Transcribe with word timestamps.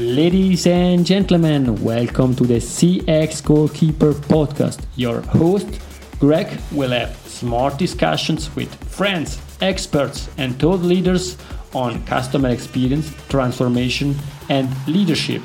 Ladies 0.00 0.66
and 0.66 1.04
gentlemen, 1.04 1.84
welcome 1.84 2.34
to 2.36 2.44
the 2.44 2.54
CX 2.56 3.44
Goalkeeper 3.44 4.14
podcast. 4.14 4.80
Your 4.96 5.20
host, 5.20 5.68
Greg, 6.18 6.58
will 6.72 6.92
have 6.92 7.14
smart 7.26 7.76
discussions 7.76 8.48
with 8.56 8.74
friends, 8.86 9.38
experts, 9.60 10.30
and 10.38 10.58
thought 10.58 10.80
leaders 10.80 11.36
on 11.74 12.02
customer 12.06 12.48
experience, 12.48 13.12
transformation, 13.28 14.16
and 14.48 14.70
leadership. 14.88 15.42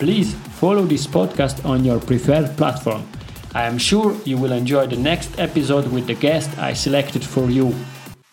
Please 0.00 0.34
follow 0.58 0.82
this 0.82 1.06
podcast 1.06 1.64
on 1.64 1.84
your 1.84 2.00
preferred 2.00 2.56
platform. 2.56 3.06
I 3.54 3.66
am 3.66 3.78
sure 3.78 4.16
you 4.24 4.36
will 4.36 4.50
enjoy 4.50 4.88
the 4.88 4.96
next 4.96 5.38
episode 5.38 5.86
with 5.92 6.08
the 6.08 6.14
guest 6.14 6.50
I 6.58 6.72
selected 6.72 7.22
for 7.24 7.48
you. 7.50 7.72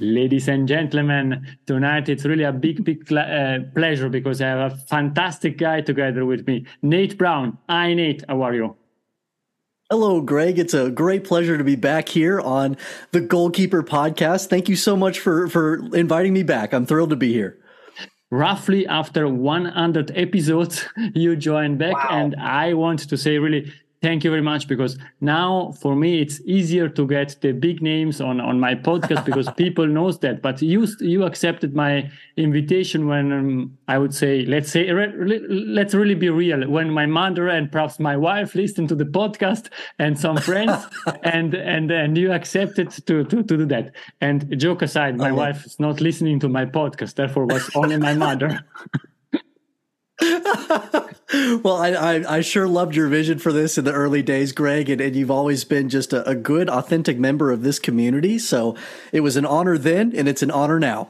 Ladies 0.02 0.47
and 0.47 0.66
gentlemen, 0.66 1.45
tonight 1.66 2.07
it's 2.07 2.23
really 2.23 2.45
a 2.45 2.54
big, 2.54 2.86
big 2.86 3.11
uh, 3.11 3.59
pleasure 3.75 4.07
because 4.07 4.41
I 4.41 4.48
have 4.48 4.71
a 4.71 4.75
fantastic 4.77 5.57
guy 5.57 5.81
together 5.81 6.25
with 6.25 6.48
me, 6.48 6.66
Nate 6.81 7.17
Brown. 7.17 7.57
Hi, 7.67 7.94
Nate. 7.94 8.23
How 8.30 8.41
are 8.43 8.54
you? 8.54 8.77
Hello, 9.90 10.21
Greg. 10.21 10.57
It's 10.57 10.73
a 10.73 10.90
great 10.90 11.26
pleasure 11.26 11.57
to 11.57 11.66
be 11.66 11.76
back 11.76 12.07
here 12.07 12.40
on 12.40 12.77
the 13.12 13.20
Goalkeeper 13.20 13.84
podcast. 13.84 14.48
Thank 14.48 14.70
you 14.70 14.77
so 14.77 14.95
much 14.95 15.20
for, 15.20 15.49
for 15.49 15.93
inviting 15.93 16.31
me 16.31 16.43
back. 16.43 16.73
I'm 16.73 16.85
thrilled 16.85 17.09
to 17.09 17.18
be 17.18 17.34
here. 17.34 17.57
Roughly 18.31 18.88
after 18.88 19.27
100 19.27 20.12
episodes, 20.16 20.85
you 21.13 21.35
joined 21.35 21.77
back. 21.77 21.95
Wow. 21.95 22.07
And 22.09 22.35
I 22.38 22.73
want 22.73 22.99
to 23.09 23.18
say 23.18 23.38
really 23.38 23.73
Thank 24.02 24.23
you 24.23 24.30
very 24.30 24.41
much 24.41 24.70
because 24.70 24.98
now 25.20 25.73
for 25.81 25.94
me 25.94 26.21
it's 26.21 26.40
easier 26.45 26.88
to 26.88 27.05
get 27.05 27.35
the 27.41 27.52
big 27.52 27.81
names 27.81 28.21
on 28.21 28.40
on 28.40 28.57
my 28.57 28.73
podcast 28.73 29.26
because 29.26 29.49
people 29.57 29.85
knows 29.88 30.20
that. 30.20 30.41
But 30.41 30.62
you 30.62 30.88
you 31.02 31.26
accepted 31.26 31.76
my 31.76 32.09
invitation 32.38 33.07
when 33.07 33.34
um, 33.34 33.77
I 33.90 33.98
would 33.98 34.16
say 34.16 34.45
let's 34.45 34.71
say 34.71 34.90
re, 34.90 35.07
re, 35.07 35.40
let's 35.49 35.93
really 35.93 36.16
be 36.16 36.30
real 36.30 36.66
when 36.70 36.91
my 36.91 37.05
mother 37.07 37.49
and 37.49 37.70
perhaps 37.70 37.99
my 37.99 38.16
wife 38.16 38.55
listened 38.55 38.88
to 38.88 38.95
the 38.95 39.04
podcast 39.04 39.68
and 39.98 40.18
some 40.18 40.37
friends 40.37 40.87
and 41.24 41.54
and 41.54 41.91
and 41.91 42.18
you 42.18 42.31
accepted 42.31 42.91
to 42.91 43.26
to 43.26 43.43
to 43.43 43.57
do 43.57 43.65
that. 43.65 43.91
And 44.21 44.57
joke 44.57 44.81
aside, 44.81 45.18
my 45.18 45.27
okay. 45.27 45.37
wife 45.37 45.65
is 45.65 45.77
not 45.77 45.99
listening 45.99 46.40
to 46.40 46.48
my 46.48 46.65
podcast, 46.65 47.15
therefore 47.15 47.48
was 47.48 47.70
only 47.76 47.98
my 47.98 48.13
mother. 48.13 48.65
well, 51.32 51.76
I, 51.76 51.90
I, 51.90 52.38
I, 52.38 52.41
sure 52.41 52.68
loved 52.68 52.96
your 52.96 53.08
vision 53.08 53.38
for 53.38 53.54
this 53.54 53.77
in 53.77 53.85
the 53.85 53.91
early 53.91 54.24
days, 54.24 54.52
Greg, 54.52 54.90
and, 54.90 54.99
and 54.99 55.16
you've 55.16 55.30
always 55.30 55.63
been 55.63 55.88
just 55.88 56.12
a, 56.12 56.27
a 56.27 56.34
good, 56.34 56.70
authentic 56.70 57.20
member 57.20 57.52
of 57.52 57.62
this 57.62 57.77
community. 57.77 58.40
So 58.40 58.76
it 59.12 59.20
was 59.20 59.38
an 59.38 59.46
honor 59.46 59.77
then, 59.77 60.12
and 60.16 60.27
it's 60.27 60.41
an 60.41 60.49
honor 60.49 60.80
now. 60.80 61.10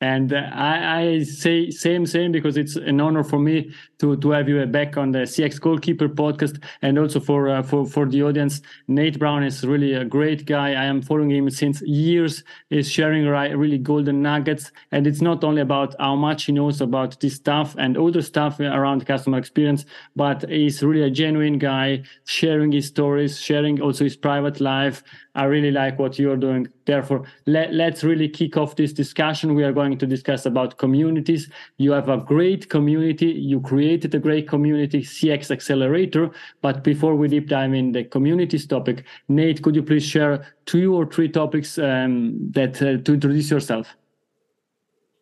And 0.00 0.32
uh, 0.32 0.48
I, 0.52 1.00
I, 1.00 1.22
say 1.24 1.70
same, 1.70 2.06
same 2.06 2.30
because 2.30 2.56
it's 2.56 2.76
an 2.76 3.00
honor 3.00 3.24
for 3.24 3.40
me 3.40 3.72
to 3.98 4.16
to 4.18 4.30
have 4.30 4.48
you 4.48 4.64
back 4.66 4.96
on 4.96 5.10
the 5.10 5.20
CX 5.20 5.60
Goalkeeper 5.60 6.08
podcast, 6.08 6.62
and 6.82 6.98
also 7.00 7.18
for 7.18 7.48
uh, 7.48 7.62
for 7.64 7.84
for 7.84 8.06
the 8.06 8.22
audience. 8.22 8.60
Nate 8.86 9.18
Brown 9.18 9.42
is 9.42 9.64
really 9.64 9.94
a 9.94 10.04
great 10.04 10.46
guy. 10.46 10.68
I 10.70 10.84
am 10.84 11.02
following 11.02 11.30
him 11.30 11.50
since 11.50 11.82
years. 11.82 12.44
He's 12.70 12.88
sharing 12.88 13.26
really 13.26 13.78
golden 13.78 14.22
nuggets, 14.22 14.70
and 14.92 15.04
it's 15.04 15.20
not 15.20 15.42
only 15.42 15.62
about 15.62 15.96
how 15.98 16.14
much 16.14 16.44
he 16.44 16.52
knows 16.52 16.80
about 16.80 17.18
this 17.18 17.34
stuff 17.34 17.74
and 17.76 17.98
other 17.98 18.22
stuff 18.22 18.60
around 18.60 19.04
customer 19.04 19.38
experience, 19.38 19.84
but 20.14 20.48
he's 20.48 20.80
really 20.80 21.02
a 21.02 21.10
genuine 21.10 21.58
guy, 21.58 22.04
sharing 22.24 22.70
his 22.70 22.86
stories, 22.86 23.40
sharing 23.40 23.80
also 23.80 24.04
his 24.04 24.16
private 24.16 24.60
life. 24.60 25.02
I 25.38 25.44
really 25.44 25.70
like 25.70 26.00
what 26.00 26.18
you're 26.18 26.36
doing. 26.36 26.66
Therefore, 26.84 27.22
let, 27.46 27.72
let's 27.72 28.02
really 28.02 28.28
kick 28.28 28.56
off 28.56 28.74
this 28.74 28.92
discussion. 28.92 29.54
We 29.54 29.62
are 29.62 29.72
going 29.72 29.96
to 29.98 30.04
discuss 30.04 30.46
about 30.46 30.78
communities. 30.78 31.48
You 31.76 31.92
have 31.92 32.08
a 32.08 32.16
great 32.16 32.68
community. 32.68 33.26
You 33.26 33.60
created 33.60 34.12
a 34.16 34.18
great 34.18 34.48
community, 34.48 35.02
CX 35.02 35.52
Accelerator. 35.52 36.32
But 36.60 36.82
before 36.82 37.14
we 37.14 37.28
deep 37.28 37.48
dive 37.48 37.72
in 37.72 37.92
the 37.92 38.02
communities 38.02 38.66
topic, 38.66 39.04
Nate, 39.28 39.62
could 39.62 39.76
you 39.76 39.82
please 39.84 40.02
share 40.02 40.44
two 40.66 40.92
or 40.92 41.06
three 41.06 41.28
topics 41.28 41.78
um, 41.78 42.36
that 42.50 42.82
uh, 42.82 42.98
to 43.04 43.14
introduce 43.14 43.48
yourself? 43.48 43.94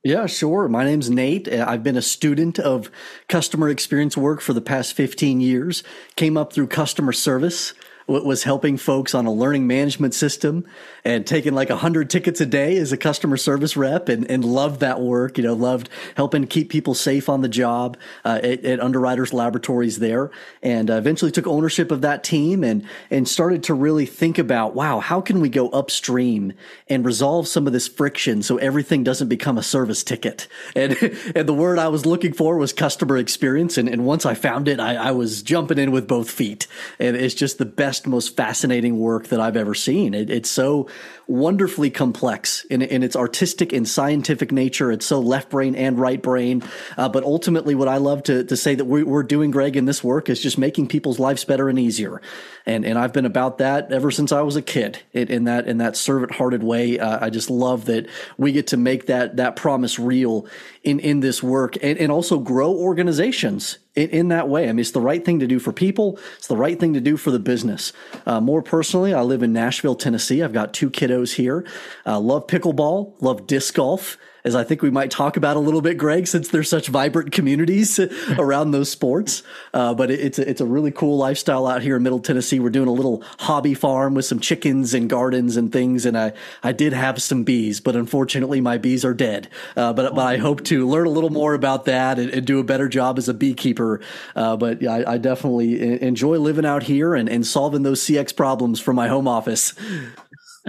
Yeah, 0.03 0.25
sure. 0.25 0.66
My 0.69 0.84
name's 0.84 1.10
Nate. 1.10 1.47
Uh, 1.47 1.66
I've 1.69 1.82
been 1.82 1.99
a 1.99 2.03
student 2.03 2.59
of 2.59 2.91
customer 3.28 3.69
experience 3.69 4.16
work 4.16 4.41
for 4.41 4.55
the 4.55 4.62
past 4.62 4.94
15 4.94 5.43
years. 5.43 5.82
Came 6.15 6.38
up 6.38 6.55
through 6.55 6.69
customer 6.69 7.12
service 7.12 7.75
was 8.06 8.44
helping 8.44 8.77
folks 8.77 9.15
on 9.15 9.27
a 9.27 9.33
learning 9.33 9.67
management 9.67 10.15
system 10.15 10.65
and 11.05 11.27
taking 11.27 11.55
like 11.55 11.71
a 11.71 11.77
hundred 11.77 12.09
tickets 12.09 12.41
a 12.41 12.47
day 12.47 12.77
as 12.77 12.93
a 12.93 12.97
customer 12.97 13.37
service 13.37 13.77
rep 13.77 14.09
and, 14.09 14.31
and 14.31 14.44
loved 14.44 14.81
that 14.81 15.00
work, 15.00 15.39
you 15.39 15.44
know, 15.44 15.55
loved 15.55 15.89
helping 16.17 16.47
keep 16.47 16.69
people 16.69 16.94
safe 16.94 17.28
on 17.28 17.41
the 17.41 17.49
job 17.49 17.97
uh, 18.25 18.39
at, 18.43 18.65
at, 18.65 18.81
Underwriters 18.81 19.33
Laboratories 19.33 19.99
there. 19.99 20.31
And 20.62 20.89
uh, 20.89 20.94
eventually 20.94 21.33
took 21.33 21.49
ownership 21.49 21.91
of 21.91 22.03
that 22.03 22.22
team 22.22 22.62
and, 22.62 22.84
and 23.11 23.28
started 23.28 23.65
to 23.65 23.75
really 23.75 24.06
think 24.06 24.38
about, 24.38 24.75
wow, 24.75 25.00
how 25.00 25.21
can 25.21 25.41
we 25.41 25.49
go 25.49 25.69
upstream 25.71 26.53
and 26.88 27.05
resolve 27.05 27.49
some 27.49 27.67
of 27.67 27.73
this 27.73 27.88
friction 27.88 28.43
so 28.43 28.56
everything 28.59 29.03
doesn't 29.03 29.28
become 29.28 29.59
a 29.59 29.62
service 29.65 30.05
ticket? 30.05 30.47
And, 30.77 30.97
and 31.34 31.49
the 31.49 31.55
word 31.55 31.81
I 31.81 31.88
was 31.88 32.06
looking 32.06 32.33
for 32.33 32.56
was 32.56 32.73
customer 32.73 33.17
experience. 33.17 33.77
And, 33.78 33.88
and 33.88 34.06
once 34.06 34.25
I 34.25 34.34
found 34.34 34.69
it, 34.69 34.78
I, 34.78 34.94
I 34.94 35.11
was 35.11 35.43
jumping 35.43 35.78
in 35.78 35.91
with 35.91 36.06
both 36.06 36.31
feet. 36.31 36.69
And 37.00 37.17
it's 37.17 37.34
just 37.34 37.59
the 37.59 37.65
best 37.65 37.96
best, 37.97 38.07
most 38.07 38.37
fascinating 38.37 38.99
work 38.99 39.29
that 39.29 39.41
I've 39.41 39.57
ever 39.57 39.75
seen. 39.75 40.15
It, 40.15 40.31
it's 40.31 40.51
so 40.51 40.89
wonderfully 41.27 41.91
complex 41.91 42.65
in, 42.67 42.83
in 42.83 43.03
its 43.03 43.17
artistic 43.17 43.73
and 43.73 43.89
scientific 43.89 44.53
nature. 44.53 44.93
It's 44.93 45.07
so 45.07 45.19
left 45.21 45.51
brain 45.51 45.75
and 45.75 45.99
right 45.99 46.21
brain. 46.21 46.62
Uh, 46.97 47.09
but 47.09 47.25
ultimately, 47.25 47.75
what 47.75 47.89
I 47.89 47.97
love 47.97 48.23
to, 48.25 48.45
to 48.45 48.56
say 48.56 48.75
that 48.75 48.85
we, 48.85 49.03
are 49.03 49.23
doing, 49.23 49.51
Greg, 49.51 49.77
in 49.77 49.87
this 49.87 50.05
work 50.05 50.29
is 50.29 50.41
just 50.41 50.59
making 50.59 50.89
people's 50.89 51.19
lives 51.19 51.45
better 51.45 51.69
and 51.69 51.79
easier. 51.79 52.21
And, 52.67 52.85
and 52.85 52.99
I've 52.99 53.12
been 53.12 53.25
about 53.25 53.59
that 53.59 53.93
ever 53.93 54.11
since 54.11 54.33
I 54.33 54.43
was 54.43 54.56
a 54.56 54.62
kid 54.62 55.03
it, 55.12 55.31
in 55.31 55.45
that, 55.45 55.67
in 55.67 55.79
that 55.79 55.97
servant 55.97 56.33
hearted 56.33 56.62
way. 56.62 56.99
Uh, 56.99 57.25
I 57.25 57.31
just 57.31 57.51
love 57.51 57.87
that 57.87 58.09
we 58.37 58.53
get 58.53 58.69
to 58.69 58.77
make 58.77 59.06
that, 59.06 59.37
that 59.37 59.56
promise 59.56 59.99
real 59.99 60.47
in, 60.83 61.01
in 61.01 61.21
this 61.21 61.43
work 61.43 61.77
and, 61.83 61.99
and 61.99 62.12
also 62.12 62.39
grow 62.39 62.73
organizations 62.73 63.79
in, 63.97 64.11
in, 64.11 64.29
that 64.29 64.49
way. 64.49 64.69
I 64.69 64.73
mean, 64.73 64.81
it's 64.81 64.93
the 64.93 65.01
right 65.01 65.25
thing 65.25 65.41
to 65.41 65.47
do 65.47 65.59
for 65.59 65.73
people. 65.73 66.19
It's 66.37 66.47
the 66.47 66.57
right 66.57 66.79
thing 66.79 66.95
to 66.95 67.01
do 67.01 67.17
for 67.17 67.31
the 67.31 67.39
business. 67.39 67.93
Uh, 68.27 68.41
more 68.41 68.62
personally, 68.62 69.12
I 69.12 69.23
live 69.23 69.43
in 69.43 69.53
Nashville, 69.53 69.95
Tennessee. 69.95 70.43
I've 70.43 70.53
got 70.53 70.73
two 70.73 70.91
kiddos 70.91 71.34
here. 71.34 71.67
Uh, 72.05 72.21
love 72.21 72.47
pickleball, 72.47 73.15
love 73.21 73.47
disc 73.47 73.75
golf 73.75 74.19
as 74.47 74.55
I 74.55 74.62
think 74.62 74.81
we 74.81 74.91
might 74.91 75.11
talk 75.11 75.37
about 75.37 75.57
a 75.57 75.61
little 75.61 75.83
bit, 75.83 75.99
Greg, 75.99 76.29
since 76.29 76.49
there's 76.49 76.71
such 76.71 76.87
vibrant 76.87 77.33
communities 77.33 77.99
around 78.39 78.71
those 78.71 78.89
sports. 78.89 79.43
Uh, 79.75 79.93
but 79.93 80.09
it, 80.09 80.21
it's 80.21 80.39
a, 80.39 80.49
it's 80.49 80.61
a 80.61 80.65
really 80.65 80.93
cool 80.93 81.19
lifestyle 81.19 81.67
out 81.67 81.83
here 81.83 81.97
in 81.97 82.05
Middle 82.05 82.21
Tennessee. 82.21 82.61
We're 82.61 82.71
doing 82.71 82.87
a 82.87 82.93
little 82.93 83.25
hobby 83.41 83.75
farm 83.75 84.15
with 84.15 84.25
some 84.25 84.39
chickens 84.39 84.95
and 84.95 85.11
gardens 85.11 85.56
and 85.56 85.73
things. 85.73 86.06
And 86.06 86.17
I, 86.17 86.33
I 86.62 86.71
did 86.71 86.93
have 86.93 87.21
some 87.21 87.43
bees, 87.43 87.81
but 87.81 87.97
unfortunately 87.97 88.61
my 88.61 88.79
bees 88.79 89.05
are 89.05 89.15
dead. 89.15 89.49
Uh, 89.77 89.93
but 89.93 90.15
but 90.15 90.25
I 90.25 90.37
hope 90.37 90.62
to 90.67 90.87
learn 90.87 91.09
a 91.09 91.11
little 91.11 91.31
more 91.31 91.55
about 91.55 91.87
that 91.87 92.21
and, 92.21 92.31
and 92.31 92.47
do 92.47 92.61
a 92.61 92.65
better 92.65 92.89
job 92.89 93.19
as 93.19 93.29
a 93.29 93.35
beekeeper. 93.35 94.01
Uh, 94.37 94.56
but 94.56 94.81
yeah, 94.81 94.93
I, 94.93 95.15
I, 95.15 95.19
definitely 95.19 96.01
enjoy 96.01 96.39
living 96.39 96.65
out 96.65 96.85
here 96.85 97.17
and, 97.17 97.29
and 97.29 97.45
solving 97.45 97.83
those 97.83 98.01
CX 98.03 98.37
problems 98.37 98.79
from 98.79 98.95
my 98.95 99.09
home 99.09 99.27
office. 99.27 99.75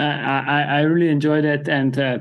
I, 0.03 0.61
I 0.61 0.81
really 0.81 1.09
enjoy 1.09 1.41
that, 1.41 1.67
and 1.67 1.97
uh, 1.97 2.19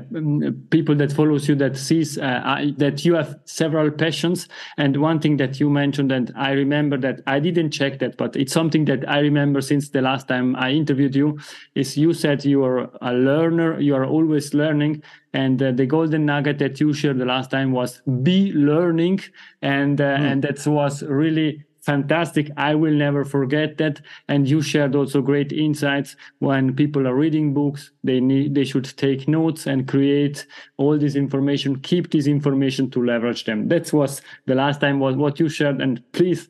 people 0.71 0.95
that 0.95 1.11
follows 1.11 1.47
you 1.47 1.53
that 1.55 1.77
sees 1.77 2.17
uh, 2.17 2.41
I, 2.43 2.73
that 2.77 3.05
you 3.05 3.13
have 3.13 3.39
several 3.45 3.91
passions. 3.91 4.47
And 4.77 4.97
one 4.97 5.19
thing 5.19 5.37
that 5.37 5.59
you 5.59 5.69
mentioned, 5.69 6.11
and 6.11 6.33
I 6.35 6.51
remember 6.51 6.97
that 6.97 7.21
I 7.27 7.39
didn't 7.39 7.71
check 7.71 7.99
that, 7.99 8.17
but 8.17 8.35
it's 8.35 8.51
something 8.51 8.85
that 8.85 9.07
I 9.07 9.19
remember 9.19 9.61
since 9.61 9.89
the 9.89 10.01
last 10.01 10.27
time 10.27 10.55
I 10.55 10.71
interviewed 10.71 11.15
you. 11.15 11.37
Is 11.75 11.97
you 11.97 12.13
said 12.13 12.43
you 12.43 12.63
are 12.63 12.89
a 13.01 13.13
learner, 13.13 13.79
you 13.79 13.93
are 13.93 14.05
always 14.05 14.55
learning, 14.55 15.03
and 15.33 15.61
uh, 15.61 15.71
the 15.71 15.85
golden 15.85 16.25
nugget 16.25 16.57
that 16.57 16.79
you 16.79 16.93
shared 16.93 17.19
the 17.19 17.25
last 17.25 17.51
time 17.51 17.71
was 17.73 18.01
be 18.23 18.51
learning, 18.53 19.19
and 19.61 19.99
mm. 19.99 20.19
and 20.19 20.41
that 20.41 20.65
was 20.65 21.03
really 21.03 21.63
fantastic. 21.87 22.51
I 22.57 22.75
will 22.75 22.93
never 22.93 23.23
forget 23.23 23.77
that. 23.77 24.01
And 24.27 24.47
you 24.47 24.61
shared 24.61 24.93
also 24.93 25.21
great 25.21 25.53
insights 25.53 26.17
when 26.39 26.75
people 26.75 27.07
are 27.07 27.15
reading 27.15 27.53
books. 27.53 27.91
They 28.03 28.19
need, 28.19 28.55
they 28.55 28.65
should 28.65 28.85
take 28.97 29.25
notes 29.29 29.67
and 29.67 29.87
create 29.87 30.45
all 30.75 30.97
this 30.97 31.15
information, 31.15 31.79
keep 31.79 32.11
this 32.11 32.27
information 32.27 32.91
to 32.91 33.05
leverage 33.05 33.45
them. 33.45 33.69
That 33.69 33.93
was 33.93 34.21
the 34.47 34.55
last 34.55 34.81
time 34.81 34.99
was 34.99 35.15
what 35.15 35.39
you 35.39 35.47
shared. 35.47 35.81
And 35.81 36.03
please 36.11 36.49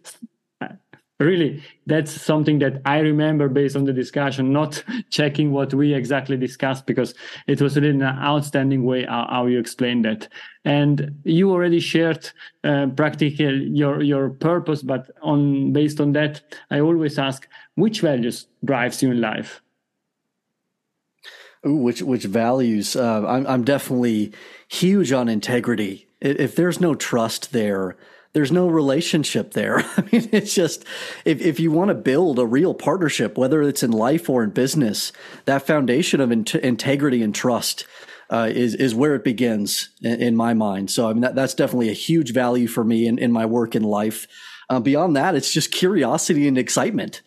really 1.19 1.63
that's 1.87 2.11
something 2.11 2.59
that 2.59 2.79
i 2.85 2.99
remember 2.99 3.49
based 3.49 3.75
on 3.75 3.85
the 3.85 3.93
discussion 3.93 4.53
not 4.53 4.83
checking 5.09 5.51
what 5.51 5.73
we 5.73 5.93
exactly 5.93 6.37
discussed 6.37 6.85
because 6.85 7.15
it 7.47 7.59
was 7.59 7.75
really 7.75 7.89
an 7.89 8.03
outstanding 8.03 8.83
way 8.83 9.03
how, 9.05 9.45
you 9.47 9.59
explained 9.59 10.05
that. 10.05 10.27
And 10.65 11.15
you 11.23 11.49
already 11.49 11.79
shared 11.79 12.29
uh, 12.63 12.87
practically 12.95 13.69
your 13.73 14.03
your 14.03 14.29
purpose 14.29 14.83
but 14.83 15.09
on 15.23 15.73
based 15.73 15.99
on 15.99 16.11
that 16.11 16.41
i 16.69 16.79
always 16.79 17.17
ask 17.17 17.47
which 17.77 18.01
values 18.01 18.47
drives 18.65 19.03
you 19.03 19.11
in 19.11 19.21
life? 19.21 19.61
Ooh, 21.65 21.75
which 21.75 22.01
which 22.01 22.23
values? 22.23 22.95
Uh, 22.95 23.23
I'm, 23.27 23.45
I'm 23.45 23.63
definitely 23.63 24.33
huge 24.67 25.11
on 25.11 25.29
integrity. 25.29 26.07
If 26.19 26.55
there's 26.55 26.81
no 26.81 26.95
trust 26.95 27.53
there 27.53 27.95
there's 28.33 28.51
no 28.51 28.67
relationship 28.67 29.51
there. 29.51 29.79
I 29.97 30.01
mean, 30.11 30.29
it's 30.31 30.53
just 30.53 30.85
if, 31.25 31.41
if 31.41 31.59
you 31.59 31.71
want 31.71 31.89
to 31.89 31.95
build 31.95 32.39
a 32.39 32.45
real 32.45 32.73
partnership, 32.73 33.37
whether 33.37 33.61
it's 33.61 33.83
in 33.83 33.91
life 33.91 34.29
or 34.29 34.43
in 34.43 34.51
business, 34.51 35.11
that 35.45 35.65
foundation 35.65 36.21
of 36.21 36.31
in- 36.31 36.45
integrity 36.61 37.21
and 37.21 37.33
trust 37.33 37.85
uh, 38.29 38.49
is 38.51 38.75
is 38.75 38.93
where 38.93 39.15
it 39.15 39.23
begins 39.23 39.89
in, 40.01 40.21
in, 40.21 40.35
my 40.35 40.53
mind. 40.53 40.91
So 40.91 41.09
I 41.09 41.13
mean, 41.13 41.21
that, 41.21 41.35
that's 41.35 41.53
definitely 41.53 41.89
a 41.89 41.93
huge 41.93 42.33
value 42.33 42.67
for 42.67 42.83
me 42.83 43.07
in, 43.07 43.17
in 43.17 43.31
my 43.31 43.45
work 43.45 43.75
in 43.75 43.83
life. 43.83 44.27
Uh, 44.69 44.79
beyond 44.81 45.15
that, 45.15 45.35
it's 45.35 45.53
just 45.53 45.71
curiosity 45.71 46.47
and 46.47 46.57
excitement. 46.57 47.21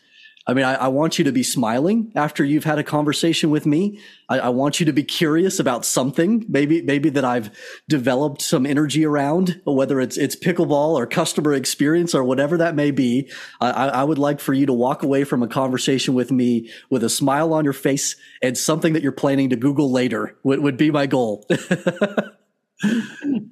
I 0.47 0.55
mean, 0.55 0.65
I, 0.65 0.75
I, 0.75 0.89
want 0.89 1.19
you 1.19 1.25
to 1.27 1.33
be 1.33 1.43
smiling 1.43 2.13
after 2.17 2.43
you've 2.43 2.65
had 2.65 2.79
a 2.79 2.83
conversation 2.83 3.51
with 3.51 3.67
me. 3.67 4.01
I, 4.29 4.39
I, 4.39 4.49
want 4.49 4.81
you 4.81 4.87
to 4.87 4.93
be 4.93 5.03
curious 5.03 5.61
about 5.61 5.85
something, 5.85 6.47
maybe, 6.49 6.81
maybe 6.81 7.11
that 7.11 7.27
I've 7.27 7.51
developed 7.89 8.41
some 8.41 8.65
energy 8.65 9.05
around, 9.05 9.61
whether 9.65 10.01
it's, 10.01 10.17
it's 10.17 10.35
pickleball 10.35 10.95
or 10.95 11.07
customer 11.07 11.53
experience 11.53 12.15
or 12.15 12.25
whatever 12.25 12.57
that 12.57 12.75
may 12.75 12.91
be. 12.91 13.31
I, 13.61 13.71
I 13.71 14.03
would 14.03 14.19
like 14.19 14.41
for 14.41 14.55
you 14.55 14.65
to 14.65 14.73
walk 14.73 15.03
away 15.03 15.25
from 15.25 15.43
a 15.43 15.49
conversation 15.49 16.15
with 16.15 16.33
me 16.33 16.71
with 16.89 17.05
a 17.05 17.11
smile 17.11 17.53
on 17.53 17.65
your 17.65 17.75
face 17.75 18.17
and 18.43 18.57
something 18.57 18.95
that 18.95 19.03
you're 19.03 19.13
planning 19.13 19.51
to 19.51 19.57
Google 19.57 19.93
later 19.93 20.39
would, 20.43 20.61
would 20.61 20.79
be 20.79 20.91
my 20.91 21.07
goal. 21.07 21.47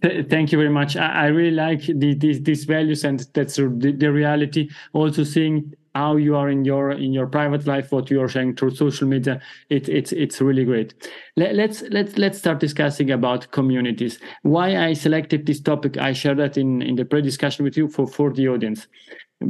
Thank 0.00 0.52
you 0.52 0.58
very 0.58 0.70
much. 0.70 0.96
I, 0.96 1.26
really 1.26 1.50
like 1.50 1.82
the, 1.82 2.14
these, 2.14 2.43
these 2.43 2.64
values, 2.64 3.05
and 3.05 3.26
that's 3.35 3.56
the, 3.56 3.94
the 3.96 4.11
reality. 4.11 4.70
Also, 4.94 5.23
seeing 5.23 5.75
how 5.99 6.17
you 6.17 6.37
are 6.37 6.49
in 6.49 6.65
your 6.65 6.93
in 6.93 7.12
your 7.12 7.27
private 7.27 7.67
life, 7.67 7.91
what 7.91 8.11
you 8.11 8.23
are 8.23 8.29
sharing 8.29 8.55
through 8.55 8.75
social 8.85 9.09
media. 9.09 9.41
It, 9.69 9.89
it's 9.89 10.12
it's 10.12 10.41
really 10.41 10.65
great. 10.65 10.95
Let, 11.37 11.55
let's 11.61 11.83
let's 11.91 12.17
let's 12.17 12.39
start 12.39 12.61
discussing 12.61 13.11
about 13.11 13.50
communities. 13.50 14.21
Why 14.43 14.69
I 14.89 14.95
selected 14.95 15.45
this 15.45 15.61
topic, 15.61 15.97
I 15.97 16.12
shared 16.12 16.39
that 16.39 16.56
in 16.56 16.83
in 16.83 16.95
the 16.97 17.05
pre-discussion 17.05 17.65
with 17.65 17.77
you 17.77 17.89
for 17.89 18.06
for 18.06 18.33
the 18.33 18.49
audience. 18.49 18.87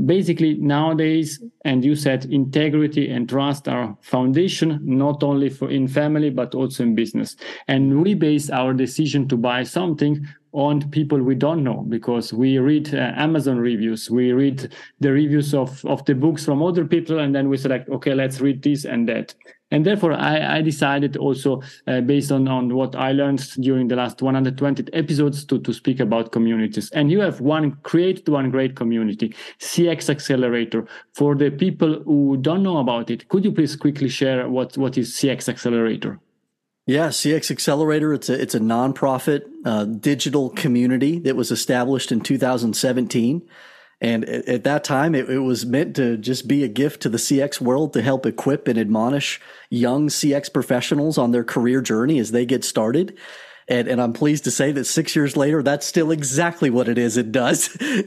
Basically, 0.05 0.53
nowadays, 0.55 1.43
and 1.65 1.83
you 1.83 1.95
said 1.97 2.27
integrity 2.27 3.11
and 3.11 3.27
trust 3.27 3.69
are 3.69 3.97
foundation 4.03 4.81
not 4.85 5.23
only 5.23 5.49
for 5.49 5.71
in 5.71 5.89
family 5.89 6.31
but 6.31 6.55
also 6.55 6.83
in 6.83 6.95
business. 6.95 7.37
And 7.69 8.03
we 8.03 8.15
base 8.15 8.51
our 8.51 8.75
decision 8.75 9.29
to 9.29 9.37
buy 9.37 9.65
something 9.65 10.27
on 10.53 10.89
people 10.91 11.21
we 11.21 11.35
don't 11.35 11.63
know 11.63 11.85
because 11.89 12.33
we 12.33 12.59
read 12.59 12.95
uh, 12.95 13.13
Amazon 13.17 13.59
reviews, 13.59 14.11
we 14.11 14.33
read 14.33 14.73
the 15.01 15.13
reviews 15.13 15.55
of, 15.55 15.85
of 15.85 16.05
the 16.05 16.15
books 16.15 16.45
from 16.45 16.63
other 16.63 16.85
people, 16.85 17.19
and 17.19 17.35
then 17.35 17.49
we 17.49 17.57
select, 17.57 17.89
okay, 17.89 18.15
let's 18.15 18.41
read 18.41 18.63
this 18.63 18.85
and 18.85 19.09
that. 19.09 19.35
And 19.71 19.85
therefore, 19.85 20.15
I, 20.15 20.59
I 20.59 20.63
decided 20.63 21.19
also, 21.19 21.63
uh, 21.87 22.01
based 22.01 22.33
on, 22.33 22.49
on 22.49 22.75
what 22.75 22.97
I 22.97 23.13
learned 23.13 23.41
during 23.61 23.89
the 23.89 23.97
last 23.97 24.23
120 24.23 24.93
episodes, 24.95 25.45
to, 25.45 25.59
to 25.59 25.73
speak 25.75 26.01
about 26.01 26.33
communities. 26.33 26.91
And 26.93 27.11
you 27.11 27.21
have 27.21 27.41
one, 27.41 27.77
created 27.83 28.29
one 28.29 28.51
great 28.51 28.77
community, 28.77 29.35
CX 29.59 30.09
Accelerator. 30.09 30.87
For 31.13 31.35
the 31.35 31.51
people 31.51 32.03
who 32.05 32.39
don't 32.39 32.63
know 32.63 32.79
about 32.79 33.11
it, 33.11 33.29
could 33.29 33.45
you 33.45 33.53
please 33.53 33.77
quickly 33.77 34.09
share 34.09 34.49
what, 34.49 34.79
what 34.79 34.97
is 34.97 35.13
CX 35.13 35.51
Accelerator? 35.51 36.19
Yeah, 36.89 37.09
CX 37.09 37.51
Accelerator. 37.51 38.15
It's 38.15 38.31
a 38.31 38.41
it's 38.41 38.55
a 38.55 38.61
nonprofit 38.61 39.43
uh, 39.67 39.85
digital 39.85 40.49
community 40.49 41.19
that 41.19 41.37
was 41.37 41.51
established 41.51 42.11
in 42.11 42.23
2017, 42.23 43.47
and 44.01 44.25
at, 44.25 44.49
at 44.49 44.65
that 44.65 44.85
time, 44.85 45.15
it, 45.15 45.29
it, 45.29 45.41
was 45.41 45.67
meant 45.67 45.97
to 45.97 46.17
just 46.17 46.49
be 46.49 46.65
a 46.65 46.69
gift 46.69 47.03
to 47.03 47.11
the 47.11 47.19
CX 47.19 47.61
world 47.61 47.93
to 47.93 48.01
help 48.01 48.25
equip 48.25 48.69
and 48.69 48.79
admonish 48.79 49.39
young 49.69 50.09
CX 50.09 50.51
professionals 50.51 51.19
on 51.19 51.31
their 51.31 51.45
career 51.45 51.83
journey 51.83 52.19
as 52.19 52.31
they 52.31 52.47
get 52.47 52.65
started. 52.65 53.19
And, 53.69 53.87
and 53.87 54.01
I'm 54.01 54.13
pleased 54.13 54.45
to 54.45 54.51
say 54.51 54.73
that 54.73 54.85
six 54.85 55.15
years 55.15 55.37
later, 55.37 55.63
that's 55.63 55.87
still 55.87 56.11
exactly 56.11 56.71
what 56.71 56.89
it 56.89 56.97
is. 56.97 57.17
It 57.17 57.31
does. 57.31 57.77
and 57.81 58.07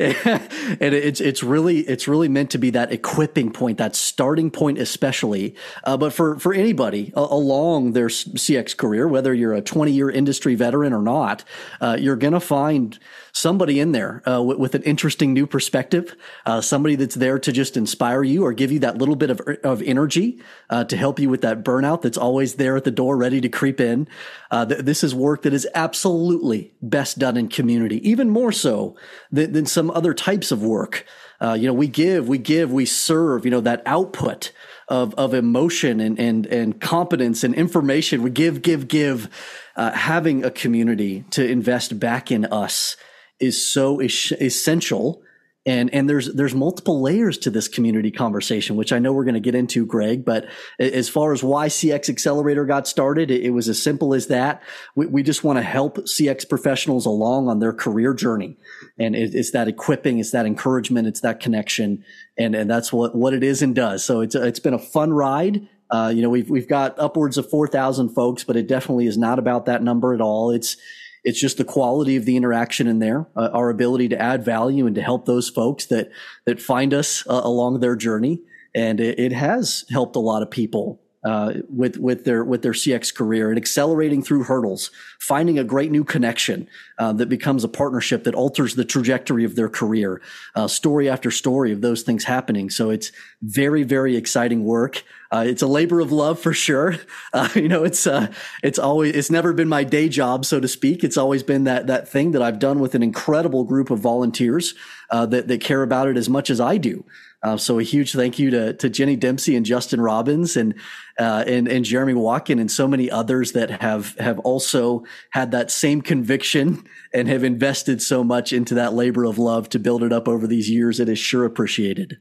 it's, 0.79 1.21
it's 1.21 1.43
really, 1.43 1.79
it's 1.81 2.07
really 2.07 2.27
meant 2.27 2.49
to 2.51 2.57
be 2.57 2.71
that 2.71 2.91
equipping 2.91 3.51
point, 3.51 3.77
that 3.77 3.95
starting 3.95 4.49
point, 4.49 4.79
especially. 4.79 5.55
Uh, 5.83 5.97
but 5.97 6.13
for, 6.13 6.39
for 6.39 6.53
anybody 6.53 7.13
uh, 7.15 7.27
along 7.29 7.93
their 7.93 8.07
CX 8.07 8.75
career, 8.75 9.07
whether 9.07 9.33
you're 9.33 9.53
a 9.53 9.61
20 9.61 9.91
year 9.91 10.09
industry 10.09 10.55
veteran 10.55 10.93
or 10.93 11.01
not, 11.01 11.43
uh, 11.79 11.95
you're 11.99 12.15
going 12.15 12.33
to 12.33 12.39
find 12.39 12.97
somebody 13.33 13.79
in 13.79 13.91
there 13.91 14.21
uh, 14.29 14.41
with, 14.41 14.57
with, 14.57 14.75
an 14.75 14.83
interesting 14.83 15.33
new 15.33 15.47
perspective, 15.47 16.15
uh, 16.45 16.61
somebody 16.61 16.95
that's 16.95 17.15
there 17.15 17.39
to 17.39 17.51
just 17.51 17.77
inspire 17.77 18.23
you 18.23 18.43
or 18.43 18.53
give 18.53 18.71
you 18.71 18.79
that 18.79 18.97
little 18.97 19.15
bit 19.15 19.29
of, 19.29 19.41
of 19.63 19.81
energy 19.81 20.39
uh, 20.69 20.83
to 20.85 20.97
help 20.97 21.19
you 21.19 21.29
with 21.29 21.41
that 21.41 21.63
burnout 21.63 22.01
that's 22.01 22.17
always 22.17 22.55
there 22.55 22.75
at 22.77 22.83
the 22.83 22.91
door, 22.91 23.17
ready 23.17 23.41
to 23.41 23.49
creep 23.49 23.79
in. 23.79 24.07
Uh, 24.49 24.65
th- 24.65 24.81
this 24.81 25.03
is 25.03 25.15
work 25.15 25.43
that 25.43 25.53
is 25.53 25.67
absolutely 25.75 26.73
best 26.81 27.19
done 27.19 27.37
in 27.37 27.47
community, 27.47 28.07
even 28.07 28.29
more 28.29 28.51
so 28.51 28.95
than, 29.31 29.53
than 29.53 29.65
some 29.65 29.89
other 29.91 30.13
types 30.13 30.51
of 30.51 30.61
work. 30.61 31.05
Uh, 31.39 31.53
you 31.53 31.65
know, 31.65 31.73
we 31.73 31.87
give, 31.87 32.27
we 32.27 32.37
give, 32.37 32.71
we 32.71 32.85
serve. 32.85 33.45
You 33.45 33.51
know, 33.51 33.61
that 33.61 33.81
output 33.85 34.51
of 34.87 35.15
of 35.15 35.33
emotion 35.33 35.99
and 35.99 36.19
and 36.19 36.45
and 36.45 36.79
competence 36.79 37.43
and 37.43 37.55
information. 37.55 38.21
We 38.21 38.29
give, 38.29 38.61
give, 38.61 38.87
give. 38.87 39.29
Uh, 39.73 39.89
having 39.93 40.43
a 40.43 40.51
community 40.51 41.23
to 41.29 41.47
invest 41.47 41.97
back 41.97 42.29
in 42.29 42.43
us 42.43 42.97
is 43.41 43.65
so 43.65 43.99
es- 43.99 44.31
essential. 44.33 45.21
And 45.63 45.93
and 45.93 46.09
there's 46.09 46.33
there's 46.33 46.55
multiple 46.55 47.03
layers 47.03 47.37
to 47.39 47.51
this 47.51 47.67
community 47.67 48.09
conversation 48.09 48.77
which 48.77 48.91
i 48.91 48.97
know 48.97 49.13
we're 49.13 49.25
going 49.25 49.35
to 49.35 49.39
get 49.39 49.53
into 49.53 49.85
greg 49.85 50.25
but 50.25 50.47
as 50.79 51.07
far 51.07 51.33
as 51.33 51.43
why 51.43 51.67
cx 51.67 52.09
accelerator 52.09 52.65
got 52.65 52.87
started 52.87 53.29
it, 53.29 53.43
it 53.43 53.51
was 53.51 53.69
as 53.69 53.79
simple 53.79 54.15
as 54.15 54.25
that. 54.25 54.63
We, 54.95 55.05
we 55.05 55.21
just 55.21 55.43
want 55.43 55.59
to 55.59 55.63
help 55.63 55.97
cx 55.97 56.49
professionals 56.49 57.05
along 57.05 57.47
on 57.47 57.59
their 57.59 57.73
career 57.73 58.15
journey. 58.15 58.57
And 58.97 59.15
it, 59.15 59.35
it's 59.35 59.51
that 59.51 59.67
equipping 59.67 60.17
it's 60.17 60.31
that 60.31 60.47
encouragement 60.47 61.07
it's 61.07 61.21
that 61.21 61.39
connection 61.39 62.03
and 62.39 62.55
and 62.55 62.67
that's 62.67 62.91
what 62.91 63.15
what 63.15 63.35
it 63.35 63.43
is 63.43 63.61
and 63.61 63.75
does. 63.75 64.03
So 64.03 64.21
it's 64.21 64.33
it's 64.33 64.59
been 64.59 64.73
a 64.73 64.79
fun 64.79 65.13
ride. 65.13 65.67
Uh, 65.91 66.11
you 66.13 66.21
know, 66.21 66.29
we've 66.29 66.49
we've 66.49 66.69
got 66.69 66.97
upwards 66.97 67.37
of 67.37 67.49
four 67.49 67.67
thousand 67.67 68.09
folks, 68.09 68.43
but 68.43 68.55
it 68.55 68.67
definitely 68.67 69.05
is 69.05 69.17
not 69.17 69.39
about 69.39 69.65
that 69.65 69.83
number 69.83 70.13
at 70.13 70.21
all. 70.21 70.49
It's 70.51 70.77
it's 71.23 71.39
just 71.39 71.57
the 71.57 71.63
quality 71.63 72.15
of 72.15 72.25
the 72.25 72.35
interaction 72.35 72.87
in 72.87 72.99
there, 72.99 73.27
uh, 73.35 73.49
our 73.53 73.69
ability 73.69 74.09
to 74.09 74.19
add 74.19 74.43
value 74.43 74.85
and 74.85 74.95
to 74.95 75.01
help 75.01 75.25
those 75.25 75.49
folks 75.49 75.85
that 75.87 76.09
that 76.45 76.61
find 76.61 76.93
us 76.93 77.25
uh, 77.27 77.41
along 77.43 77.79
their 77.79 77.95
journey. 77.95 78.41
And 78.73 78.99
it, 78.99 79.19
it, 79.19 79.33
has 79.33 79.83
helped 79.89 80.15
a 80.15 80.19
lot 80.19 80.41
of 80.41 80.49
people 80.49 81.00
uh, 81.23 81.53
with 81.69 81.97
with 81.97 82.25
their 82.25 82.43
with 82.43 82.63
their 82.63 82.71
CX 82.71 83.13
career 83.13 83.49
and 83.49 83.57
accelerating 83.57 84.23
through 84.23 84.43
hurdles, 84.43 84.89
finding 85.19 85.59
a 85.59 85.63
great 85.63 85.91
new 85.91 86.03
connection 86.03 86.67
uh, 86.97 87.13
that 87.13 87.29
becomes 87.29 87.63
a 87.63 87.67
partnership 87.67 88.23
that 88.23 88.33
alters 88.33 88.75
the 88.75 88.85
trajectory 88.85 89.43
of 89.43 89.55
their 89.55 89.69
career. 89.69 90.19
Uh, 90.55 90.67
story 90.67 91.07
after 91.07 91.29
story 91.29 91.71
of 91.71 91.81
those 91.81 92.01
things 92.01 92.23
happening. 92.23 92.69
So 92.69 92.89
it's 92.89 93.11
very 93.41 93.83
very 93.83 94.15
exciting 94.15 94.63
work. 94.63 95.03
Uh, 95.31 95.45
it's 95.47 95.61
a 95.61 95.67
labor 95.67 95.99
of 95.99 96.11
love 96.11 96.39
for 96.39 96.53
sure. 96.53 96.95
Uh, 97.33 97.47
you 97.55 97.69
know, 97.69 97.85
it's 97.85 98.05
uh, 98.07 98.27
it's 98.61 98.77
always 98.77 99.15
it's 99.15 99.31
never 99.31 99.53
been 99.53 99.69
my 99.69 99.85
day 99.85 100.09
job, 100.09 100.43
so 100.43 100.59
to 100.59 100.67
speak. 100.67 101.01
It's 101.01 101.15
always 101.17 101.43
been 101.43 101.63
that 101.63 101.87
that 101.87 102.09
thing 102.09 102.31
that 102.31 102.41
I've 102.41 102.59
done 102.59 102.79
with 102.79 102.93
an 102.93 103.03
incredible 103.03 103.63
group 103.63 103.89
of 103.89 103.99
volunteers 103.99 104.73
that 105.09 105.47
that 105.47 105.61
care 105.61 105.81
about 105.81 106.09
it 106.09 106.17
as 106.17 106.27
much 106.27 106.49
as 106.49 106.59
I 106.59 106.77
do. 106.77 107.05
Uh, 107.43 107.57
so 107.57 107.79
a 107.79 107.83
huge 107.83 108.13
thank 108.13 108.37
you 108.37 108.51
to, 108.51 108.73
to 108.73 108.89
Jenny 108.89 109.15
Dempsey 109.15 109.55
and 109.55 109.65
Justin 109.65 109.99
Robbins 109.99 110.55
and, 110.55 110.75
uh, 111.19 111.43
and, 111.47 111.67
and 111.67 111.83
Jeremy 111.83 112.13
Watkin 112.13 112.59
and 112.59 112.69
so 112.69 112.87
many 112.87 113.09
others 113.09 113.53
that 113.53 113.81
have, 113.81 114.15
have 114.19 114.37
also 114.39 115.03
had 115.31 115.51
that 115.51 115.71
same 115.71 116.01
conviction 116.01 116.83
and 117.13 117.27
have 117.27 117.43
invested 117.43 118.01
so 118.01 118.23
much 118.23 118.53
into 118.53 118.75
that 118.75 118.93
labor 118.93 119.25
of 119.25 119.39
love 119.39 119.69
to 119.69 119.79
build 119.79 120.03
it 120.03 120.13
up 120.13 120.27
over 120.27 120.45
these 120.45 120.69
years. 120.69 120.99
It 120.99 121.09
is 121.09 121.17
sure 121.17 121.45
appreciated. 121.45 122.17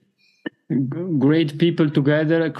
Great 1.19 1.59
people 1.59 1.91
together, 1.91 2.53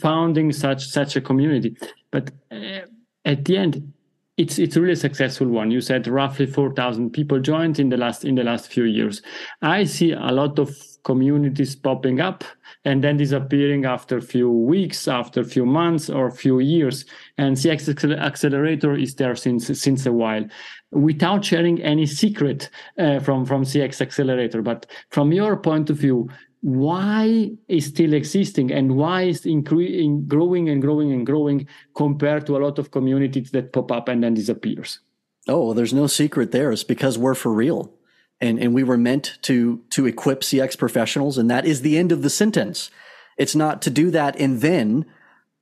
founding 0.00 0.52
such, 0.52 0.86
such 0.86 1.16
a 1.16 1.20
community. 1.20 1.76
But 2.10 2.30
uh, 2.50 2.86
at 3.24 3.44
the 3.44 3.56
end, 3.58 3.92
it's 4.36 4.58
it's 4.58 4.76
really 4.76 4.92
a 4.92 4.96
successful 4.96 5.48
one. 5.48 5.70
You 5.70 5.80
said 5.80 6.06
roughly 6.06 6.46
four 6.46 6.72
thousand 6.74 7.10
people 7.10 7.40
joined 7.40 7.78
in 7.78 7.88
the 7.88 7.96
last 7.96 8.24
in 8.24 8.34
the 8.34 8.44
last 8.44 8.70
few 8.70 8.84
years. 8.84 9.22
I 9.62 9.84
see 9.84 10.12
a 10.12 10.32
lot 10.32 10.58
of 10.58 10.76
communities 11.04 11.76
popping 11.76 12.20
up 12.20 12.44
and 12.84 13.02
then 13.02 13.16
disappearing 13.16 13.84
after 13.84 14.18
a 14.18 14.22
few 14.22 14.50
weeks, 14.50 15.08
after 15.08 15.40
a 15.40 15.44
few 15.44 15.64
months 15.64 16.10
or 16.10 16.26
a 16.26 16.32
few 16.32 16.58
years. 16.58 17.04
And 17.38 17.56
CX 17.56 18.18
Accelerator 18.18 18.94
is 18.94 19.14
there 19.14 19.36
since 19.36 19.66
since 19.80 20.04
a 20.04 20.12
while, 20.12 20.44
without 20.90 21.44
sharing 21.44 21.80
any 21.82 22.04
secret 22.06 22.68
uh, 22.98 23.20
from 23.20 23.46
from 23.46 23.64
CX 23.64 24.02
Accelerator. 24.02 24.60
But 24.60 24.86
from 25.10 25.32
your 25.32 25.56
point 25.56 25.88
of 25.88 25.96
view, 25.96 26.28
why 26.66 27.52
is 27.68 27.86
still 27.86 28.12
existing 28.12 28.72
and 28.72 28.96
why 28.96 29.22
is 29.22 29.46
increasing, 29.46 30.26
growing 30.26 30.68
and 30.68 30.82
growing 30.82 31.12
and 31.12 31.24
growing 31.24 31.68
compared 31.94 32.44
to 32.44 32.56
a 32.56 32.58
lot 32.58 32.80
of 32.80 32.90
communities 32.90 33.52
that 33.52 33.72
pop 33.72 33.92
up 33.92 34.08
and 34.08 34.24
then 34.24 34.34
disappears? 34.34 34.98
Oh, 35.46 35.66
well, 35.66 35.74
there's 35.74 35.94
no 35.94 36.08
secret 36.08 36.50
there. 36.50 36.72
It's 36.72 36.82
because 36.82 37.16
we're 37.18 37.36
for 37.36 37.52
real 37.52 37.94
and, 38.40 38.58
and 38.58 38.74
we 38.74 38.82
were 38.82 38.96
meant 38.96 39.38
to, 39.42 39.84
to 39.90 40.06
equip 40.06 40.40
CX 40.40 40.76
professionals. 40.76 41.38
And 41.38 41.48
that 41.48 41.64
is 41.64 41.82
the 41.82 41.96
end 41.96 42.10
of 42.10 42.22
the 42.22 42.30
sentence. 42.30 42.90
It's 43.38 43.54
not 43.54 43.80
to 43.82 43.90
do 43.90 44.10
that 44.10 44.34
and 44.34 44.60
then 44.60 45.06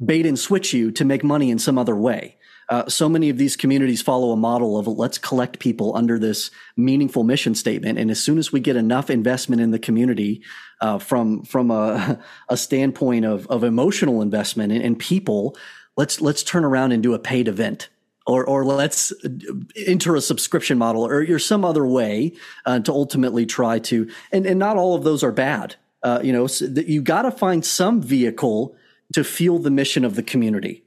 bait 0.03 0.25
and 0.25 0.39
switch 0.39 0.73
you 0.73 0.91
to 0.93 1.05
make 1.05 1.23
money 1.23 1.51
in 1.51 1.59
some 1.59 1.77
other 1.77 1.95
way. 1.95 2.39
Uh, 2.69 2.89
so 2.89 3.09
many 3.09 3.31
of 3.31 3.39
these 3.39 3.57
communities 3.57 4.03
follow 4.03 4.31
a 4.31 4.37
model 4.37 4.79
of 4.79 4.87
let's 4.87 5.19
collect 5.19 5.59
people 5.59 5.97
under 5.97 6.19
this 6.19 6.51
meaningful 6.77 7.25
mission 7.25 7.55
statement. 7.55 7.99
And 7.99 8.11
as 8.11 8.23
soon 8.23 8.39
as 8.39 8.53
we 8.53 8.61
get 8.61 8.77
enough 8.77 9.11
investment 9.11 9.61
in 9.61 9.71
the 9.71 9.79
community, 9.79 10.43
uh, 10.81 10.99
from 10.99 11.43
from 11.45 11.71
a, 11.71 12.19
a 12.49 12.57
standpoint 12.57 13.25
of 13.25 13.47
of 13.49 13.65
emotional 13.65 14.23
investment 14.23 14.73
in, 14.73 14.81
in 14.81 14.97
people, 14.97 15.57
let's 15.97 16.21
let's 16.21 16.43
turn 16.43 16.65
around 16.65 16.93
and 16.93 17.03
do 17.03 17.15
a 17.15 17.19
paid 17.19 17.49
event 17.49 17.89
or 18.27 18.45
or 18.45 18.65
let's 18.65 19.13
enter 19.77 20.17
a 20.17 20.21
subscription 20.21 20.79
model 20.79 21.07
or, 21.07 21.25
or 21.29 21.39
some 21.39 21.65
other 21.65 21.87
way 21.87 22.33
uh, 22.67 22.81
to 22.81 22.93
ultimately 22.93 23.47
try 23.47 23.79
to 23.79 24.09
and 24.33 24.47
and 24.47 24.59
not 24.59 24.77
all 24.77 24.95
of 24.95 25.05
those 25.05 25.23
are 25.23 25.33
bad 25.33 25.77
uh, 26.03 26.21
you 26.23 26.33
know 26.33 26.47
so 26.47 26.67
you 26.67 27.03
got 27.03 27.23
to 27.23 27.31
find 27.31 27.65
some 27.65 28.01
vehicle 28.01 28.75
to 29.13 29.23
fuel 29.23 29.59
the 29.59 29.71
mission 29.71 30.05
of 30.05 30.15
the 30.17 30.23
community 30.23 30.83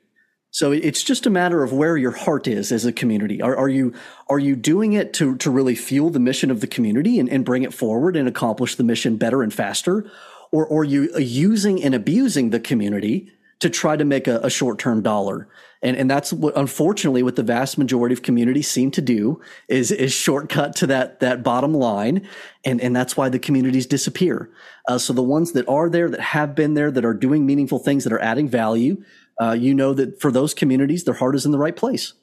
so 0.50 0.72
it's 0.72 1.04
just 1.04 1.26
a 1.26 1.30
matter 1.30 1.64
of 1.64 1.74
where 1.74 1.98
your 1.98 2.12
heart 2.12 2.48
is 2.48 2.72
as 2.72 2.86
a 2.86 2.92
community 2.92 3.42
are, 3.42 3.56
are 3.56 3.70
you 3.70 3.94
are 4.30 4.40
you 4.40 4.56
doing 4.56 4.94
it 4.94 5.14
to 5.14 5.36
to 5.38 5.50
really 5.50 5.76
fuel 5.76 6.10
the 6.10 6.20
mission 6.20 6.52
of 6.52 6.62
the 6.62 6.68
community 6.68 7.20
and, 7.20 7.30
and 7.30 7.46
bring 7.46 7.64
it 7.64 7.74
forward 7.74 8.16
and 8.16 8.28
accomplish 8.28 8.76
the 8.76 8.84
mission 8.84 9.18
better 9.18 9.44
and 9.44 9.54
faster 9.54 10.10
or, 10.50 10.72
are 10.72 10.86
you 10.86 11.14
using 11.18 11.84
and 11.84 11.94
abusing 11.94 12.52
the 12.52 12.60
community 12.60 13.30
to 13.60 13.70
try 13.70 13.98
to 13.98 14.06
make 14.06 14.28
a, 14.28 14.40
a 14.40 14.50
short-term 14.50 15.02
dollar 15.02 15.50
and, 15.82 15.96
and 15.96 16.10
that's 16.10 16.34
what, 16.34 16.58
unfortunately, 16.58 17.22
what 17.22 17.36
the 17.36 17.44
vast 17.44 17.78
majority 17.78 18.14
of 18.14 18.24
communities 18.24 18.68
seem 18.68 18.90
to 18.92 19.02
do 19.02 19.42
is, 19.68 19.92
is 19.92 20.12
shortcut 20.12 20.76
to 20.78 20.88
that, 20.88 21.20
that 21.20 21.44
bottom 21.44 21.74
line. 21.74 22.28
And, 22.66 22.82
and 22.82 22.96
that's 22.96 23.16
why 23.16 23.30
the 23.30 23.40
communities 23.40 23.86
disappear. 23.86 24.50
Uh, 24.88 24.98
so 24.98 25.14
the 25.14 25.24
ones 25.24 25.52
that 25.52 25.68
are 25.70 25.90
there, 25.90 26.10
that 26.10 26.20
have 26.20 26.56
been 26.56 26.74
there, 26.74 26.90
that 26.92 27.06
are 27.06 27.14
doing 27.14 27.46
meaningful 27.46 27.80
things, 27.80 28.04
that 28.06 28.14
are 28.14 28.22
adding 28.22 28.48
value, 28.48 29.04
uh, 29.42 29.52
you 29.52 29.74
know 29.74 29.94
that 29.94 30.20
for 30.20 30.32
those 30.32 30.54
communities, 30.54 31.04
their 31.04 31.14
heart 31.14 31.36
is 31.36 31.46
in 31.46 31.52
the 31.52 31.60
right 31.60 31.76
place. 31.76 32.14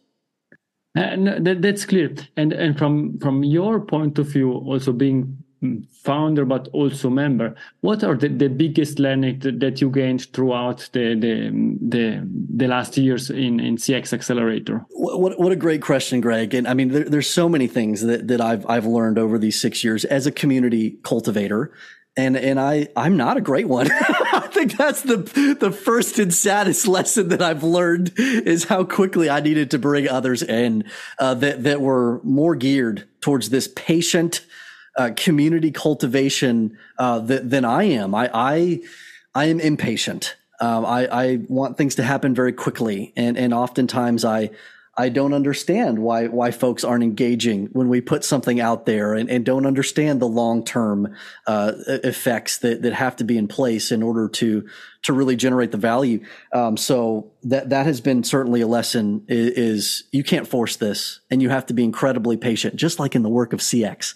Uh, 0.96 1.16
no, 1.16 1.38
that, 1.40 1.62
that's 1.62 1.84
clear. 1.84 2.14
And 2.36 2.52
and 2.52 2.78
from 2.78 3.18
from 3.18 3.42
your 3.42 3.80
point 3.80 4.18
of 4.18 4.28
view, 4.28 4.52
also 4.52 4.92
being 4.92 5.44
founder 6.02 6.44
but 6.44 6.68
also 6.72 7.08
member 7.08 7.54
what 7.80 8.04
are 8.04 8.16
the, 8.16 8.28
the 8.28 8.48
biggest 8.48 8.98
learning 8.98 9.38
that, 9.38 9.60
that 9.60 9.80
you 9.80 9.88
gained 9.88 10.30
throughout 10.32 10.88
the, 10.92 11.14
the 11.14 11.78
the 11.80 12.28
the, 12.54 12.68
last 12.68 12.96
years 12.96 13.30
in 13.30 13.60
in 13.60 13.76
cx 13.76 14.12
accelerator 14.12 14.84
what, 14.90 15.38
what 15.40 15.52
a 15.52 15.56
great 15.56 15.80
question 15.80 16.20
greg 16.20 16.54
and 16.54 16.68
i 16.68 16.74
mean 16.74 16.88
there, 16.88 17.04
there's 17.04 17.30
so 17.30 17.48
many 17.48 17.66
things 17.66 18.02
that, 18.02 18.28
that 18.28 18.40
i've 18.40 18.66
i've 18.68 18.86
learned 18.86 19.18
over 19.18 19.38
these 19.38 19.60
six 19.60 19.82
years 19.82 20.04
as 20.04 20.26
a 20.26 20.32
community 20.32 20.98
cultivator 21.02 21.72
and 22.16 22.36
and 22.36 22.60
I 22.60 22.88
I'm 22.96 23.16
not 23.16 23.36
a 23.36 23.40
great 23.40 23.68
one. 23.68 23.88
I 23.92 24.48
think 24.52 24.76
that's 24.76 25.02
the 25.02 25.16
the 25.58 25.70
first 25.70 26.18
and 26.18 26.32
saddest 26.32 26.86
lesson 26.86 27.28
that 27.28 27.42
I've 27.42 27.62
learned 27.62 28.12
is 28.16 28.64
how 28.64 28.84
quickly 28.84 29.28
I 29.28 29.40
needed 29.40 29.70
to 29.72 29.78
bring 29.78 30.08
others 30.08 30.42
in 30.42 30.84
uh, 31.18 31.34
that 31.34 31.64
that 31.64 31.80
were 31.80 32.20
more 32.22 32.54
geared 32.54 33.06
towards 33.20 33.50
this 33.50 33.68
patient 33.74 34.44
uh, 34.96 35.10
community 35.16 35.70
cultivation 35.70 36.78
uh, 36.98 37.26
th- 37.26 37.42
than 37.44 37.64
I 37.64 37.84
am. 37.84 38.14
I 38.14 38.30
I, 38.32 38.80
I 39.34 39.46
am 39.46 39.60
impatient. 39.60 40.36
Um, 40.60 40.86
I, 40.86 41.08
I 41.08 41.38
want 41.48 41.76
things 41.76 41.96
to 41.96 42.04
happen 42.04 42.34
very 42.34 42.52
quickly, 42.52 43.12
and 43.16 43.36
and 43.36 43.52
oftentimes 43.52 44.24
I 44.24 44.50
I 44.96 45.08
don't 45.08 45.32
understand 45.32 45.98
why 45.98 46.28
why 46.28 46.50
folks 46.50 46.84
aren't 46.84 47.02
engaging 47.02 47.66
when 47.72 47.88
we 47.88 48.00
put 48.00 48.24
something 48.24 48.60
out 48.60 48.86
there, 48.86 49.14
and, 49.14 49.28
and 49.28 49.44
don't 49.44 49.66
understand 49.66 50.20
the 50.20 50.28
long 50.28 50.64
term 50.64 51.14
uh, 51.46 51.72
effects 51.86 52.58
that 52.58 52.82
that 52.82 52.92
have 52.92 53.16
to 53.16 53.24
be 53.24 53.36
in 53.36 53.48
place 53.48 53.90
in 53.90 54.02
order 54.02 54.28
to 54.28 54.68
to 55.02 55.12
really 55.12 55.36
generate 55.36 55.72
the 55.72 55.78
value. 55.78 56.24
Um, 56.52 56.76
so 56.76 57.32
that 57.42 57.70
that 57.70 57.86
has 57.86 58.00
been 58.00 58.22
certainly 58.22 58.60
a 58.60 58.66
lesson. 58.66 59.24
Is, 59.28 59.50
is 59.56 60.04
you 60.12 60.22
can't 60.22 60.46
force 60.46 60.76
this, 60.76 61.20
and 61.30 61.42
you 61.42 61.48
have 61.48 61.66
to 61.66 61.74
be 61.74 61.82
incredibly 61.82 62.36
patient, 62.36 62.76
just 62.76 62.98
like 62.98 63.14
in 63.14 63.22
the 63.22 63.28
work 63.28 63.52
of 63.52 63.60
CX. 63.60 64.14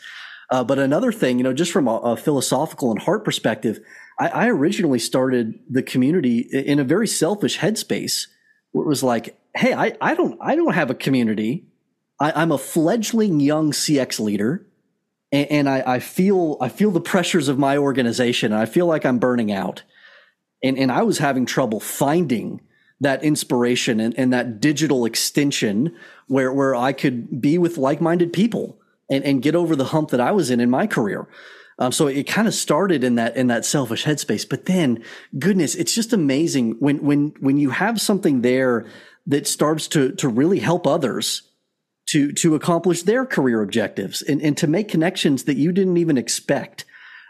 Uh, 0.50 0.64
but 0.64 0.78
another 0.78 1.12
thing, 1.12 1.38
you 1.38 1.44
know, 1.44 1.52
just 1.52 1.72
from 1.72 1.88
a, 1.88 1.96
a 1.98 2.16
philosophical 2.16 2.90
and 2.90 3.02
heart 3.02 3.22
perspective, 3.22 3.80
I, 4.18 4.28
I, 4.28 4.48
originally 4.48 4.98
started 4.98 5.58
the 5.68 5.82
community 5.82 6.38
in 6.38 6.78
a 6.78 6.84
very 6.84 7.06
selfish 7.06 7.58
headspace 7.58 8.28
it 8.74 8.86
was 8.86 9.02
like, 9.02 9.37
Hey, 9.54 9.74
I, 9.74 9.96
I 10.00 10.14
don't, 10.14 10.38
I 10.40 10.56
don't 10.56 10.74
have 10.74 10.90
a 10.90 10.94
community. 10.94 11.66
I, 12.20 12.42
am 12.42 12.52
a 12.52 12.58
fledgling 12.58 13.40
young 13.40 13.72
CX 13.72 14.20
leader 14.20 14.66
and, 15.32 15.50
and 15.50 15.68
I, 15.68 15.82
I, 15.86 15.98
feel, 15.98 16.56
I 16.60 16.68
feel 16.68 16.90
the 16.90 17.00
pressures 17.00 17.48
of 17.48 17.58
my 17.58 17.76
organization 17.76 18.52
and 18.52 18.60
I 18.60 18.66
feel 18.66 18.86
like 18.86 19.04
I'm 19.04 19.18
burning 19.18 19.52
out. 19.52 19.82
And, 20.62 20.76
and 20.76 20.90
I 20.90 21.02
was 21.02 21.18
having 21.18 21.46
trouble 21.46 21.80
finding 21.80 22.60
that 23.00 23.22
inspiration 23.22 24.00
and, 24.00 24.18
and 24.18 24.32
that 24.32 24.60
digital 24.60 25.04
extension 25.04 25.94
where, 26.26 26.52
where 26.52 26.74
I 26.74 26.92
could 26.92 27.40
be 27.40 27.56
with 27.56 27.78
like-minded 27.78 28.32
people 28.32 28.80
and, 29.08 29.24
and 29.24 29.42
get 29.42 29.54
over 29.54 29.76
the 29.76 29.84
hump 29.84 30.10
that 30.10 30.20
I 30.20 30.32
was 30.32 30.50
in 30.50 30.60
in 30.60 30.68
my 30.68 30.86
career. 30.86 31.28
Um, 31.78 31.92
so 31.92 32.08
it 32.08 32.24
kind 32.24 32.48
of 32.48 32.54
started 32.54 33.04
in 33.04 33.14
that 33.14 33.36
in 33.36 33.46
that 33.46 33.64
selfish 33.64 34.04
headspace, 34.04 34.48
but 34.48 34.64
then, 34.64 35.04
goodness, 35.38 35.76
it's 35.76 35.94
just 35.94 36.12
amazing 36.12 36.72
when 36.80 37.04
when 37.04 37.34
when 37.38 37.56
you 37.56 37.70
have 37.70 38.00
something 38.00 38.42
there 38.42 38.84
that 39.28 39.46
starts 39.46 39.86
to 39.88 40.12
to 40.12 40.28
really 40.28 40.58
help 40.58 40.86
others 40.86 41.42
to 42.08 42.32
to 42.32 42.54
accomplish 42.54 43.02
their 43.02 43.24
career 43.24 43.62
objectives 43.62 44.22
and, 44.22 44.42
and 44.42 44.56
to 44.56 44.66
make 44.66 44.88
connections 44.88 45.44
that 45.44 45.56
you 45.56 45.70
didn't 45.70 45.98
even 45.98 46.18
expect. 46.18 46.84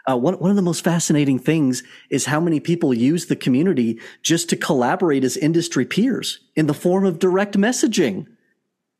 Uh, 0.09 0.17
one, 0.17 0.35
one 0.35 0.49
of 0.49 0.55
the 0.55 0.63
most 0.63 0.83
fascinating 0.83 1.37
things 1.37 1.83
is 2.09 2.25
how 2.25 2.39
many 2.39 2.59
people 2.59 2.93
use 2.93 3.27
the 3.27 3.35
community 3.35 3.99
just 4.23 4.49
to 4.49 4.55
collaborate 4.55 5.23
as 5.23 5.37
industry 5.37 5.85
peers 5.85 6.39
in 6.55 6.65
the 6.65 6.73
form 6.73 7.05
of 7.05 7.19
direct 7.19 7.55
messaging. 7.57 8.25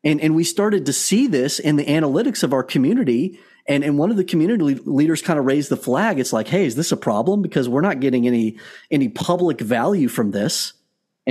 And, 0.04 0.20
and 0.20 0.36
we 0.36 0.44
started 0.44 0.86
to 0.86 0.92
see 0.92 1.26
this 1.26 1.58
in 1.58 1.76
the 1.76 1.84
analytics 1.84 2.42
of 2.42 2.52
our 2.52 2.62
community. 2.62 3.40
And, 3.66 3.82
and 3.82 3.98
one 3.98 4.10
of 4.10 4.18
the 4.18 4.24
community 4.24 4.74
leaders 4.84 5.22
kind 5.22 5.38
of 5.38 5.46
raised 5.46 5.70
the 5.70 5.76
flag. 5.76 6.20
It's 6.20 6.32
like, 6.32 6.48
Hey, 6.48 6.66
is 6.66 6.76
this 6.76 6.92
a 6.92 6.96
problem? 6.96 7.42
Because 7.42 7.68
we're 7.68 7.80
not 7.80 8.00
getting 8.00 8.26
any, 8.26 8.58
any 8.90 9.08
public 9.08 9.60
value 9.60 10.08
from 10.08 10.30
this. 10.30 10.74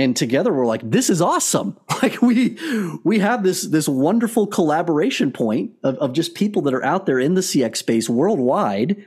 And 0.00 0.16
together 0.16 0.50
we're 0.50 0.64
like, 0.64 0.80
this 0.82 1.10
is 1.10 1.20
awesome. 1.20 1.76
Like 2.02 2.22
we, 2.22 2.56
we 3.04 3.18
have 3.18 3.42
this, 3.42 3.60
this 3.60 3.86
wonderful 3.86 4.46
collaboration 4.46 5.32
point 5.32 5.72
of, 5.82 5.96
of 5.96 6.14
just 6.14 6.34
people 6.34 6.62
that 6.62 6.72
are 6.72 6.82
out 6.82 7.04
there 7.04 7.18
in 7.18 7.34
the 7.34 7.42
CX 7.42 7.76
space 7.76 8.08
worldwide 8.08 9.04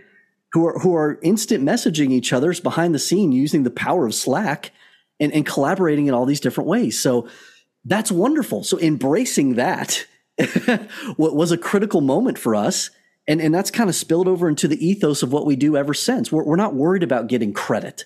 who 0.51 0.67
are, 0.67 0.77
who 0.77 0.95
are 0.95 1.19
instant 1.23 1.63
messaging 1.63 2.11
each 2.11 2.31
other's 2.31 2.59
behind 2.59 2.93
the 2.93 2.99
scene 2.99 3.31
using 3.31 3.63
the 3.63 3.71
power 3.71 4.05
of 4.05 4.13
Slack 4.13 4.69
and, 5.19 5.33
and 5.33 5.43
collaborating 5.43 6.05
in 6.05 6.13
all 6.13 6.27
these 6.27 6.39
different 6.39 6.69
ways. 6.69 6.99
So 6.99 7.27
that's 7.83 8.11
wonderful. 8.11 8.63
So 8.63 8.79
embracing 8.79 9.55
that 9.55 10.05
was 11.17 11.51
a 11.51 11.57
critical 11.57 12.01
moment 12.01 12.37
for 12.37 12.53
us. 12.53 12.91
And, 13.27 13.41
and 13.41 13.55
that's 13.55 13.71
kind 13.71 13.89
of 13.89 13.95
spilled 13.95 14.27
over 14.27 14.47
into 14.47 14.67
the 14.67 14.85
ethos 14.85 15.23
of 15.23 15.33
what 15.33 15.47
we 15.47 15.55
do 15.55 15.75
ever 15.75 15.95
since. 15.95 16.31
We're, 16.31 16.43
we're 16.43 16.57
not 16.57 16.75
worried 16.75 17.01
about 17.01 17.25
getting 17.25 17.53
credit. 17.53 18.05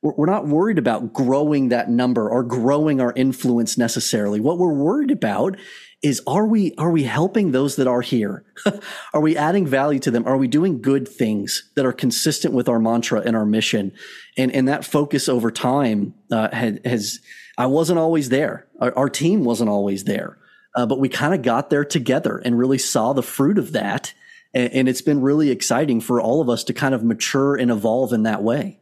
We're, 0.00 0.26
not 0.26 0.46
worried 0.46 0.78
about 0.78 1.12
growing 1.12 1.70
that 1.70 1.90
number 1.90 2.30
or 2.30 2.44
growing 2.44 3.00
our 3.00 3.12
influence 3.16 3.76
necessarily. 3.76 4.38
What 4.38 4.58
we're 4.58 4.72
worried 4.72 5.10
about 5.10 5.56
is 6.02 6.22
are 6.28 6.46
we 6.46 6.72
are 6.78 6.92
we 6.92 7.02
helping 7.02 7.50
those 7.50 7.74
that 7.74 7.88
are 7.88 8.02
here 8.02 8.44
are 9.12 9.20
we 9.20 9.36
adding 9.36 9.66
value 9.66 9.98
to 9.98 10.12
them 10.12 10.24
are 10.28 10.36
we 10.36 10.46
doing 10.46 10.80
good 10.80 11.08
things 11.08 11.72
that 11.74 11.84
are 11.84 11.92
consistent 11.92 12.54
with 12.54 12.68
our 12.68 12.78
mantra 12.78 13.20
and 13.22 13.34
our 13.34 13.44
mission 13.44 13.90
and 14.36 14.52
and 14.52 14.68
that 14.68 14.84
focus 14.84 15.28
over 15.28 15.50
time 15.50 16.14
uh, 16.30 16.48
had, 16.54 16.80
has 16.86 17.18
I 17.58 17.66
wasn't 17.66 17.98
always 17.98 18.28
there. 18.28 18.68
Our, 18.80 18.96
our 18.96 19.10
team 19.10 19.42
wasn't 19.42 19.68
always 19.68 20.04
there, 20.04 20.38
uh, 20.76 20.86
but 20.86 21.00
we 21.00 21.08
kind 21.08 21.34
of 21.34 21.42
got 21.42 21.70
there 21.70 21.84
together 21.84 22.38
and 22.38 22.56
really 22.56 22.78
saw 22.78 23.12
the 23.12 23.22
fruit 23.22 23.58
of 23.58 23.72
that. 23.72 24.14
And, 24.54 24.72
and 24.72 24.88
it's 24.88 25.02
been 25.02 25.20
really 25.20 25.50
exciting 25.50 26.00
for 26.00 26.20
all 26.20 26.40
of 26.40 26.48
us 26.48 26.62
to 26.64 26.72
kind 26.72 26.94
of 26.94 27.02
mature 27.02 27.56
and 27.56 27.70
evolve 27.70 28.12
in 28.12 28.22
that 28.22 28.44
way 28.44 28.78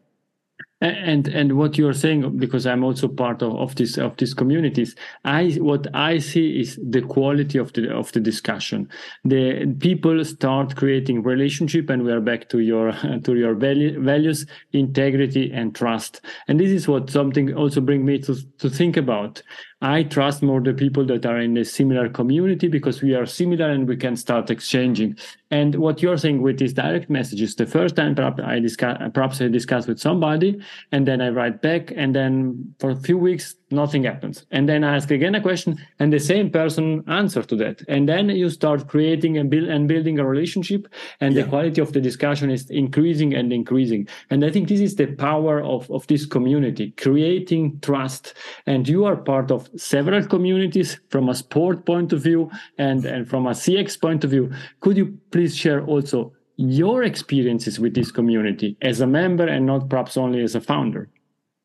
and 0.81 1.29
and 1.29 1.57
what 1.57 1.79
you're 1.79 1.95
saying 1.95 2.37
because 2.39 2.67
i'm 2.67 2.85
also 2.85 3.09
part 3.09 3.43
of, 3.43 3.55
of 3.57 3.75
this 3.77 3.97
of 3.97 4.17
these 4.19 4.35
communities 4.35 4.95
i 5.25 5.49
what 5.61 5.87
i 5.95 6.19
see 6.19 6.61
is 6.61 6.79
the 6.83 7.01
quality 7.01 7.59
of 7.59 7.73
the 7.73 7.91
of 7.91 8.13
the 8.13 8.21
discussion. 8.21 8.89
The 9.25 9.75
people 9.79 10.25
start 10.25 10.77
creating 10.77 11.23
relationship 11.23 11.91
and 11.91 12.03
we 12.05 12.13
are 12.13 12.21
back 12.21 12.49
to 12.51 12.59
your 12.59 12.93
to 13.25 13.35
your 13.35 13.55
value, 13.55 14.03
values 14.03 14.47
integrity 14.73 15.51
and 15.53 15.75
trust. 15.75 16.21
And 16.49 16.61
this 16.61 16.71
is 16.71 16.89
what 16.89 17.11
something 17.11 17.55
also 17.55 17.81
bring 17.81 18.05
me 18.05 18.19
to 18.21 18.35
to 18.59 18.69
think 18.69 18.97
about 18.97 19.43
I 19.83 20.05
trust 20.05 20.43
more 20.43 20.63
the 20.63 20.73
people 20.73 21.05
that 21.07 21.27
are 21.27 21.39
in 21.39 21.55
a 21.59 21.65
similar 21.65 22.09
community 22.09 22.67
because 22.67 23.03
we 23.03 23.15
are 23.15 23.27
similar 23.27 23.69
and 23.69 23.87
we 23.87 23.97
can 23.97 24.17
start 24.17 24.51
exchanging. 24.51 25.19
And 25.51 25.75
what 25.75 26.01
you're 26.01 26.17
saying 26.17 26.41
with 26.41 26.59
these 26.59 26.73
direct 26.73 27.11
messages, 27.11 27.55
the 27.55 27.67
first 27.67 27.95
time 27.95 28.15
perhaps 28.15 28.41
I 28.43 28.59
discuss, 28.59 28.97
perhaps 29.13 29.41
I 29.43 29.49
discuss 29.49 29.87
with 29.87 30.01
somebody 30.01 30.61
and 30.93 31.07
then 31.07 31.21
I 31.21 31.29
write 31.29 31.61
back 31.61 31.93
and 31.95 32.17
then 32.17 32.75
for 32.79 32.91
a 32.91 32.97
few 32.97 33.19
weeks 33.19 33.55
nothing 33.71 34.05
happens. 34.05 34.47
And 34.51 34.69
then 34.69 34.85
I 34.85 34.97
ask 34.97 35.11
again 35.11 35.35
a 35.35 35.41
question, 35.41 35.79
and 35.99 36.13
the 36.13 36.19
same 36.19 36.51
person 36.51 37.03
answer 37.09 37.43
to 37.43 37.57
that. 37.57 37.83
And 37.89 38.09
then 38.09 38.29
you 38.31 38.49
start 38.51 38.89
creating 38.89 39.39
and 39.39 39.51
build 39.51 39.69
and 39.69 39.89
building 39.89 40.19
a 40.19 40.27
relationship, 40.27 40.87
and 41.21 41.35
yeah. 41.35 41.43
the 41.43 41.49
quality 41.49 41.81
of 41.81 41.93
the 41.93 42.01
discussion 42.01 42.51
is 42.51 42.71
increasing 42.71 43.35
and 43.35 43.53
increasing. 43.53 44.09
And 44.31 44.45
I 44.45 44.51
think 44.51 44.69
this 44.69 44.81
is 44.81 44.97
the 44.97 45.07
power 45.07 45.63
of, 45.63 45.91
of 45.91 46.07
this 46.07 46.27
community, 46.27 46.93
creating 46.93 47.81
trust. 47.81 48.35
And 48.67 48.89
you 48.89 49.05
are 49.05 49.17
part 49.17 49.51
of 49.51 49.69
several 49.77 50.25
communities 50.27 51.01
from 51.11 51.29
a 51.29 51.35
sport 51.35 51.87
point 51.87 52.13
of 52.13 52.23
view 52.23 52.51
and, 52.79 53.05
and 53.05 53.29
from 53.29 53.47
a 53.47 53.51
CX 53.51 54.01
point 54.01 54.25
of 54.25 54.31
view. 54.31 54.53
Could 54.81 54.97
you 54.97 55.19
please 55.31 55.57
share 55.57 55.85
also 55.85 56.33
your 56.57 57.03
experiences 57.03 57.79
with 57.79 57.95
this 57.95 58.11
community 58.11 58.77
as 58.81 59.01
a 59.01 59.07
member 59.07 59.47
and 59.47 59.67
not 59.67 59.89
perhaps 59.89 60.17
only 60.17 60.43
as 60.43 60.55
a 60.55 60.61
founder? 60.61 61.09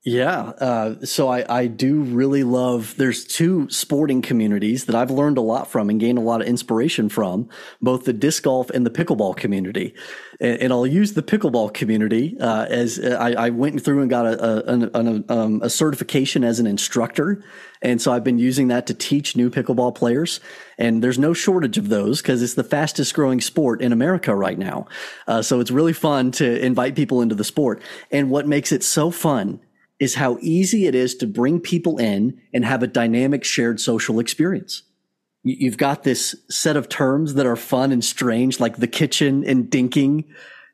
Yeah. 0.04 0.54
Uh, 0.60 1.06
so 1.06 1.28
I, 1.28 1.46
I 1.48 1.68
do 1.68 2.02
really 2.02 2.44
love, 2.44 2.96
there's 2.98 3.24
two 3.24 3.70
sporting 3.70 4.24
communities 4.24 4.86
that 4.86 4.96
I've 4.96 5.12
learned 5.12 5.38
a 5.38 5.42
lot 5.42 5.70
from 5.70 5.92
and 5.92 6.00
gained 6.00 6.18
a 6.18 6.22
lot 6.22 6.42
of 6.42 6.48
inspiration 6.48 7.08
from, 7.08 7.50
both 7.84 8.06
the 8.06 8.14
disc 8.14 8.42
golf 8.42 8.72
and 8.72 8.84
the 8.84 8.90
pickleball 8.90 9.38
community. 9.38 9.94
And, 10.40 10.60
and 10.60 10.74
I'll 10.74 10.88
use 10.88 11.14
the 11.14 11.22
pickleball 11.22 11.76
community 11.76 12.36
uh, 12.40 12.66
as 12.68 12.98
uh, 12.98 13.16
I, 13.20 13.34
I, 13.34 13.50
went 13.52 13.84
through 13.84 14.02
and 14.02 14.10
got 14.10 14.26
a, 14.26 14.74
a, 14.74 14.90
a, 14.92 15.24
um, 15.30 15.62
a 15.62 15.70
certification 15.70 16.44
as 16.44 16.60
an 16.60 16.66
instructor. 16.66 17.44
And 17.84 18.02
so 18.02 18.12
I've 18.12 18.24
been 18.24 18.40
using 18.40 18.70
that 18.70 18.88
to 18.88 18.96
teach 18.96 19.36
new 19.36 19.52
pickleball 19.52 19.94
players. 19.94 20.40
And 20.80 21.04
there's 21.04 21.20
no 21.20 21.34
shortage 21.34 21.78
of 21.78 21.90
those 21.90 22.24
because 22.24 22.42
it's 22.42 22.56
the 22.56 22.64
fastest 22.64 23.14
growing 23.14 23.40
sport 23.40 23.84
in 23.84 23.94
America 23.94 24.36
right 24.36 24.58
now. 24.58 24.88
Uh, 25.28 25.44
so 25.44 25.60
it's 25.60 25.70
really 25.70 25.94
fun 25.94 26.32
to 26.32 26.60
invite 26.66 26.96
people 26.96 27.22
into 27.22 27.36
the 27.36 27.44
sport. 27.44 27.84
And 28.10 28.32
what 28.32 28.48
makes 28.48 28.72
it 28.72 28.84
so 28.84 29.12
fun 29.12 29.60
is 30.02 30.16
how 30.16 30.40
easy 30.42 30.88
it 30.88 30.96
is 30.96 31.14
to 31.16 31.28
bring 31.28 31.60
people 31.60 32.00
in 32.00 32.42
and 32.52 32.66
have 32.66 32.82
a 32.82 32.88
dynamic 32.88 33.44
shared 33.44 33.80
social 33.80 34.20
experience. 34.20 34.82
You've 35.44 35.78
got 35.78 36.02
this 36.04 36.36
set 36.50 36.76
of 36.76 36.90
terms 36.90 37.36
that 37.36 37.46
are 37.46 37.56
fun 37.56 37.92
and 37.92 38.04
strange, 38.04 38.60
like 38.60 38.78
the 38.78 38.88
kitchen 38.88 39.44
and 39.46 39.70
dinking 39.70 40.26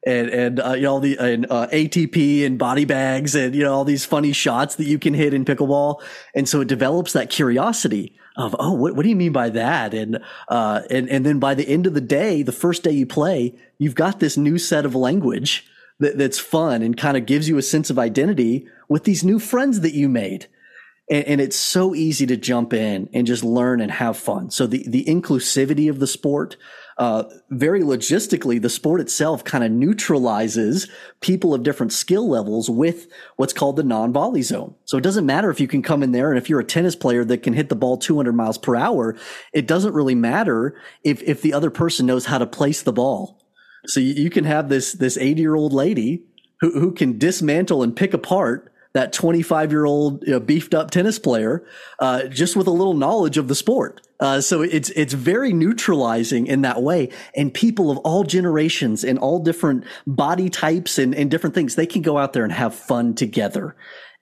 and, 0.06 0.30
and, 0.30 0.60
uh, 0.62 0.74
you 0.74 0.84
know, 0.84 0.94
all 0.94 1.00
the, 1.02 1.18
and, 1.18 1.46
uh, 1.50 1.68
ATP 1.68 2.46
and 2.46 2.58
body 2.58 2.86
bags 2.86 3.36
and, 3.36 3.54
you 3.54 3.64
know, 3.64 3.74
all 3.74 3.84
these 3.84 4.06
funny 4.06 4.32
shots 4.32 4.76
that 4.76 4.86
you 4.86 4.98
can 4.98 5.14
hit 5.14 5.34
in 5.34 5.44
pickleball. 5.44 6.02
And 6.34 6.48
so 6.48 6.62
it 6.62 6.70
develops 6.70 7.12
that 7.12 7.30
curiosity 7.30 8.16
of, 8.38 8.56
oh, 8.60 8.72
what, 8.72 8.96
what 8.96 9.04
do 9.04 9.10
you 9.10 9.16
mean 9.18 9.34
by 9.34 9.50
that? 9.50 9.94
And, 9.94 10.20
uh, 10.48 10.84
and, 10.90 11.10
and 11.10 11.26
then 11.26 11.40
by 11.40 11.54
the 11.54 11.68
end 11.68 11.86
of 11.86 11.94
the 11.94 12.02
day, 12.02 12.44
the 12.44 12.54
first 12.54 12.84
day 12.84 12.92
you 12.92 13.06
play, 13.06 13.56
you've 13.78 13.96
got 13.96 14.22
this 14.22 14.38
new 14.38 14.58
set 14.58 14.86
of 14.86 14.96
language 14.96 15.66
that, 16.00 16.18
that's 16.18 16.40
fun 16.40 16.82
and 16.82 16.98
kind 16.98 17.18
of 17.18 17.26
gives 17.26 17.50
you 17.50 17.58
a 17.58 17.64
sense 17.64 17.90
of 17.90 18.00
identity 18.00 18.68
with 18.88 19.04
these 19.04 19.24
new 19.24 19.40
friends 19.40 19.82
that 19.82 19.94
you 19.94 20.10
made. 20.10 20.48
And, 21.10 21.26
and, 21.26 21.42
it's 21.42 21.56
so 21.56 21.96
easy 21.96 22.26
to 22.26 22.36
jump 22.36 22.74
in 22.74 23.10
and 23.14 23.26
just 23.26 23.42
learn 23.42 23.80
and 23.80 23.90
have 23.92 24.18
fun. 24.18 24.52
So 24.52 24.68
the, 24.68 24.84
the 24.86 25.06
inclusivity 25.06 25.90
of 25.90 26.00
the 26.00 26.08
sport, 26.08 26.58
uh, 26.98 27.24
very 27.50 27.82
logistically, 27.82 28.62
the 28.62 28.70
sport 28.70 29.00
itself 29.00 29.46
kind 29.46 29.64
of 29.64 29.72
neutralizes 29.72 30.90
people 31.22 31.54
of 31.54 31.64
different 31.64 31.94
skill 31.94 32.28
levels 32.28 32.70
with 32.70 33.08
what's 33.38 33.54
called 33.54 33.78
the 33.78 33.84
non-volley 33.84 34.42
zone. 34.42 34.76
So 34.84 34.98
it 34.98 35.04
doesn't 35.04 35.26
matter 35.26 35.50
if 35.50 35.62
you 35.62 35.68
can 35.68 35.82
come 35.82 36.04
in 36.04 36.12
there 36.12 36.30
and 36.30 36.38
if 36.38 36.50
you're 36.50 36.60
a 36.60 36.66
tennis 36.66 36.96
player 36.96 37.24
that 37.24 37.42
can 37.42 37.54
hit 37.54 37.70
the 37.70 37.76
ball 37.76 37.98
200 37.98 38.34
miles 38.34 38.58
per 38.58 38.76
hour, 38.76 39.16
it 39.54 39.66
doesn't 39.66 39.94
really 39.94 40.16
matter 40.16 40.78
if, 41.06 41.24
if 41.24 41.42
the 41.42 41.54
other 41.54 41.70
person 41.70 42.06
knows 42.06 42.26
how 42.26 42.38
to 42.38 42.46
place 42.46 42.82
the 42.82 42.92
ball. 42.92 43.40
So 43.88 44.00
you, 44.00 44.30
can 44.30 44.44
have 44.44 44.70
this, 44.70 44.94
this 44.94 45.18
80 45.18 45.42
year 45.42 45.56
old 45.56 45.74
lady 45.74 46.24
who, 46.60 46.80
who 46.80 46.92
can 46.92 47.18
dismantle 47.18 47.84
and 47.84 47.96
pick 47.96 48.14
apart 48.14 48.74
that 48.94 49.14
25 49.14 49.72
year 49.72 49.86
old 49.86 50.24
you 50.24 50.34
know, 50.34 50.40
beefed 50.40 50.74
up 50.74 50.92
tennis 50.92 51.20
player, 51.20 51.66
uh, 52.00 52.24
just 52.24 52.56
with 52.56 52.68
a 52.68 52.72
little 52.72 52.96
knowledge 52.96 53.38
of 53.38 53.48
the 53.48 53.56
sport. 53.56 54.02
Uh, 54.20 54.42
so 54.42 54.62
it's, 54.62 54.90
it's 54.92 55.14
very 55.14 55.54
neutralizing 55.54 56.48
in 56.48 56.62
that 56.62 56.82
way. 56.82 57.10
And 57.36 57.54
people 57.54 57.92
of 57.92 58.00
all 58.00 58.24
generations 58.24 59.04
and 59.04 59.20
all 59.20 59.40
different 59.40 59.84
body 60.08 60.50
types 60.50 60.98
and, 60.98 61.14
and 61.14 61.30
different 61.30 61.54
things, 61.54 61.76
they 61.76 61.86
can 61.86 62.02
go 62.02 62.18
out 62.18 62.34
there 62.34 62.44
and 62.44 62.54
have 62.54 62.74
fun 62.74 63.14
together. 63.14 63.76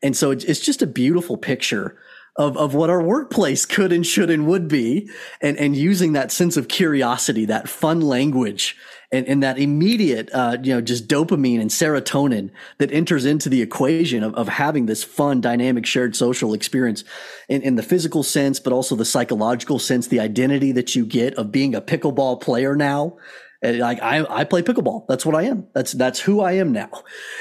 And 0.04 0.16
so 0.16 0.32
it's 0.32 0.60
just 0.60 0.82
a 0.82 0.88
beautiful 0.88 1.38
picture 1.38 1.98
of, 2.36 2.58
of 2.58 2.74
what 2.74 2.90
our 2.90 3.02
workplace 3.02 3.66
could 3.66 3.94
and 3.94 4.06
should 4.06 4.30
and 4.30 4.46
would 4.46 4.68
be 4.68 5.10
and, 5.42 5.58
and 5.58 5.76
using 5.76 6.14
that 6.14 6.32
sense 6.32 6.58
of 6.58 6.68
curiosity, 6.68 7.46
that 7.46 7.70
fun 7.70 8.02
language 8.02 8.76
and, 9.16 9.28
and 9.28 9.44
that 9.44 9.58
immediate, 9.58 10.30
uh, 10.34 10.58
you 10.62 10.74
know, 10.74 10.82
just 10.82 11.08
dopamine 11.08 11.62
and 11.62 11.70
serotonin 11.70 12.50
that 12.80 12.92
enters 12.92 13.24
into 13.24 13.48
the 13.48 13.62
equation 13.62 14.24
of, 14.24 14.36
of 14.36 14.50
having 14.50 14.88
this 14.88 15.04
fun, 15.06 15.40
dynamic, 15.40 15.86
shared 15.86 16.16
social 16.16 16.54
experience 16.54 17.06
in, 17.48 17.62
in 17.62 17.76
the 17.76 17.84
physical 17.84 18.24
sense, 18.24 18.60
but 18.60 18.74
also 18.74 18.96
the 18.96 19.06
psychological 19.06 19.80
sense, 19.80 20.08
the 20.08 20.20
identity 20.20 20.74
that 20.74 20.96
you 20.96 21.06
get 21.06 21.34
of 21.36 21.52
being 21.52 21.74
a 21.74 21.82
pickleball 21.82 22.42
player 22.42 22.76
now. 22.76 23.18
Like 23.64 24.02
I, 24.04 24.26
I 24.30 24.44
play 24.44 24.62
pickleball. 24.62 25.08
That's 25.08 25.26
what 25.26 25.34
I 25.34 25.44
am. 25.44 25.66
That's 25.74 25.94
that's 25.94 26.20
who 26.20 26.42
I 26.42 26.52
am 26.52 26.72
now. 26.72 26.90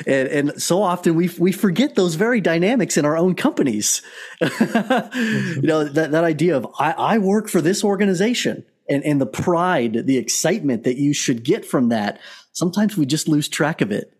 And, 0.06 0.28
and 0.28 0.62
so 0.62 0.80
often 0.80 1.16
we 1.16 1.28
we 1.38 1.52
forget 1.52 1.96
those 1.96 2.14
very 2.14 2.40
dynamics 2.40 2.96
in 2.96 3.04
our 3.04 3.14
own 3.14 3.34
companies. 3.34 4.00
you 4.40 4.48
know 4.48 5.84
that 5.84 6.12
that 6.12 6.24
idea 6.24 6.56
of 6.56 6.66
I, 6.78 6.92
I 6.92 7.18
work 7.18 7.48
for 7.48 7.60
this 7.60 7.84
organization 7.84 8.64
and, 8.88 9.04
and 9.04 9.20
the 9.20 9.26
pride, 9.26 10.06
the 10.06 10.18
excitement 10.18 10.84
that 10.84 10.96
you 10.96 11.12
should 11.12 11.44
get 11.44 11.64
from 11.64 11.88
that, 11.88 12.20
sometimes 12.52 12.96
we 12.96 13.06
just 13.06 13.28
lose 13.28 13.48
track 13.48 13.80
of 13.80 13.90
it. 13.90 14.10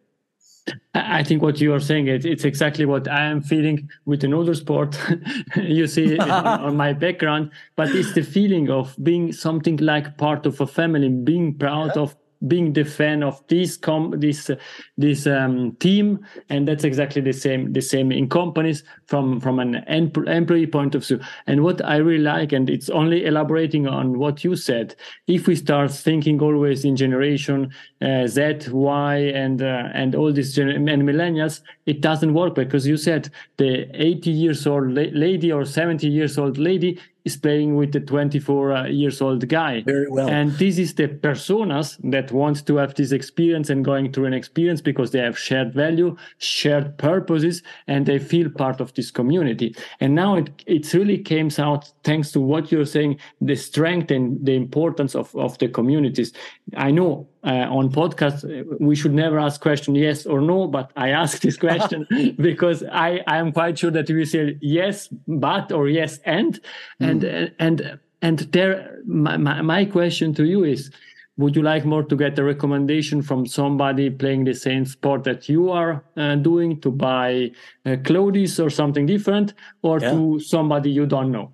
I 0.95 1.23
think 1.23 1.43
what 1.43 1.61
you 1.61 1.75
are 1.75 1.81
saying 1.81 2.07
it, 2.07 2.25
it's 2.25 2.45
exactly 2.45 2.87
what 2.87 3.07
I 3.07 3.25
am 3.25 3.43
feeling 3.43 3.91
with 4.07 4.25
another 4.25 4.55
sport. 4.55 4.99
you 5.57 5.87
see 5.87 6.19
on, 6.19 6.31
on, 6.47 6.77
my 6.77 6.95
background, 6.95 7.51
but 7.77 7.91
it's 7.91 8.15
the 8.15 8.23
feeling 8.23 8.71
of 8.71 8.97
being 9.03 9.33
something 9.33 9.77
like 9.77 10.17
part 10.17 10.47
of 10.47 10.61
a 10.61 10.67
family, 10.67 11.09
being 11.11 11.59
proud 11.59 11.93
yeah. 11.95 12.03
of 12.03 12.17
being 12.47 12.73
the 12.73 12.85
fan 12.85 13.23
of 13.23 13.43
this 13.49 13.77
com 13.77 14.13
this 14.19 14.51
this 14.99 15.27
um, 15.27 15.73
team 15.77 16.25
and 16.49 16.69
that's 16.69 16.85
exactly 16.85 17.23
the 17.23 17.33
same 17.33 17.73
the 17.73 17.81
same 17.81 18.13
in 18.13 18.29
companies 18.29 18.85
from 19.07 19.41
from 19.41 19.59
an 19.59 19.77
employee 19.89 20.67
point 20.67 20.95
of 20.95 21.05
view. 21.07 21.21
And 21.47 21.63
what 21.63 21.85
i 21.85 21.97
really 21.97 22.23
like 22.23 22.53
and 22.53 22.69
it's 22.69 22.91
only 22.91 23.25
elaborating 23.25 23.87
on 23.87 24.19
what 24.19 24.45
you 24.45 24.57
said 24.57 24.95
if 25.27 25.47
we 25.47 25.57
start 25.57 25.91
thinking 25.91 26.41
always 26.41 26.85
in 26.85 26.97
generation 26.97 27.71
uh, 28.03 28.27
z 28.27 28.59
y 28.71 29.17
and 29.17 29.63
uh, 29.63 29.89
and 29.95 30.15
all 30.15 30.33
these 30.33 30.57
and 30.59 30.89
millennials 30.89 31.61
it 31.87 32.01
doesn't 32.01 32.35
work 32.35 32.55
because 32.55 32.87
you 32.87 32.97
said 32.97 33.31
the 33.57 33.89
80 33.95 34.31
years 34.31 34.67
old 34.67 34.93
lady 34.93 35.53
or 35.53 35.65
70 35.65 36.07
years 36.09 36.39
old 36.39 36.59
lady 36.59 36.99
is 37.25 37.37
playing 37.37 37.77
with 37.77 37.93
the 37.93 38.01
24 38.01 38.73
uh, 38.73 38.87
years 38.87 39.23
old 39.23 39.49
guy. 39.49 39.83
Very 39.83 40.09
well. 40.09 40.29
And 40.29 40.53
this 40.53 40.79
is 40.79 40.95
the 40.95 41.09
personas 41.09 41.99
that 42.11 42.31
want 42.33 42.67
to 42.67 42.77
have 42.77 42.95
this 42.95 43.13
experience 43.13 43.71
and 43.71 43.85
going 43.85 44.13
through 44.13 44.27
an 44.27 44.35
experience 44.35 44.81
because 44.81 45.11
they 45.11 45.21
have 45.21 45.39
shared 45.39 45.73
value, 45.73 46.17
shared 46.39 46.99
purposes, 46.99 47.63
and 47.87 48.07
they 48.07 48.19
feel 48.19 48.51
part 48.51 48.81
of 48.81 48.93
this 48.95 49.11
community. 49.11 49.75
And 50.01 50.15
now 50.15 50.37
it, 50.37 50.51
it 50.67 50.93
really 50.93 51.19
came 51.19 51.51
out 51.59 51.91
thanks 52.05 52.31
to 52.33 52.41
what 52.41 52.71
you're 52.71 52.85
saying, 52.85 53.19
the 53.41 53.57
strength 53.57 54.11
and 54.11 54.45
the 54.45 54.55
importance 54.55 55.15
of, 55.15 55.35
of 55.37 55.59
the 55.59 55.69
communities. 55.69 56.33
I 56.77 56.91
know 56.91 57.29
uh, 57.45 57.67
on 57.71 57.91
podcasts 57.91 58.45
we 58.81 58.97
should 58.97 59.13
never 59.13 59.39
ask 59.39 59.61
question 59.61 59.95
yes 59.95 60.27
or 60.27 60.41
no 60.41 60.67
but 60.67 60.91
i 60.97 61.11
ask 61.11 61.41
this 61.41 61.57
question 61.57 62.07
because 62.41 62.83
i 62.93 63.21
i 63.27 63.37
am 63.37 63.53
quite 63.53 63.79
sure 63.79 63.91
that 63.91 64.09
you 64.09 64.17
will 64.17 64.27
say 64.27 64.57
yes 64.61 65.09
but 65.29 65.71
or 65.71 65.89
yes 65.89 66.19
and 66.25 66.61
mm. 67.01 67.11
and 67.11 67.53
and 67.59 67.99
and 68.23 68.39
there 68.53 68.99
my, 69.05 69.37
my, 69.37 69.61
my 69.61 69.85
question 69.85 70.33
to 70.35 70.45
you 70.45 70.65
is 70.65 70.91
would 71.37 71.57
you 71.57 71.63
like 71.63 71.85
more 71.85 72.03
to 72.03 72.17
get 72.17 72.39
a 72.39 72.45
recommendation 72.45 73.21
from 73.21 73.45
somebody 73.45 74.09
playing 74.09 74.45
the 74.45 74.55
same 74.55 74.87
sport 74.87 75.25
that 75.25 75.49
you 75.49 75.71
are 75.71 76.05
uh, 76.17 76.37
doing 76.37 76.81
to 76.81 76.91
buy 76.91 77.51
uh, 77.85 77.97
clothes 78.05 78.61
or 78.61 78.71
something 78.71 79.05
different 79.05 79.53
or 79.83 79.99
yeah. 79.99 80.11
to 80.13 80.41
somebody 80.41 80.91
you 80.91 81.07
don't 81.07 81.33
know 81.33 81.53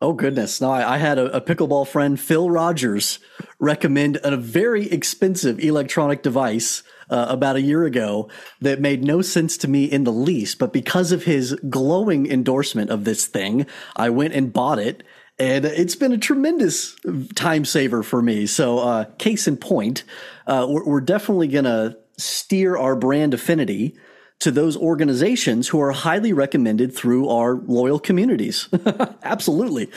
Oh 0.00 0.12
goodness! 0.12 0.60
No, 0.60 0.70
I, 0.70 0.94
I 0.94 0.98
had 0.98 1.18
a, 1.18 1.36
a, 1.36 1.40
pickleball 1.40 1.88
friend, 1.88 2.20
Phil 2.20 2.48
Rogers, 2.48 3.18
recommend 3.58 4.20
a 4.22 4.36
very 4.36 4.88
expensive 4.92 5.58
electronic 5.58 6.22
device 6.22 6.84
uh, 7.10 7.26
about 7.28 7.56
a 7.56 7.62
year 7.62 7.84
ago 7.84 8.30
that 8.60 8.80
made 8.80 9.02
no 9.02 9.22
sense 9.22 9.56
to 9.56 9.68
me 9.68 9.86
in 9.86 10.04
the 10.04 10.12
least. 10.12 10.60
But 10.60 10.72
because 10.72 11.10
of 11.10 11.24
his 11.24 11.54
glowing 11.68 12.30
endorsement 12.30 12.90
of 12.90 13.04
this 13.04 13.26
thing, 13.26 13.66
I 13.96 14.10
went 14.10 14.34
and 14.34 14.52
bought 14.52 14.78
it, 14.78 15.02
and 15.36 15.64
it's 15.64 15.96
been 15.96 16.12
a 16.12 16.18
tremendous 16.18 16.96
time 17.34 17.64
saver 17.64 18.04
for 18.04 18.22
me. 18.22 18.46
So, 18.46 18.78
uh, 18.78 19.04
case 19.18 19.48
in 19.48 19.56
point, 19.56 20.04
uh, 20.46 20.64
we're, 20.70 20.84
we're 20.84 21.00
definitely 21.00 21.48
gonna 21.48 21.96
steer 22.16 22.76
our 22.76 22.94
brand 22.94 23.34
affinity 23.34 23.96
to 24.40 24.50
those 24.50 24.76
organizations 24.76 25.68
who 25.68 25.80
are 25.80 25.92
highly 25.92 26.32
recommended 26.32 26.94
through 26.94 27.28
our 27.28 27.56
loyal 27.66 27.98
communities. 27.98 28.68
Absolutely. 29.22 29.90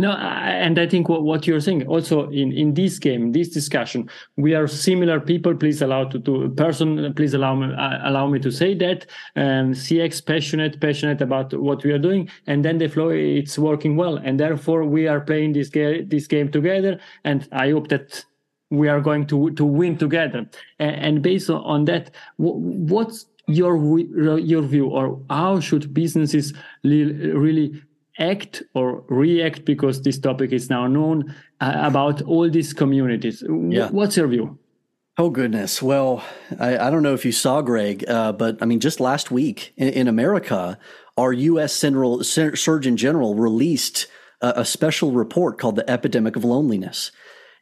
No, 0.00 0.12
and 0.12 0.78
I 0.78 0.86
think 0.86 1.10
what, 1.10 1.24
what 1.24 1.46
you're 1.46 1.60
saying 1.60 1.86
also 1.86 2.30
in, 2.30 2.52
in 2.52 2.72
this 2.72 2.98
game, 2.98 3.32
this 3.32 3.50
discussion, 3.50 4.08
we 4.38 4.54
are 4.54 4.66
similar 4.66 5.20
people. 5.20 5.54
Please 5.54 5.82
allow 5.82 6.04
to, 6.04 6.18
to 6.20 6.48
person, 6.56 7.12
please 7.12 7.34
allow 7.34 7.54
me, 7.54 7.74
uh, 7.74 8.08
allow 8.08 8.26
me 8.26 8.38
to 8.38 8.50
say 8.50 8.74
that. 8.76 9.04
Um, 9.36 9.74
CX 9.74 10.24
passionate, 10.24 10.80
passionate 10.80 11.20
about 11.20 11.52
what 11.52 11.84
we 11.84 11.92
are 11.92 11.98
doing. 11.98 12.30
And 12.46 12.64
then 12.64 12.78
the 12.78 12.88
flow, 12.88 13.10
it's 13.10 13.58
working 13.58 13.94
well. 13.94 14.16
And 14.16 14.40
therefore 14.40 14.84
we 14.84 15.06
are 15.06 15.20
playing 15.20 15.52
this 15.52 15.68
game, 15.68 16.08
this 16.08 16.26
game 16.26 16.50
together. 16.50 16.98
And 17.24 17.46
I 17.52 17.70
hope 17.70 17.88
that 17.88 18.24
we 18.70 18.88
are 18.88 19.00
going 19.00 19.26
to, 19.26 19.50
to 19.52 19.64
win 19.64 19.96
together. 19.96 20.48
And, 20.78 20.96
and 20.96 21.22
based 21.22 21.50
on 21.50 21.84
that, 21.86 22.10
what's 22.36 23.26
your, 23.46 23.98
your 24.38 24.62
view 24.62 24.88
or 24.88 25.20
how 25.28 25.60
should 25.60 25.92
businesses 25.92 26.54
really 26.84 27.82
act 28.18 28.62
or 28.74 29.02
react 29.08 29.64
because 29.64 30.02
this 30.02 30.18
topic 30.18 30.52
is 30.52 30.70
now 30.70 30.86
known 30.86 31.34
uh, 31.60 31.72
about 31.78 32.22
all 32.22 32.48
these 32.48 32.72
communities. 32.72 33.42
Yeah. 33.48 33.88
What's 33.88 34.16
your 34.16 34.28
view? 34.28 34.58
Oh 35.18 35.30
goodness. 35.30 35.82
Well, 35.82 36.22
I, 36.58 36.78
I 36.78 36.90
don't 36.90 37.02
know 37.02 37.14
if 37.14 37.24
you 37.24 37.32
saw 37.32 37.60
Greg, 37.60 38.08
uh, 38.08 38.32
but 38.32 38.58
I 38.62 38.64
mean, 38.64 38.80
just 38.80 39.00
last 39.00 39.30
week 39.30 39.72
in, 39.76 39.88
in 39.88 40.08
America, 40.08 40.78
our 41.16 41.32
U.S. 41.32 41.74
Central, 41.74 42.22
Surgeon 42.24 42.96
General 42.96 43.34
released 43.34 44.06
a, 44.40 44.60
a, 44.60 44.64
special 44.64 45.12
report 45.12 45.58
called 45.58 45.76
"The 45.76 45.90
Epidemic 45.90 46.36
of 46.36 46.44
Loneliness," 46.44 47.12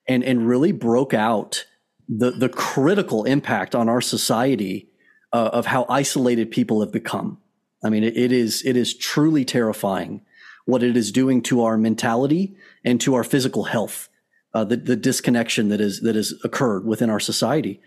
and 0.08 0.24
and 0.24 0.48
really 0.48 0.72
broke 0.72 1.14
out 1.14 1.66
the 2.08 2.30
the 2.30 2.48
critical 2.48 3.24
impact 3.24 3.74
on 3.74 3.88
our 3.88 4.00
society 4.00 4.88
uh, 5.32 5.50
of 5.52 5.66
how 5.66 5.84
isolated 5.88 6.50
people 6.50 6.80
have 6.80 6.90
become. 6.90 7.38
I 7.84 7.90
mean, 7.90 8.02
it, 8.02 8.16
it 8.16 8.32
is 8.32 8.62
it 8.64 8.76
is 8.76 8.94
truly 8.94 9.44
terrifying 9.44 10.22
what 10.64 10.82
it 10.82 10.96
is 10.96 11.12
doing 11.12 11.42
to 11.42 11.62
our 11.62 11.78
mentality 11.78 12.56
and 12.84 13.00
to 13.00 13.14
our 13.14 13.24
physical 13.24 13.64
health, 13.64 14.08
uh, 14.52 14.64
the, 14.64 14.76
the 14.76 14.96
disconnection 14.96 15.68
that 15.68 15.80
is 15.80 16.00
that 16.00 16.16
has 16.16 16.34
occurred 16.42 16.84
within 16.84 17.10
our 17.10 17.20
society, 17.20 17.80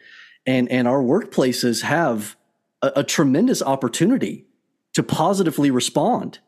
and 0.45 0.69
and 0.69 0.88
our 0.88 1.01
workplaces 1.01 1.81
have 1.81 2.38
a, 2.81 2.91
a 2.97 3.03
tremendous 3.03 3.62
opportunity 3.62 4.45
to 4.93 5.03
positively 5.03 5.71
respond 5.71 6.39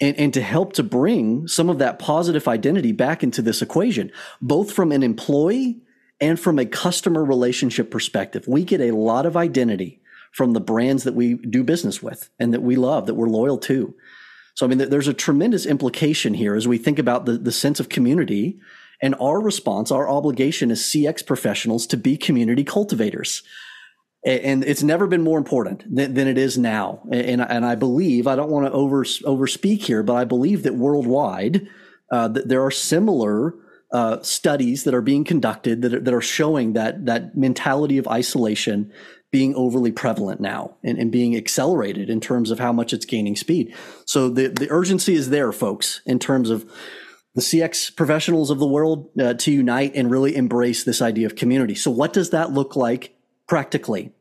and, 0.00 0.16
and 0.18 0.34
to 0.34 0.42
help 0.42 0.72
to 0.74 0.82
bring 0.82 1.48
some 1.48 1.68
of 1.68 1.78
that 1.78 1.98
positive 1.98 2.46
identity 2.46 2.92
back 2.92 3.22
into 3.22 3.42
this 3.42 3.62
equation, 3.62 4.12
both 4.40 4.72
from 4.72 4.92
an 4.92 5.02
employee 5.02 5.80
and 6.20 6.38
from 6.38 6.58
a 6.58 6.66
customer 6.66 7.24
relationship 7.24 7.90
perspective. 7.90 8.46
We 8.46 8.64
get 8.64 8.80
a 8.80 8.92
lot 8.92 9.26
of 9.26 9.36
identity 9.36 10.00
from 10.32 10.52
the 10.52 10.60
brands 10.60 11.04
that 11.04 11.14
we 11.14 11.34
do 11.34 11.64
business 11.64 12.02
with 12.02 12.30
and 12.38 12.52
that 12.52 12.62
we 12.62 12.76
love, 12.76 13.06
that 13.06 13.14
we're 13.14 13.28
loyal 13.28 13.58
to. 13.58 13.94
So, 14.54 14.66
I 14.66 14.68
mean, 14.68 14.78
there's 14.78 15.08
a 15.08 15.14
tremendous 15.14 15.66
implication 15.66 16.34
here 16.34 16.54
as 16.54 16.66
we 16.66 16.78
think 16.78 16.98
about 16.98 17.26
the, 17.26 17.32
the 17.32 17.52
sense 17.52 17.80
of 17.80 17.88
community 17.88 18.58
and 19.00 19.14
our 19.20 19.40
response, 19.40 19.92
our 19.92 20.08
obligation 20.08 20.70
as 20.70 20.80
CX 20.80 21.24
professionals 21.24 21.86
to 21.86 21.96
be 21.96 22.16
community 22.16 22.64
cultivators. 22.64 23.42
And 24.26 24.64
it's 24.64 24.82
never 24.82 25.06
been 25.06 25.22
more 25.22 25.38
important 25.38 25.84
than, 25.94 26.14
than 26.14 26.26
it 26.26 26.36
is 26.36 26.58
now. 26.58 27.02
And, 27.10 27.40
and 27.40 27.64
I 27.64 27.76
believe, 27.76 28.26
I 28.26 28.34
don't 28.34 28.50
want 28.50 28.66
to 28.66 28.72
over, 28.72 29.04
overspeak 29.04 29.82
here, 29.82 30.02
but 30.02 30.16
I 30.16 30.24
believe 30.24 30.64
that 30.64 30.74
worldwide, 30.74 31.68
uh, 32.10 32.28
that 32.28 32.48
there 32.48 32.64
are 32.64 32.70
similar 32.70 33.54
uh, 33.92 34.20
studies 34.22 34.84
that 34.84 34.94
are 34.94 35.00
being 35.00 35.24
conducted 35.24 35.82
that 35.82 35.94
are, 35.94 36.00
that 36.00 36.12
are 36.12 36.20
showing 36.20 36.74
that 36.74 37.06
that 37.06 37.36
mentality 37.36 37.96
of 37.96 38.06
isolation 38.06 38.92
being 39.30 39.54
overly 39.54 39.92
prevalent 39.92 40.40
now 40.40 40.76
and, 40.82 40.98
and, 40.98 41.12
being 41.12 41.36
accelerated 41.36 42.08
in 42.08 42.20
terms 42.20 42.50
of 42.50 42.58
how 42.58 42.72
much 42.72 42.92
it's 42.92 43.04
gaining 43.04 43.36
speed. 43.36 43.74
So 44.06 44.30
the, 44.30 44.48
the 44.48 44.70
urgency 44.70 45.14
is 45.14 45.30
there, 45.30 45.52
folks, 45.52 46.00
in 46.06 46.18
terms 46.18 46.48
of 46.48 46.70
the 47.34 47.42
CX 47.42 47.94
professionals 47.94 48.50
of 48.50 48.58
the 48.58 48.66
world 48.66 49.10
uh, 49.20 49.34
to 49.34 49.52
unite 49.52 49.92
and 49.94 50.10
really 50.10 50.34
embrace 50.34 50.84
this 50.84 51.02
idea 51.02 51.26
of 51.26 51.36
community. 51.36 51.74
So 51.74 51.90
what 51.90 52.12
does 52.12 52.30
that 52.30 52.52
look 52.52 52.74
like 52.74 53.17
practically? 53.48 54.12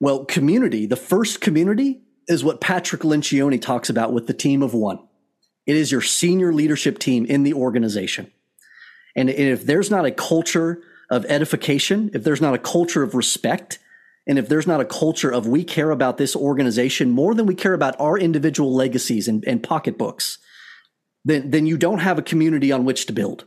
Well, 0.00 0.24
community, 0.24 0.86
the 0.86 0.96
first 0.96 1.40
community 1.40 2.02
is 2.26 2.42
what 2.42 2.60
Patrick 2.60 3.02
Lencioni 3.02 3.60
talks 3.60 3.88
about 3.88 4.12
with 4.12 4.26
the 4.26 4.34
team 4.34 4.62
of 4.62 4.74
one. 4.74 4.98
It 5.66 5.76
is 5.76 5.92
your 5.92 6.00
senior 6.00 6.52
leadership 6.52 6.98
team 6.98 7.24
in 7.26 7.44
the 7.44 7.54
organization. 7.54 8.32
And 9.14 9.30
if 9.30 9.64
there's 9.64 9.90
not 9.90 10.06
a 10.06 10.10
culture 10.10 10.82
of 11.10 11.24
edification, 11.26 12.10
if 12.14 12.24
there's 12.24 12.40
not 12.40 12.54
a 12.54 12.58
culture 12.58 13.02
of 13.02 13.14
respect, 13.14 13.78
and 14.26 14.38
if 14.38 14.48
there's 14.48 14.66
not 14.66 14.80
a 14.80 14.84
culture 14.84 15.30
of 15.30 15.46
we 15.46 15.64
care 15.64 15.90
about 15.90 16.16
this 16.16 16.34
organization 16.34 17.10
more 17.10 17.34
than 17.34 17.46
we 17.46 17.54
care 17.54 17.74
about 17.74 17.94
our 18.00 18.18
individual 18.18 18.74
legacies 18.74 19.28
and, 19.28 19.44
and 19.44 19.62
pocketbooks, 19.62 20.38
then, 21.24 21.50
then 21.50 21.66
you 21.66 21.76
don't 21.76 21.98
have 21.98 22.18
a 22.18 22.22
community 22.22 22.72
on 22.72 22.84
which 22.84 23.06
to 23.06 23.12
build. 23.12 23.44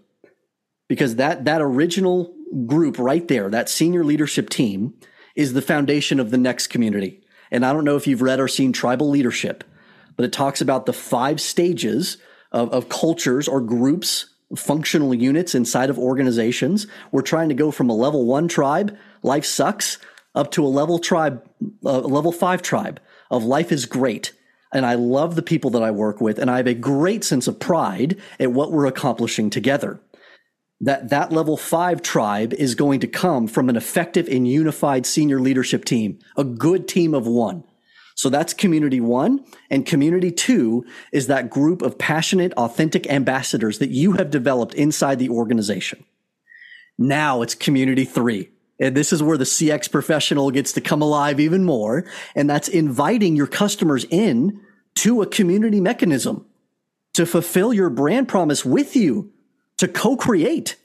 Because 0.88 1.16
that, 1.16 1.46
that 1.46 1.62
original 1.62 2.34
group 2.66 3.00
right 3.00 3.28
there, 3.28 3.50
that 3.50 3.70
senior 3.70 4.04
leadership 4.04 4.50
team, 4.50 4.94
is 5.36 5.54
the 5.54 5.62
foundation 5.62 6.20
of 6.20 6.32
the 6.32 6.38
next 6.38 6.68
community. 6.68 7.22
And 7.52 7.66
I 7.66 7.74
don't 7.74 7.86
know 7.86 7.96
if 7.96 8.08
you've 8.08 8.22
read 8.22 8.40
or 8.40 8.48
seen 8.48 8.74
Tribal 8.74 9.10
Leadership, 9.10 9.64
but 10.16 10.26
it 10.26 10.34
talks 10.34 10.62
about 10.62 10.86
the 10.86 10.94
five 10.94 11.40
stages 11.42 12.18
of, 12.52 12.72
of 12.72 12.90
cultures 12.90 13.48
or 13.48 13.62
groups, 13.62 14.28
functional 14.56 15.14
units 15.14 15.56
inside 15.56 15.90
of 15.90 16.00
organizations. 16.00 16.88
We're 17.12 17.22
trying 17.22 17.50
to 17.50 17.56
go 17.56 17.72
from 17.72 17.90
a 17.90 17.96
level 17.96 18.26
one 18.26 18.48
tribe, 18.48 18.98
life 19.24 19.46
sucks, 19.46 19.98
up 20.34 20.52
to 20.52 20.66
a 20.66 20.68
level 20.68 21.00
tribe, 21.00 21.48
a 21.84 22.00
level 22.00 22.32
five 22.32 22.62
tribe 22.62 23.00
of 23.32 23.44
life 23.44 23.72
is 23.72 23.86
great. 23.86 24.34
And 24.74 24.86
I 24.86 24.96
love 24.96 25.36
the 25.36 25.42
people 25.42 25.70
that 25.72 25.84
I 25.84 25.92
work 25.92 26.20
with, 26.20 26.38
and 26.38 26.52
I 26.52 26.58
have 26.58 26.68
a 26.68 26.74
great 26.74 27.24
sense 27.24 27.48
of 27.48 27.60
pride 27.60 28.18
at 28.40 28.52
what 28.52 28.72
we're 28.72 28.88
accomplishing 28.88 29.50
together. 29.50 30.02
That 30.82 31.10
that 31.10 31.32
level 31.32 31.56
five 31.56 32.02
tribe 32.02 32.54
is 32.54 32.76
going 32.76 33.00
to 33.00 33.08
come 33.08 33.48
from 33.48 33.70
an 33.70 33.78
effective 33.78 34.28
and 34.28 34.48
unified 34.48 35.06
senior 35.06 35.40
leadership 35.40 35.86
team, 35.86 36.20
a 36.36 36.44
good 36.44 36.88
team 36.88 37.14
of 37.14 37.26
one. 37.26 37.64
So 38.16 38.30
that's 38.30 38.54
community 38.54 39.02
one. 39.02 39.46
And 39.70 39.86
community 39.86 40.32
two 40.32 40.86
is 41.12 41.28
that 41.28 41.50
group 41.50 41.82
of 41.82 41.98
passionate, 41.98 42.54
authentic 42.54 43.10
ambassadors 43.10 43.80
that 43.80 43.90
you 43.90 44.14
have 44.14 44.30
developed 44.30 44.74
inside 44.74 45.20
the 45.20 45.30
organization. 45.30 46.04
Now 46.98 47.42
it's 47.42 47.56
community 47.56 48.06
three. 48.06 48.50
And 48.80 48.96
this 48.96 49.14
is 49.14 49.24
where 49.24 49.38
the 49.38 49.46
CX 49.46 49.90
professional 49.90 50.52
gets 50.52 50.74
to 50.74 50.82
come 50.82 51.02
alive 51.02 51.40
even 51.40 51.64
more. 51.64 52.06
And 52.36 52.50
that's 52.50 52.68
inviting 52.68 53.36
your 53.36 53.48
customers 53.48 54.06
in 54.10 54.62
to 54.96 55.22
a 55.22 55.28
community 55.28 55.80
mechanism 55.80 56.46
to 57.14 57.26
fulfill 57.26 57.74
your 57.74 57.90
brand 57.90 58.28
promise 58.28 58.66
with 58.66 58.96
you, 58.96 59.32
to 59.78 59.88
co-create. 59.88 60.76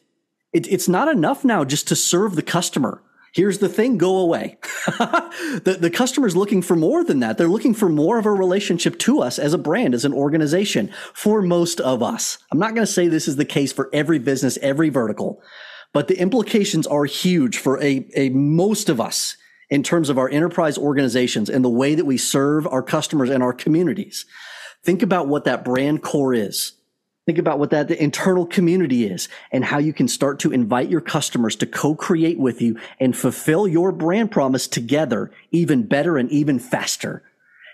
It, 0.52 0.70
it's 0.70 0.88
not 0.88 1.08
enough 1.08 1.44
now 1.44 1.64
just 1.64 1.88
to 1.88 1.96
serve 1.96 2.36
the 2.36 2.42
customer. 2.42 3.02
Here's 3.32 3.58
the 3.58 3.68
thing, 3.68 3.96
go 3.96 4.16
away. 4.16 4.58
the, 4.86 5.76
the 5.80 5.90
customer's 5.90 6.34
looking 6.34 6.62
for 6.62 6.74
more 6.74 7.04
than 7.04 7.20
that. 7.20 7.38
They're 7.38 7.48
looking 7.48 7.74
for 7.74 7.88
more 7.88 8.18
of 8.18 8.26
a 8.26 8.32
relationship 8.32 8.98
to 9.00 9.20
us 9.20 9.38
as 9.38 9.54
a 9.54 9.58
brand, 9.58 9.94
as 9.94 10.04
an 10.04 10.12
organization, 10.12 10.92
for 11.14 11.40
most 11.40 11.80
of 11.80 12.02
us. 12.02 12.38
I'm 12.50 12.58
not 12.58 12.74
going 12.74 12.86
to 12.86 12.92
say 12.92 13.06
this 13.06 13.28
is 13.28 13.36
the 13.36 13.44
case 13.44 13.72
for 13.72 13.88
every 13.92 14.18
business, 14.18 14.58
every 14.62 14.88
vertical, 14.88 15.40
but 15.92 16.08
the 16.08 16.18
implications 16.18 16.88
are 16.88 17.04
huge 17.04 17.58
for 17.58 17.80
a, 17.80 18.04
a 18.16 18.30
most 18.30 18.88
of 18.88 19.00
us 19.00 19.36
in 19.70 19.84
terms 19.84 20.08
of 20.08 20.18
our 20.18 20.28
enterprise 20.28 20.76
organizations 20.76 21.48
and 21.48 21.64
the 21.64 21.70
way 21.70 21.94
that 21.94 22.04
we 22.04 22.16
serve 22.16 22.66
our 22.66 22.82
customers 22.82 23.30
and 23.30 23.44
our 23.44 23.52
communities. 23.52 24.26
Think 24.82 25.02
about 25.02 25.28
what 25.28 25.44
that 25.44 25.64
brand 25.64 26.02
core 26.02 26.34
is. 26.34 26.72
Think 27.30 27.38
about 27.38 27.60
what 27.60 27.70
that 27.70 27.86
the 27.86 28.02
internal 28.02 28.44
community 28.44 29.06
is 29.06 29.28
and 29.52 29.64
how 29.64 29.78
you 29.78 29.92
can 29.92 30.08
start 30.08 30.40
to 30.40 30.50
invite 30.50 30.90
your 30.90 31.00
customers 31.00 31.54
to 31.54 31.66
co-create 31.66 32.40
with 32.40 32.60
you 32.60 32.76
and 32.98 33.16
fulfill 33.16 33.68
your 33.68 33.92
brand 33.92 34.32
promise 34.32 34.66
together 34.66 35.30
even 35.52 35.84
better 35.84 36.18
and 36.18 36.28
even 36.32 36.58
faster. 36.58 37.22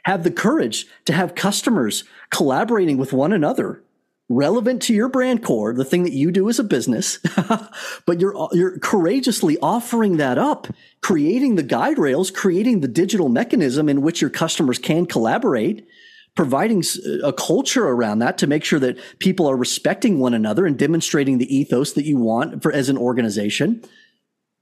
Have 0.05 0.25
the 0.25 0.31
courage 0.31 0.85
to 1.07 1.15
have 1.15 1.35
customers 1.35 2.05
collaborating 2.29 2.99
with 2.99 3.15
one 3.15 3.33
another 3.33 3.83
relevant 4.29 4.83
to 4.83 4.95
your 4.95 5.09
brand 5.09 5.43
core, 5.43 5.73
the 5.73 5.87
thing 5.87 6.03
that 6.03 6.13
you 6.13 6.31
do 6.31 6.51
as 6.51 6.59
a 6.59 6.63
business, 6.63 7.19
but 8.05 8.21
you're, 8.21 8.37
you're 8.53 8.79
courageously 8.81 9.57
offering 9.63 10.19
that 10.19 10.37
up, 10.37 10.67
creating 11.01 11.55
the 11.55 11.63
guide 11.63 11.97
rails, 11.97 12.31
creating 12.31 12.81
the 12.81 12.89
digital 12.89 13.31
mechanism 13.31 13.89
in 13.89 14.03
which 14.03 14.21
your 14.21 14.29
customers 14.29 14.79
can 14.79 15.07
collaborate, 15.07 15.89
providing 16.37 16.85
a 17.25 17.33
culture 17.33 17.89
around 17.89 18.21
that 18.21 18.39
to 18.39 18.47
make 18.47 18.63
sure 18.63 18.79
that 18.79 18.99
people 19.19 19.49
are 19.51 19.57
respecting 19.57 20.21
one 20.21 20.35
another 20.35 20.67
and 20.67 20.79
demonstrating 20.79 21.39
the 21.39 21.57
ethos 21.57 21.95
that 21.95 22.05
you 22.05 22.19
want 22.19 22.63
for 22.63 22.71
as 22.71 22.89
an 22.89 22.99
organization. 22.99 23.83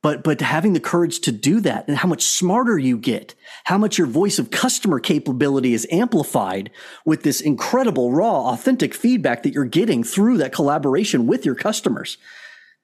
But 0.00 0.22
but 0.22 0.40
having 0.40 0.74
the 0.74 0.80
courage 0.80 1.20
to 1.20 1.32
do 1.32 1.60
that 1.60 1.88
and 1.88 1.96
how 1.96 2.08
much 2.08 2.22
smarter 2.22 2.78
you 2.78 2.96
get 2.96 3.34
how 3.64 3.78
much 3.78 3.96
your 3.96 4.06
voice 4.06 4.38
of 4.38 4.50
customer 4.50 5.00
capability 5.00 5.72
is 5.72 5.88
amplified 5.90 6.70
with 7.06 7.22
this 7.22 7.40
incredible 7.40 8.12
raw 8.12 8.52
authentic 8.52 8.92
feedback 8.92 9.42
that 9.42 9.54
you're 9.54 9.64
getting 9.64 10.04
through 10.04 10.36
that 10.36 10.52
collaboration 10.52 11.26
with 11.26 11.46
your 11.46 11.54
customers. 11.54 12.18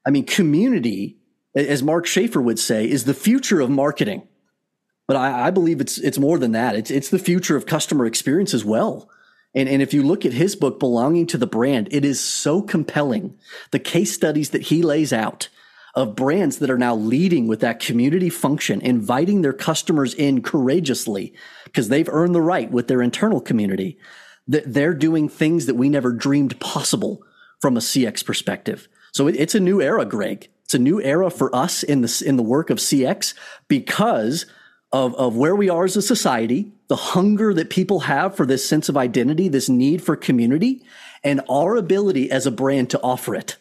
I 0.07 0.11
mean 0.11 0.25
community 0.25 1.19
as 1.55 1.83
mark 1.83 2.07
schaefer 2.07 2.41
would 2.41 2.59
say 2.59 2.89
is 2.89 3.05
the 3.05 3.13
future 3.13 3.61
of 3.61 3.69
marketing 3.69 4.27
but 5.11 5.17
i, 5.17 5.49
I 5.49 5.51
believe 5.51 5.81
it's 5.81 5.99
it's 5.99 6.19
more 6.27 6.39
than 6.39 6.53
that 6.53 6.77
it's 6.77 6.91
it's 6.91 7.11
the 7.11 7.19
future 7.31 7.57
of 7.57 7.67
customer 7.67 8.07
experience 8.07 8.55
as 8.55 8.65
well 8.65 9.11
And, 9.55 9.69
and 9.69 9.83
if 9.83 9.93
you 9.93 10.03
look 10.05 10.25
at 10.25 10.33
his 10.33 10.55
book, 10.55 10.79
Belonging 10.79 11.27
to 11.29 11.39
the 11.39 11.47
Brand, 11.47 11.89
it 11.91 12.05
is 12.05 12.21
so 12.21 12.63
compelling. 12.63 13.37
The 13.73 13.81
case 13.81 14.13
studies 14.15 14.51
that 14.51 14.63
he 14.71 14.83
lays 14.83 15.13
out 15.13 15.49
of 15.95 16.15
brands 16.15 16.59
that 16.59 16.71
are 16.71 16.79
now 16.79 16.95
leading 16.95 17.49
with 17.49 17.61
that 17.61 17.81
community 17.81 18.31
function, 18.31 18.81
inviting 18.81 19.43
their 19.43 19.53
customers 19.53 20.15
in 20.15 20.41
courageously 20.43 21.35
because 21.65 21.89
they've 21.89 22.09
earned 22.09 22.35
the 22.35 22.41
right 22.41 22.71
with 22.71 22.87
their 22.87 23.03
internal 23.03 23.41
community, 23.41 23.99
that 24.47 24.73
they're 24.73 24.95
doing 24.95 25.29
things 25.29 25.67
that 25.67 25.75
we 25.75 25.89
never 25.89 26.13
dreamed 26.13 26.59
possible 26.61 27.23
from 27.61 27.77
a 27.77 27.81
CX 27.81 28.25
perspective. 28.25 28.89
So 29.13 29.27
it, 29.27 29.35
it's 29.37 29.57
a 29.57 29.61
new 29.61 29.83
era, 29.83 30.05
Greg. 30.05 30.49
It's 30.65 30.75
a 30.75 30.79
new 30.79 31.03
era 31.03 31.31
for 31.31 31.55
us 31.55 31.83
in 31.83 32.03
the, 32.03 32.23
in 32.25 32.37
the 32.37 32.45
work 32.45 32.71
of 32.71 32.79
CX 32.79 33.35
because 33.67 34.47
of, 34.93 35.15
of 35.15 35.37
where 35.37 35.55
we 35.55 35.69
are 35.69 35.85
as 35.85 35.97
a 35.97 36.03
society, 36.03 36.73
the 36.89 36.97
hunger 36.97 37.55
that 37.55 37.71
people 37.71 38.01
have 38.01 38.37
for 38.37 38.45
this 38.45 38.69
sense 38.69 38.89
of 38.89 38.97
identity, 38.97 39.49
this 39.49 39.69
need 39.69 40.03
for 40.03 40.17
community, 40.17 40.83
and 41.23 41.41
our 41.49 41.77
ability 41.77 42.31
as 42.31 42.47
a 42.47 42.51
brand 42.51 42.91
to 42.91 43.01
offer 43.03 43.35
it. 43.35 43.57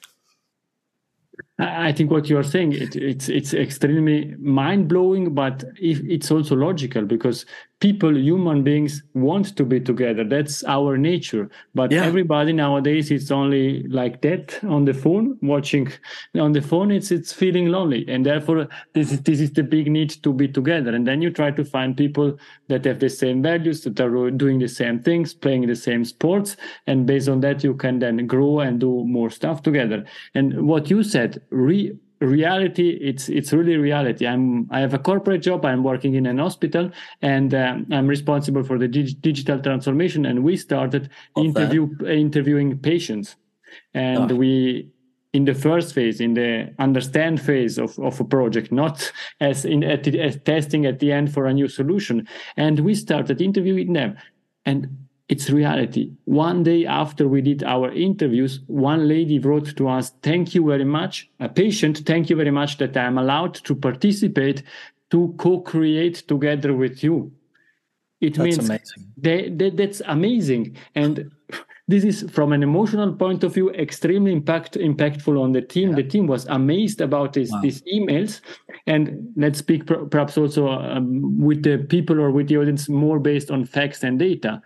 I 1.59 1.91
think 1.91 2.09
what 2.09 2.29
you 2.29 2.37
are 2.37 2.43
saying 2.43 2.71
it, 2.73 2.95
it's 2.95 3.27
it's 3.27 3.53
extremely 3.53 4.33
mind 4.39 4.87
blowing, 4.87 5.33
but 5.33 5.63
it's 5.77 6.31
also 6.31 6.55
logical 6.55 7.03
because 7.03 7.45
people, 7.79 8.15
human 8.17 8.63
beings, 8.63 9.03
want 9.13 9.55
to 9.55 9.63
be 9.63 9.79
together. 9.79 10.23
That's 10.23 10.63
our 10.65 10.97
nature. 10.97 11.49
But 11.73 11.91
yeah. 11.91 12.03
everybody 12.03 12.53
nowadays 12.53 13.09
is 13.11 13.31
only 13.31 13.83
like 13.83 14.21
that 14.21 14.61
on 14.63 14.85
the 14.85 14.93
phone, 14.93 15.37
watching 15.41 15.91
on 16.35 16.51
the 16.51 16.61
phone. 16.61 16.91
It's 16.91 17.11
it's 17.11 17.31
feeling 17.31 17.67
lonely, 17.67 18.05
and 18.07 18.25
therefore 18.25 18.67
this 18.93 19.11
is 19.11 19.21
this 19.21 19.39
is 19.39 19.53
the 19.53 19.63
big 19.63 19.89
need 19.89 20.09
to 20.23 20.33
be 20.33 20.47
together. 20.47 20.93
And 20.93 21.07
then 21.07 21.21
you 21.21 21.31
try 21.31 21.51
to 21.51 21.63
find 21.63 21.95
people 21.95 22.37
that 22.67 22.85
have 22.85 22.99
the 22.99 23.09
same 23.09 23.41
values, 23.41 23.81
that 23.83 23.99
are 23.99 24.31
doing 24.31 24.59
the 24.59 24.67
same 24.67 24.99
things, 25.01 25.33
playing 25.33 25.67
the 25.67 25.75
same 25.75 26.03
sports, 26.03 26.57
and 26.87 27.05
based 27.05 27.29
on 27.29 27.39
that 27.41 27.63
you 27.63 27.73
can 27.73 27.99
then 27.99 28.27
grow 28.27 28.59
and 28.59 28.79
do 28.79 29.05
more 29.05 29.29
stuff 29.29 29.63
together. 29.63 30.05
And 30.35 30.67
what 30.67 30.89
you 30.89 31.03
said 31.03 31.41
re- 31.49 31.97
reality 32.19 32.89
it's 33.01 33.29
it's 33.29 33.53
really 33.53 33.77
reality. 33.77 34.27
I'm 34.27 34.67
i 34.71 34.79
have 34.79 34.93
a 34.93 34.99
corporate 34.99 35.41
job 35.41 35.65
i'm 35.65 35.83
working 35.83 36.15
in 36.15 36.25
an 36.25 36.37
hospital 36.37 36.91
and 37.21 37.53
um, 37.53 37.87
i'm 37.91 38.07
responsible 38.07 38.63
for 38.63 38.77
the 38.77 38.87
dig- 38.87 39.21
digital 39.21 39.59
transformation 39.59 40.25
and 40.25 40.43
we 40.43 40.57
started 40.57 41.09
interview 41.37 41.89
interviewing 42.05 42.77
patients. 42.79 43.35
And 43.93 44.31
oh. 44.31 44.35
we 44.35 44.89
in 45.33 45.45
the 45.45 45.53
first 45.53 45.93
phase 45.93 46.19
in 46.19 46.33
the 46.33 46.73
understand 46.79 47.39
phase 47.39 47.77
of, 47.77 47.97
of 47.99 48.19
a 48.19 48.23
project 48.23 48.71
not 48.71 49.11
as 49.39 49.63
in 49.63 49.83
at 49.83 50.07
as 50.07 50.37
testing 50.43 50.85
at 50.85 50.99
the 50.99 51.11
end 51.11 51.33
for 51.33 51.45
a 51.45 51.53
new 51.53 51.67
solution. 51.67 52.27
And 52.57 52.79
we 52.79 52.95
started 52.95 53.41
interviewing 53.41 53.93
them. 53.93 54.17
And 54.65 55.08
it's 55.29 55.51
reality. 55.51 56.11
One 56.25 56.63
day 56.63 56.87
after 56.87 57.27
we 57.27 57.41
did 57.41 57.63
our 57.63 57.91
interviews, 57.91 58.61
one 58.65 59.07
lady 59.07 59.37
wrote 59.37 59.77
to 59.77 59.87
us, 59.87 60.09
Thank 60.23 60.55
you 60.55 60.65
very 60.65 60.83
much, 60.83 61.29
a 61.39 61.47
patient, 61.47 61.99
thank 61.99 62.31
you 62.31 62.35
very 62.35 62.51
much 62.51 62.79
that 62.79 62.97
I'm 62.97 63.19
allowed 63.19 63.53
to 63.53 63.75
participate 63.75 64.63
to 65.11 65.33
co 65.37 65.61
create 65.61 66.27
together 66.27 66.73
with 66.73 67.03
you. 67.03 67.31
It 68.19 68.35
that's 68.35 68.43
means 68.43 68.69
amazing. 68.69 69.13
They, 69.17 69.49
they, 69.49 69.69
that's 69.69 70.01
amazing. 70.07 70.75
And 70.95 71.31
this 71.87 72.03
is 72.03 72.29
from 72.31 72.51
an 72.51 72.63
emotional 72.63 73.13
point 73.13 73.43
of 73.43 73.53
view 73.53 73.69
extremely 73.71 74.33
impact, 74.33 74.73
impactful 74.73 75.39
on 75.39 75.51
the 75.51 75.61
team. 75.61 75.91
Yeah. 75.91 75.97
The 75.97 76.03
team 76.03 76.27
was 76.27 76.47
amazed 76.47 77.01
about 77.01 77.33
this, 77.33 77.51
wow. 77.51 77.61
these 77.61 77.81
emails. 77.83 78.41
And 78.87 79.31
let's 79.35 79.59
speak 79.59 79.85
perhaps 79.85 80.37
also 80.37 80.69
um, 80.69 81.39
with 81.39 81.63
the 81.63 81.77
people 81.77 82.19
or 82.19 82.31
with 82.31 82.47
the 82.47 82.57
audience 82.57 82.89
more 82.89 83.19
based 83.19 83.51
on 83.51 83.63
facts 83.65 84.03
and 84.03 84.17
data 84.17 84.61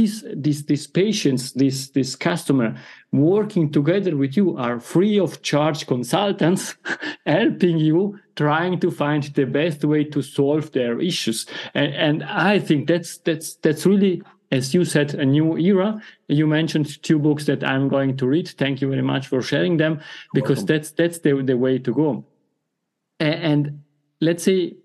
these 0.00 0.24
these 0.34 0.64
these 0.64 0.86
patients 0.86 1.52
this 1.52 1.90
this 1.90 2.16
customer 2.16 2.68
working 3.12 3.70
together 3.70 4.16
with 4.16 4.36
you 4.36 4.56
are 4.56 4.80
free 4.80 5.18
of 5.18 5.42
charge 5.42 5.86
consultants 5.86 6.62
helping 7.26 7.76
you 7.78 8.18
trying 8.36 8.80
to 8.80 8.90
find 8.90 9.24
the 9.34 9.44
best 9.44 9.84
way 9.84 10.02
to 10.04 10.22
solve 10.22 10.72
their 10.72 11.00
issues. 11.00 11.46
And, 11.74 11.92
and 12.06 12.16
i 12.24 12.58
think 12.58 12.88
that's 12.88 13.18
that's 13.26 13.48
that's 13.64 13.84
really 13.84 14.22
as 14.52 14.74
you 14.74 14.84
said 14.84 15.14
a 15.14 15.24
new 15.24 15.56
era. 15.58 16.02
You 16.26 16.46
mentioned 16.46 16.86
two 17.02 17.18
books 17.26 17.44
that 17.46 17.62
i'm 17.72 17.88
going 17.88 18.16
to 18.20 18.26
read. 18.26 18.48
Thank 18.62 18.80
you 18.80 18.88
very 18.94 19.06
much 19.12 19.24
for 19.28 19.40
sharing 19.42 19.76
them 19.76 20.00
because 20.34 20.60
Welcome. 20.60 20.74
that's 20.74 20.90
that's 20.98 21.18
the, 21.24 21.32
the 21.50 21.58
way 21.64 21.78
to 21.78 21.92
go. 22.02 22.24
And, 23.20 23.38
and 23.50 23.60
let's 24.20 24.44
say 24.44 24.76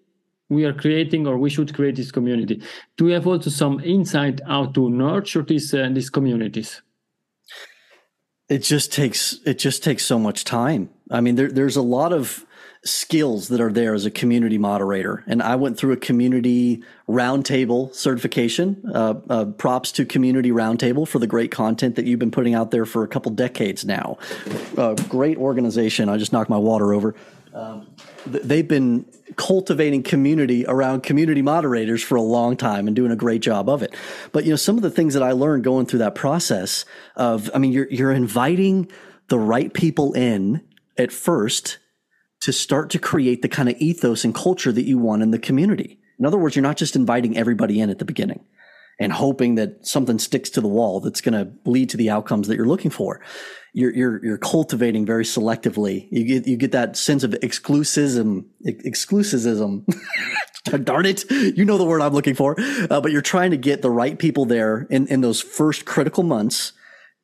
we 0.49 0.65
are 0.65 0.73
creating 0.73 1.27
or 1.27 1.37
we 1.37 1.49
should 1.49 1.73
create 1.73 1.95
this 1.95 2.11
community. 2.11 2.61
Do 2.97 3.05
we 3.05 3.13
have 3.13 3.27
also 3.27 3.49
some 3.49 3.79
insight 3.79 4.41
how 4.47 4.67
to 4.67 4.89
nurture 4.89 5.41
these 5.41 5.73
uh, 5.73 5.89
these 5.91 6.09
communities? 6.09 6.81
It 8.47 8.59
just 8.59 8.93
takes 8.93 9.39
it 9.45 9.57
just 9.57 9.83
takes 9.83 10.05
so 10.05 10.19
much 10.19 10.43
time. 10.43 10.89
I 11.09 11.21
mean 11.21 11.35
there, 11.35 11.51
there's 11.51 11.75
a 11.75 11.81
lot 11.81 12.13
of 12.13 12.45
skills 12.85 13.47
that 13.47 13.59
are 13.59 13.71
there 13.71 13.95
as 13.95 14.05
a 14.05 14.11
community 14.11 14.59
moderator. 14.59 15.23
And 15.25 15.41
i 15.41 15.55
went 15.55 15.75
through 15.75 15.93
a 15.93 15.97
community 15.97 16.83
roundtable 17.09 17.93
certification 17.95 18.83
uh, 18.93 19.15
uh, 19.27 19.45
props 19.45 19.91
to 19.93 20.05
community 20.05 20.51
roundtable 20.51 21.07
for 21.07 21.17
the 21.17 21.25
great 21.25 21.49
content 21.49 21.95
that 21.95 22.05
you've 22.05 22.19
been 22.19 22.29
putting 22.29 22.53
out 22.53 22.69
there 22.69 22.85
for 22.85 23.03
a 23.03 23.07
couple 23.07 23.31
decades 23.31 23.85
now. 23.85 24.19
Uh, 24.77 24.93
great 25.09 25.37
organization. 25.37 26.09
I 26.09 26.17
just 26.17 26.31
knocked 26.31 26.49
my 26.49 26.59
water 26.59 26.93
over 26.93 27.15
um, 27.55 27.87
they've 28.25 28.67
been 28.67 29.05
cultivating 29.37 30.03
community 30.03 30.65
around 30.67 31.03
community 31.03 31.41
moderators 31.41 32.03
for 32.03 32.15
a 32.15 32.21
long 32.21 32.57
time 32.57 32.85
and 32.85 32.95
doing 32.95 33.11
a 33.11 33.15
great 33.15 33.41
job 33.41 33.69
of 33.69 33.81
it. 33.81 33.95
But 34.33 34.43
you 34.43 34.49
know, 34.49 34.57
some 34.57 34.75
of 34.75 34.83
the 34.83 34.91
things 34.91 35.13
that 35.13 35.23
I 35.23 35.31
learned 35.31 35.63
going 35.63 35.85
through 35.85 35.99
that 35.99 36.15
process 36.15 36.83
of, 37.15 37.49
I 37.55 37.59
mean, 37.59 37.71
you're 37.71 37.87
you're 37.89 38.11
inviting 38.11 38.91
the 39.29 39.39
right 39.39 39.73
people 39.73 40.11
in 40.13 40.61
at 40.97 41.13
first 41.13 41.77
to 42.41 42.51
start 42.51 42.89
to 42.89 42.99
create 42.99 43.41
the 43.41 43.49
kind 43.49 43.69
of 43.69 43.75
ethos 43.79 44.25
and 44.25 44.35
culture 44.35 44.73
that 44.73 44.83
you 44.83 44.97
want 44.97 45.23
in 45.23 45.31
the 45.31 45.39
community. 45.39 45.97
In 46.19 46.25
other 46.25 46.37
words, 46.37 46.57
you're 46.57 46.63
not 46.63 46.77
just 46.77 46.95
inviting 46.95 47.37
everybody 47.37 47.79
in 47.79 47.89
at 47.89 47.99
the 47.99 48.05
beginning 48.05 48.43
and 48.99 49.11
hoping 49.11 49.55
that 49.55 49.85
something 49.85 50.19
sticks 50.19 50.49
to 50.51 50.61
the 50.61 50.67
wall 50.67 50.99
that's 50.99 51.21
going 51.21 51.33
to 51.33 51.51
lead 51.69 51.89
to 51.89 51.97
the 51.97 52.09
outcomes 52.09 52.47
that 52.47 52.55
you're 52.55 52.67
looking 52.67 52.91
for 52.91 53.21
you're 53.75 53.93
you're 53.93 54.25
you're 54.25 54.37
cultivating 54.37 55.05
very 55.05 55.25
selectively. 55.25 56.07
You 56.09 56.23
get 56.23 56.47
you 56.47 56.55
get 56.55 56.71
that 56.71 56.95
sense 56.95 57.25
of 57.25 57.31
exclusivism, 57.31 58.45
exclusivism. 58.65 59.85
Darn 60.83 61.05
it, 61.05 61.29
you 61.29 61.65
know 61.65 61.77
the 61.77 61.83
word 61.83 62.01
I'm 62.01 62.13
looking 62.13 62.35
for. 62.35 62.55
Uh, 62.57 63.01
but 63.01 63.11
you're 63.11 63.21
trying 63.21 63.51
to 63.51 63.57
get 63.57 63.81
the 63.81 63.91
right 63.91 64.17
people 64.17 64.45
there 64.45 64.87
in 64.89 65.07
in 65.07 65.19
those 65.19 65.41
first 65.41 65.83
critical 65.83 66.23
months 66.23 66.71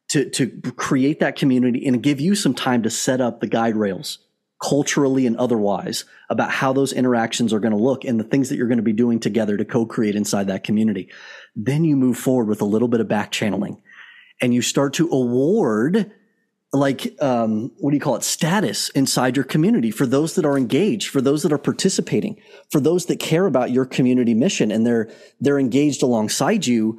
to 0.09 0.29
to 0.31 0.49
create 0.75 1.21
that 1.21 1.37
community 1.37 1.87
and 1.87 2.03
give 2.03 2.19
you 2.19 2.35
some 2.35 2.53
time 2.53 2.83
to 2.83 2.89
set 2.89 3.21
up 3.21 3.39
the 3.39 3.47
guide 3.47 3.77
rails 3.77 4.19
culturally 4.61 5.25
and 5.25 5.35
otherwise 5.37 6.05
about 6.29 6.51
how 6.51 6.71
those 6.71 6.93
interactions 6.93 7.51
are 7.51 7.59
going 7.59 7.71
to 7.71 7.77
look 7.77 8.05
and 8.05 8.19
the 8.19 8.23
things 8.23 8.49
that 8.49 8.57
you're 8.57 8.67
going 8.67 8.77
to 8.77 8.83
be 8.83 8.93
doing 8.93 9.19
together 9.19 9.57
to 9.57 9.65
co-create 9.65 10.15
inside 10.15 10.47
that 10.47 10.63
community. 10.63 11.09
Then 11.55 11.83
you 11.83 11.95
move 11.95 12.17
forward 12.17 12.47
with 12.47 12.61
a 12.61 12.65
little 12.65 12.87
bit 12.87 13.01
of 13.01 13.07
back 13.07 13.31
channeling 13.31 13.81
and 14.39 14.53
you 14.53 14.61
start 14.61 14.93
to 14.93 15.09
award 15.09 16.11
like 16.73 17.21
um, 17.21 17.71
what 17.79 17.91
do 17.91 17.97
you 17.97 18.01
call 18.01 18.15
it 18.15 18.23
status 18.23 18.89
inside 18.89 19.35
your 19.35 19.43
community 19.43 19.91
for 19.91 20.05
those 20.05 20.35
that 20.35 20.45
are 20.45 20.57
engaged 20.57 21.09
for 21.09 21.19
those 21.19 21.43
that 21.43 21.51
are 21.51 21.57
participating 21.57 22.39
for 22.69 22.79
those 22.79 23.07
that 23.07 23.19
care 23.19 23.45
about 23.45 23.71
your 23.71 23.85
community 23.85 24.33
mission 24.33 24.71
and 24.71 24.85
they're 24.85 25.09
they're 25.41 25.59
engaged 25.59 26.01
alongside 26.01 26.65
you 26.65 26.97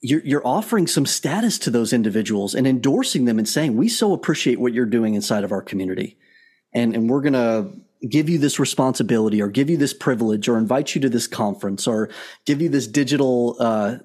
you're, 0.00 0.20
you're 0.24 0.46
offering 0.46 0.86
some 0.86 1.06
status 1.06 1.58
to 1.60 1.70
those 1.70 1.92
individuals 1.92 2.54
and 2.54 2.66
endorsing 2.66 3.24
them 3.24 3.38
and 3.38 3.48
saying 3.48 3.76
we 3.76 3.88
so 3.88 4.12
appreciate 4.12 4.58
what 4.58 4.72
you're 4.72 4.84
doing 4.84 5.14
inside 5.14 5.44
of 5.44 5.52
our 5.52 5.62
community 5.62 6.18
and 6.74 6.94
and 6.94 7.08
we're 7.08 7.22
going 7.22 7.32
to 7.34 7.70
give 8.08 8.28
you 8.28 8.38
this 8.38 8.58
responsibility 8.58 9.40
or 9.40 9.48
give 9.48 9.70
you 9.70 9.76
this 9.76 9.94
privilege 9.94 10.48
or 10.48 10.58
invite 10.58 10.94
you 10.94 11.00
to 11.00 11.08
this 11.08 11.26
conference 11.26 11.86
or 11.86 12.10
give 12.44 12.60
you 12.60 12.68
this 12.68 12.86
digital 12.86 13.56
uh, 13.58 13.96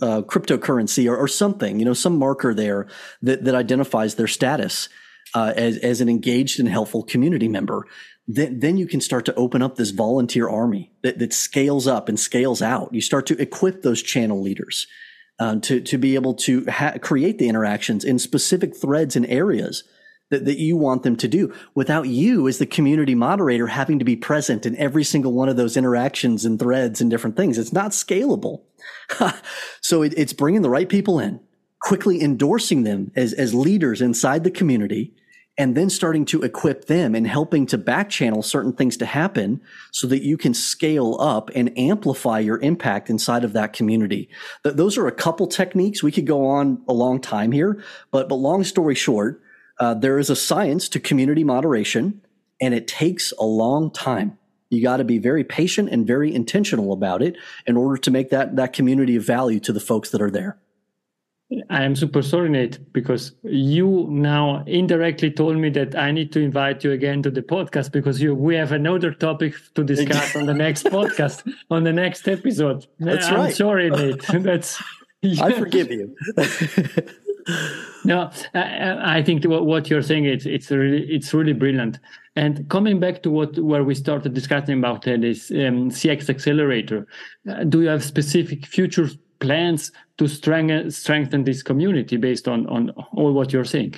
uh, 0.00 0.22
cryptocurrency 0.22 1.10
or, 1.10 1.16
or, 1.16 1.28
something, 1.28 1.78
you 1.78 1.84
know, 1.84 1.92
some 1.92 2.16
marker 2.16 2.54
there 2.54 2.86
that, 3.22 3.44
that 3.44 3.54
identifies 3.54 4.14
their 4.14 4.26
status 4.26 4.88
uh, 5.34 5.52
as, 5.56 5.76
as 5.78 6.00
an 6.00 6.08
engaged 6.08 6.60
and 6.60 6.68
helpful 6.68 7.02
community 7.02 7.48
member. 7.48 7.86
Then, 8.26 8.60
then 8.60 8.76
you 8.76 8.86
can 8.86 9.00
start 9.00 9.24
to 9.26 9.34
open 9.34 9.62
up 9.62 9.76
this 9.76 9.90
volunteer 9.90 10.48
army 10.48 10.92
that, 11.02 11.18
that 11.18 11.32
scales 11.32 11.86
up 11.86 12.08
and 12.08 12.18
scales 12.18 12.62
out. 12.62 12.94
You 12.94 13.00
start 13.00 13.26
to 13.26 13.40
equip 13.40 13.82
those 13.82 14.02
channel 14.02 14.40
leaders 14.40 14.86
um, 15.38 15.60
to, 15.62 15.80
to 15.80 15.98
be 15.98 16.14
able 16.14 16.34
to 16.34 16.64
ha- 16.66 16.98
create 17.00 17.38
the 17.38 17.48
interactions 17.48 18.04
in 18.04 18.18
specific 18.18 18.76
threads 18.76 19.16
and 19.16 19.26
areas 19.26 19.84
that, 20.30 20.44
that 20.44 20.58
you 20.58 20.76
want 20.76 21.02
them 21.02 21.16
to 21.16 21.28
do 21.28 21.54
without 21.74 22.08
you 22.08 22.48
as 22.48 22.58
the 22.58 22.66
community 22.66 23.14
moderator 23.14 23.66
having 23.66 23.98
to 23.98 24.04
be 24.04 24.16
present 24.16 24.64
in 24.64 24.76
every 24.76 25.04
single 25.04 25.32
one 25.32 25.48
of 25.48 25.56
those 25.56 25.76
interactions 25.76 26.44
and 26.44 26.58
threads 26.58 27.00
and 27.00 27.10
different 27.10 27.36
things. 27.36 27.58
It's 27.58 27.72
not 27.72 27.90
scalable. 27.90 28.62
so 29.80 30.02
it, 30.02 30.14
it's 30.16 30.32
bringing 30.32 30.62
the 30.62 30.70
right 30.70 30.88
people 30.88 31.18
in, 31.18 31.40
quickly 31.80 32.22
endorsing 32.22 32.84
them 32.84 33.12
as, 33.14 33.32
as 33.32 33.54
leaders 33.54 34.00
inside 34.00 34.44
the 34.44 34.50
community 34.50 35.12
and 35.58 35.76
then 35.76 35.90
starting 35.90 36.24
to 36.24 36.42
equip 36.42 36.86
them 36.86 37.14
and 37.14 37.26
helping 37.26 37.66
to 37.66 37.76
back 37.76 38.08
channel 38.08 38.42
certain 38.42 38.72
things 38.72 38.96
to 38.96 39.04
happen 39.04 39.60
so 39.90 40.06
that 40.06 40.22
you 40.22 40.38
can 40.38 40.54
scale 40.54 41.18
up 41.20 41.50
and 41.54 41.76
amplify 41.78 42.38
your 42.38 42.58
impact 42.60 43.10
inside 43.10 43.44
of 43.44 43.52
that 43.52 43.74
community. 43.74 44.30
Th- 44.62 44.74
those 44.74 44.96
are 44.96 45.06
a 45.06 45.12
couple 45.12 45.46
techniques. 45.46 46.02
We 46.02 46.12
could 46.12 46.26
go 46.26 46.46
on 46.46 46.82
a 46.88 46.94
long 46.94 47.20
time 47.20 47.52
here, 47.52 47.82
but, 48.10 48.28
but 48.28 48.36
long 48.36 48.64
story 48.64 48.94
short, 48.94 49.42
uh, 49.80 49.94
there 49.94 50.18
is 50.18 50.30
a 50.30 50.36
science 50.36 50.88
to 50.90 51.00
community 51.00 51.42
moderation 51.42 52.20
and 52.60 52.74
it 52.74 52.86
takes 52.86 53.32
a 53.38 53.44
long 53.44 53.90
time. 53.90 54.38
You 54.68 54.82
got 54.82 54.98
to 54.98 55.04
be 55.04 55.18
very 55.18 55.42
patient 55.42 55.88
and 55.90 56.06
very 56.06 56.32
intentional 56.32 56.92
about 56.92 57.22
it 57.22 57.36
in 57.66 57.76
order 57.76 57.96
to 57.96 58.10
make 58.10 58.30
that, 58.30 58.54
that 58.56 58.72
community 58.72 59.16
of 59.16 59.24
value 59.24 59.58
to 59.60 59.72
the 59.72 59.80
folks 59.80 60.10
that 60.10 60.22
are 60.22 60.30
there. 60.30 60.58
I 61.68 61.82
am 61.82 61.96
super 61.96 62.22
sorry, 62.22 62.48
Nate, 62.48 62.92
because 62.92 63.32
you 63.42 64.06
now 64.08 64.62
indirectly 64.68 65.32
told 65.32 65.56
me 65.56 65.68
that 65.70 65.96
I 65.96 66.12
need 66.12 66.30
to 66.32 66.40
invite 66.40 66.84
you 66.84 66.92
again 66.92 67.24
to 67.24 67.30
the 67.30 67.42
podcast 67.42 67.90
because 67.90 68.22
you 68.22 68.36
we 68.36 68.54
have 68.54 68.70
another 68.70 69.12
topic 69.12 69.54
to 69.74 69.82
discuss 69.82 70.36
on 70.36 70.46
the 70.46 70.54
next 70.54 70.84
podcast, 70.96 71.52
on 71.68 71.82
the 71.82 71.92
next 71.92 72.28
episode. 72.28 72.86
That's 73.00 73.26
I'm 73.26 73.34
right. 73.34 73.54
sorry, 73.54 73.90
Nate. 73.90 74.22
That's 74.32 74.80
I 75.40 75.52
forgive 75.58 75.90
you. 75.90 76.16
No, 78.04 78.30
I, 78.54 79.18
I 79.18 79.22
think 79.22 79.44
what 79.44 79.90
you're 79.90 80.02
saying 80.02 80.24
it's 80.24 80.46
it's 80.46 80.70
really 80.70 81.02
it's 81.08 81.32
really 81.34 81.52
brilliant. 81.52 81.98
And 82.36 82.68
coming 82.68 83.00
back 83.00 83.22
to 83.22 83.30
what 83.30 83.58
where 83.58 83.84
we 83.84 83.94
started 83.94 84.34
discussing 84.34 84.78
about 84.78 85.06
uh, 85.06 85.16
this 85.16 85.50
um, 85.50 85.90
CX 85.90 86.30
accelerator, 86.30 87.06
uh, 87.48 87.64
do 87.64 87.82
you 87.82 87.88
have 87.88 88.04
specific 88.04 88.66
future 88.66 89.08
plans 89.40 89.92
to 90.18 90.28
strengthen 90.28 90.90
strengthen 90.90 91.44
this 91.44 91.62
community 91.62 92.16
based 92.16 92.48
on 92.48 92.66
on 92.66 92.90
all 93.12 93.32
what 93.32 93.52
you're 93.52 93.64
saying? 93.64 93.94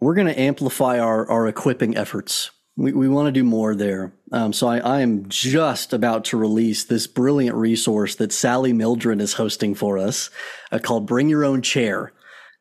We're 0.00 0.14
going 0.14 0.28
to 0.28 0.40
amplify 0.40 0.98
our 0.98 1.28
our 1.30 1.48
equipping 1.48 1.96
efforts. 1.96 2.50
We, 2.76 2.92
we 2.92 3.08
want 3.08 3.26
to 3.26 3.32
do 3.32 3.44
more 3.44 3.74
there. 3.74 4.12
Um, 4.32 4.52
so 4.52 4.68
I, 4.68 4.78
I 4.78 5.00
am 5.00 5.28
just 5.28 5.92
about 5.92 6.24
to 6.26 6.38
release 6.38 6.84
this 6.84 7.06
brilliant 7.06 7.56
resource 7.56 8.14
that 8.14 8.32
Sally 8.32 8.72
Mildren 8.72 9.20
is 9.20 9.34
hosting 9.34 9.74
for 9.74 9.98
us 9.98 10.30
uh, 10.72 10.78
called 10.78 11.04
Bring 11.06 11.28
Your 11.28 11.44
Own 11.44 11.62
Chair. 11.62 12.12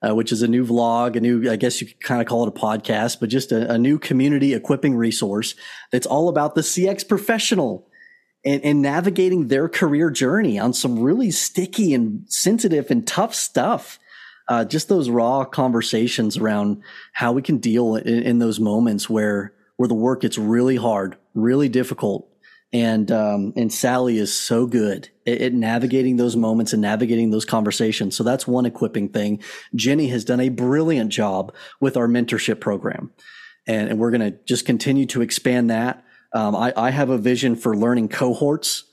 Uh, 0.02 0.16
which 0.16 0.32
is 0.32 0.42
a 0.42 0.48
new 0.48 0.66
vlog, 0.66 1.18
a 1.18 1.20
new, 1.20 1.52
I 1.52 1.58
guess 1.58 1.82
you 1.82 1.88
could 1.88 2.00
kind 2.00 2.22
of 2.22 2.28
call 2.28 2.44
it 2.46 2.48
a 2.48 2.58
podcast, 2.58 3.20
but 3.20 3.28
just 3.28 3.52
a, 3.52 3.74
a 3.74 3.78
new 3.78 4.00
community 4.00 4.54
equipping 4.54 4.96
resource 4.96 5.56
that's 5.92 6.08
all 6.08 6.30
about 6.30 6.56
the 6.56 6.62
CX 6.62 7.06
professional 7.06 7.90
and, 8.46 8.64
and 8.64 8.82
navigating 8.82 9.48
their 9.48 9.68
career 9.68 10.10
journey 10.10 10.60
on 10.60 10.74
some 10.74 11.00
really 11.00 11.32
sticky 11.32 11.94
and 11.94 12.24
sensitive 12.32 12.90
and 12.90 13.06
tough 13.06 13.36
stuff. 13.36 14.00
Uh, 14.48 14.66
just 14.66 14.90
those 14.90 15.10
raw 15.10 15.46
conversations 15.46 16.38
around 16.38 16.82
how 17.14 17.32
we 17.32 17.42
can 17.42 17.58
deal 17.58 17.96
in, 17.96 18.24
in, 18.24 18.40
those 18.40 18.60
moments 18.60 19.08
where 19.10 19.54
where 19.76 19.88
the 19.88 19.94
work 19.94 20.22
gets 20.22 20.38
really 20.38 20.76
hard, 20.76 21.16
really 21.36 21.70
difficult, 21.70 22.28
and 22.71 23.12
um, 23.12 23.53
and 23.55 23.73
Sally 23.73 24.17
is 24.17 24.34
so 24.34 24.67
good 24.67 25.10
at, 25.25 25.41
at, 25.41 25.53
navigating 25.53 26.17
those 26.17 26.36
moments 26.36 26.71
and 26.71 26.82
navigating 26.82 27.32
those 27.32 27.45
conversations. 27.45 28.15
So 28.15 28.23
that's 28.23 28.47
one 28.47 28.65
equipping 28.65 29.10
thing. 29.10 29.41
Jenny 29.73 30.08
has 30.10 30.23
done 30.23 30.39
a 30.39 30.49
brilliant 30.49 31.12
job 31.12 31.53
with 31.79 31.97
our 31.97 32.08
mentorship 32.08 32.60
program, 32.60 33.12
and, 33.67 33.89
and 33.89 33.99
we're 33.99 34.12
going 34.12 34.32
to 34.32 34.38
just 34.45 34.65
continue 34.65 35.08
to 35.08 35.21
expand 35.21 35.69
that. 35.69 36.03
Um, 36.34 36.55
I, 36.55 36.73
I, 36.77 36.91
have 36.91 37.10
a 37.10 37.17
vision 37.17 37.55
for 37.55 37.75
learning 37.75 38.10
cohorts 38.10 38.84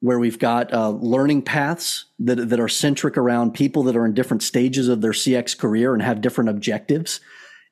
where 0.00 0.18
we've 0.18 0.40
got 0.40 0.72
uh, 0.72 0.88
learning 0.88 1.42
paths 1.42 2.06
that, 2.18 2.48
that 2.48 2.58
are 2.58 2.68
centric 2.68 3.16
around 3.16 3.52
people 3.52 3.84
that 3.84 3.96
are 3.96 4.04
in 4.04 4.12
different 4.12 4.42
stages 4.42 4.88
of 4.88 5.00
their 5.00 5.12
CX 5.12 5.56
career 5.56 5.94
and 5.94 6.02
have 6.02 6.20
different 6.20 6.50
objectives 6.50 7.20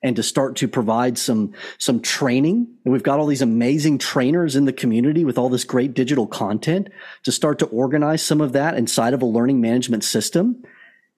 and 0.01 0.15
to 0.15 0.23
start 0.23 0.55
to 0.57 0.67
provide 0.67 1.17
some 1.17 1.53
some 1.77 2.01
training. 2.01 2.67
And 2.83 2.93
we've 2.93 3.03
got 3.03 3.19
all 3.19 3.27
these 3.27 3.41
amazing 3.41 3.97
trainers 3.97 4.55
in 4.55 4.65
the 4.65 4.73
community 4.73 5.25
with 5.25 5.37
all 5.37 5.49
this 5.49 5.63
great 5.63 5.93
digital 5.93 6.27
content 6.27 6.89
to 7.23 7.31
start 7.31 7.59
to 7.59 7.65
organize 7.67 8.21
some 8.21 8.41
of 8.41 8.53
that 8.53 8.77
inside 8.77 9.13
of 9.13 9.21
a 9.21 9.25
learning 9.25 9.61
management 9.61 10.03
system 10.03 10.63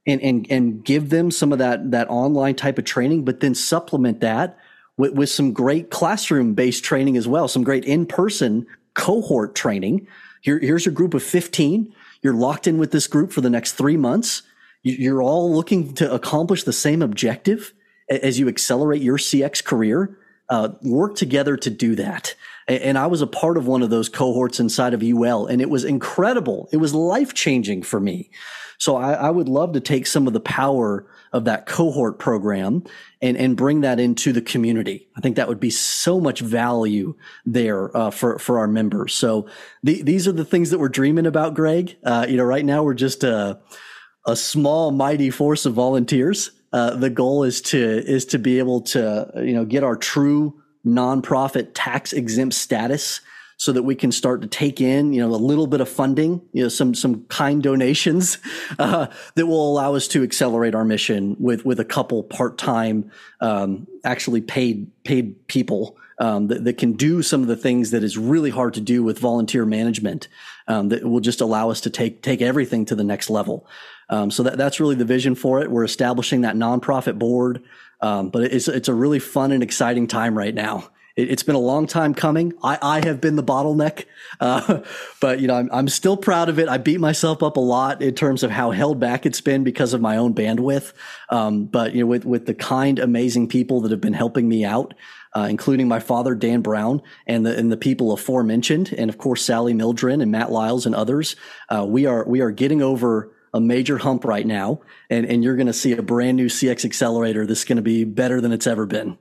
and 0.08 0.22
and 0.22 0.48
and 0.50 0.84
give 0.84 1.10
them 1.10 1.30
some 1.32 1.52
of 1.52 1.60
that 1.60 1.92
that 1.92 2.10
online 2.10 2.56
type 2.56 2.78
of 2.78 2.86
training, 2.86 3.24
but 3.24 3.40
then 3.40 3.54
supplement 3.54 4.20
that 4.22 4.58
with, 4.98 5.14
with 5.14 5.30
some 5.30 5.54
great 5.54 5.90
classroom 5.90 6.54
based 6.54 6.84
training 6.84 7.18
as 7.18 7.28
well, 7.28 7.48
some 7.48 7.64
great 7.64 7.86
in 7.86 8.06
person 8.06 8.66
cohort 8.94 9.56
training. 9.56 10.08
Here, 10.42 10.60
here's 10.60 10.86
your 10.86 10.94
group 10.94 11.14
of 11.14 11.24
15. 11.24 11.94
You're 12.24 12.34
locked 12.34 12.68
in 12.68 12.78
with 12.78 12.92
this 12.92 13.08
group 13.08 13.32
for 13.32 13.42
the 13.42 13.50
next 13.50 13.74
three 13.74 13.98
months. 13.98 14.42
You're 14.84 15.22
all 15.22 15.54
looking 15.54 15.94
to 15.96 16.12
accomplish 16.12 16.64
the 16.64 16.74
same 16.74 17.04
objective 17.04 17.74
as 18.10 18.40
you 18.40 18.48
accelerate 18.48 19.02
your 19.02 19.18
CX 19.18 19.64
career. 19.64 20.18
Uh, 20.50 20.74
work 20.82 21.16
together 21.16 21.56
to 21.56 21.70
do 21.70 21.96
that. 21.96 22.36
And 22.68 22.98
I 22.98 23.08
was 23.08 23.22
a 23.22 23.28
part 23.28 23.58
of 23.58 23.68
one 23.68 23.82
of 23.82 23.90
those 23.90 24.10
cohorts 24.10 24.60
inside 24.60 24.94
of 24.94 25.02
UL, 25.02 25.48
and 25.48 25.62
it 25.62 25.70
was 25.70 25.86
incredible. 25.86 26.68
It 26.74 26.78
was 26.78 26.94
life 26.94 27.34
changing 27.34 27.84
for 27.84 28.02
me. 28.02 28.30
So 28.82 28.96
I, 28.96 29.14
I, 29.14 29.30
would 29.30 29.48
love 29.48 29.74
to 29.74 29.80
take 29.80 30.08
some 30.08 30.26
of 30.26 30.34
the 30.34 30.40
power 30.40 31.06
of 31.32 31.46
that 31.46 31.68
cohort 31.68 32.18
program 32.18 32.84
and, 33.22 33.38
and 33.38 33.56
bring 33.56 33.82
that 33.82 34.00
into 34.00 34.34
the 34.34 34.42
community. 34.42 35.08
I 35.16 35.22
think 35.22 35.36
that 35.36 35.48
would 35.48 35.60
be 35.60 35.70
so 35.70 36.20
much 36.20 36.40
value 36.40 37.14
there 37.46 37.96
uh, 37.96 38.10
for, 38.10 38.40
for 38.40 38.58
our 38.58 38.68
members. 38.68 39.14
So 39.14 39.48
the, 39.84 40.02
these 40.02 40.28
are 40.28 40.32
the 40.32 40.44
things 40.44 40.72
that 40.72 40.80
we're 40.80 40.90
dreaming 40.90 41.28
about, 41.28 41.54
Greg. 41.54 41.96
Uh, 42.04 42.26
you 42.28 42.38
know, 42.38 42.44
right 42.44 42.66
now 42.66 42.82
we're 42.82 42.96
just 42.96 43.24
a, 43.24 43.60
a 44.26 44.36
small, 44.36 44.90
mighty 44.90 45.30
force 45.30 45.68
of 45.68 45.76
volunteers. 45.76 46.50
Uh, 46.74 46.96
the 46.96 47.10
goal 47.10 47.44
is 47.44 47.62
to 47.62 47.80
is 47.80 48.26
to 48.26 48.40
be 48.40 48.60
able 48.60 48.82
to 48.82 49.32
you 49.38 49.54
know 49.54 49.66
get 49.66 49.84
our 49.84 49.96
true 49.96 50.62
nonprofit 50.86 51.72
tax 51.74 52.14
exempt 52.14 52.56
status 52.56 53.22
so 53.62 53.72
that 53.72 53.84
we 53.84 53.94
can 53.94 54.12
start 54.12 54.42
to 54.42 54.48
take 54.48 54.82
in, 54.82 55.14
you 55.14 55.22
know, 55.22 55.36
a 55.36 55.38
little 55.38 55.68
bit 55.68 55.82
of 55.82 55.88
funding, 55.88 56.42
you 56.52 56.64
know, 56.64 56.68
some 56.68 56.96
some 56.96 57.24
kind 57.26 57.62
donations 57.62 58.40
uh, 58.80 59.06
that 59.36 59.46
will 59.46 59.72
allow 59.72 59.94
us 59.94 60.08
to 60.08 60.24
accelerate 60.24 60.74
our 60.74 60.84
mission 60.84 61.36
with 61.40 61.64
with 61.64 61.80
a 61.80 61.86
couple 61.86 62.24
part 62.24 62.58
time, 62.58 63.12
um, 63.40 63.86
actually 64.04 64.42
paid 64.42 64.90
paid 65.04 65.48
people 65.48 65.96
um, 66.22 66.48
that, 66.48 66.64
that, 66.66 66.78
can 66.78 66.94
do 66.94 67.24
some 67.24 67.42
of 67.42 67.48
the 67.48 67.56
things 67.56 67.92
that 67.92 68.04
is 68.04 68.18
really 68.18 68.52
hard 68.52 68.76
to 68.76 68.82
do 68.82 69.04
with 69.04 69.18
volunteer 69.18 69.66
management. 69.66 70.28
Um, 70.68 70.90
that 70.90 71.04
will 71.04 71.20
just 71.20 71.42
allow 71.42 71.72
us 71.72 71.82
to 71.82 71.90
take 71.90 72.22
take 72.22 72.42
everything 72.42 72.86
to 72.86 72.96
the 72.96 73.04
next 73.04 73.30
level. 73.30 73.68
Um, 74.10 74.30
so 74.30 74.44
that, 74.44 74.58
that's 74.58 74.80
really 74.80 74.96
the 74.96 75.04
vision 75.04 75.34
for 75.34 75.60
it. 75.62 75.72
We're 75.72 75.84
establishing 75.84 76.42
that 76.42 76.56
nonprofit 76.56 77.18
board, 77.18 77.64
um, 78.00 78.30
but 78.30 78.44
it's 78.44 78.68
it's 78.68 78.88
a 78.88 78.94
really 78.94 79.20
fun 79.20 79.52
and 79.52 79.64
exciting 79.64 80.08
time 80.08 80.38
right 80.38 80.54
now 80.54 80.92
it, 81.24 81.30
has 81.30 81.44
been 81.44 81.56
a 81.56 81.60
long 81.60 81.88
time 81.88 82.14
coming. 82.14 82.54
I, 82.64 82.78
I 82.82 83.06
have 83.06 83.22
been 83.22 83.36
the 83.36 83.44
bottleneck, 83.44 84.06
uh, 84.40 84.82
but 85.22 85.40
you 85.40 85.48
know 85.48 85.56
I'm, 85.56 85.70
I'm 85.72 85.88
still 85.88 86.18
proud 86.18 86.50
of 86.50 86.60
it. 86.60 86.68
I 86.68 86.78
beat 86.78 87.00
myself 87.00 87.44
up 87.44 87.58
a 87.58 87.62
lot 87.62 88.02
in 88.02 88.16
terms 88.16 88.44
of 88.44 88.52
how 88.52 88.72
held 88.72 89.00
back 89.00 89.26
it's 89.26 89.42
been 89.42 89.64
because 89.64 89.94
of 89.94 90.02
my 90.02 90.18
own 90.18 90.34
bandwidth. 90.34 90.94
Um, 91.30 91.66
but 91.66 91.94
you 91.94 92.02
know, 92.02 92.08
with 92.08 92.26
with 92.26 92.46
the 92.46 92.54
kind, 92.54 93.00
amazing 93.00 93.48
people 93.48 93.82
that 93.82 93.92
have 93.92 94.02
been 94.02 94.14
helping 94.14 94.48
me 94.48 94.66
out, 94.66 94.94
uh, 95.36 95.48
including 95.50 95.88
my 95.88 96.00
father 96.00 96.36
Dan 96.36 96.62
Brown 96.62 97.02
and 97.28 97.46
the 97.46 97.58
and 97.58 97.72
the 97.72 97.78
people 97.78 98.12
aforementioned, 98.12 98.94
and 98.98 99.10
of 99.10 99.18
course 99.18 99.44
Sally 99.44 99.74
Mildren 99.74 100.22
and 100.22 100.32
Matt 100.32 100.52
Lyles 100.52 100.86
and 100.86 100.96
others, 100.96 101.36
uh, 101.70 101.86
we 101.88 102.06
are 102.06 102.26
we 102.28 102.42
are 102.42 102.52
getting 102.52 102.82
over 102.82 103.32
a 103.54 103.60
major 103.60 103.98
hump 103.98 104.26
right 104.26 104.46
now, 104.46 104.82
and 105.10 105.26
and 105.26 105.44
you're 105.44 105.56
going 105.56 105.68
to 105.68 105.74
see 105.74 105.92
a 105.92 106.02
brand 106.02 106.38
new 106.38 106.48
CX 106.48 106.86
accelerator 106.86 107.46
that's 107.46 107.66
going 107.66 107.78
to 107.78 107.82
be 107.82 108.04
better 108.04 108.42
than 108.42 108.52
it's 108.52 108.68
ever 108.68 108.86
been 108.86 109.18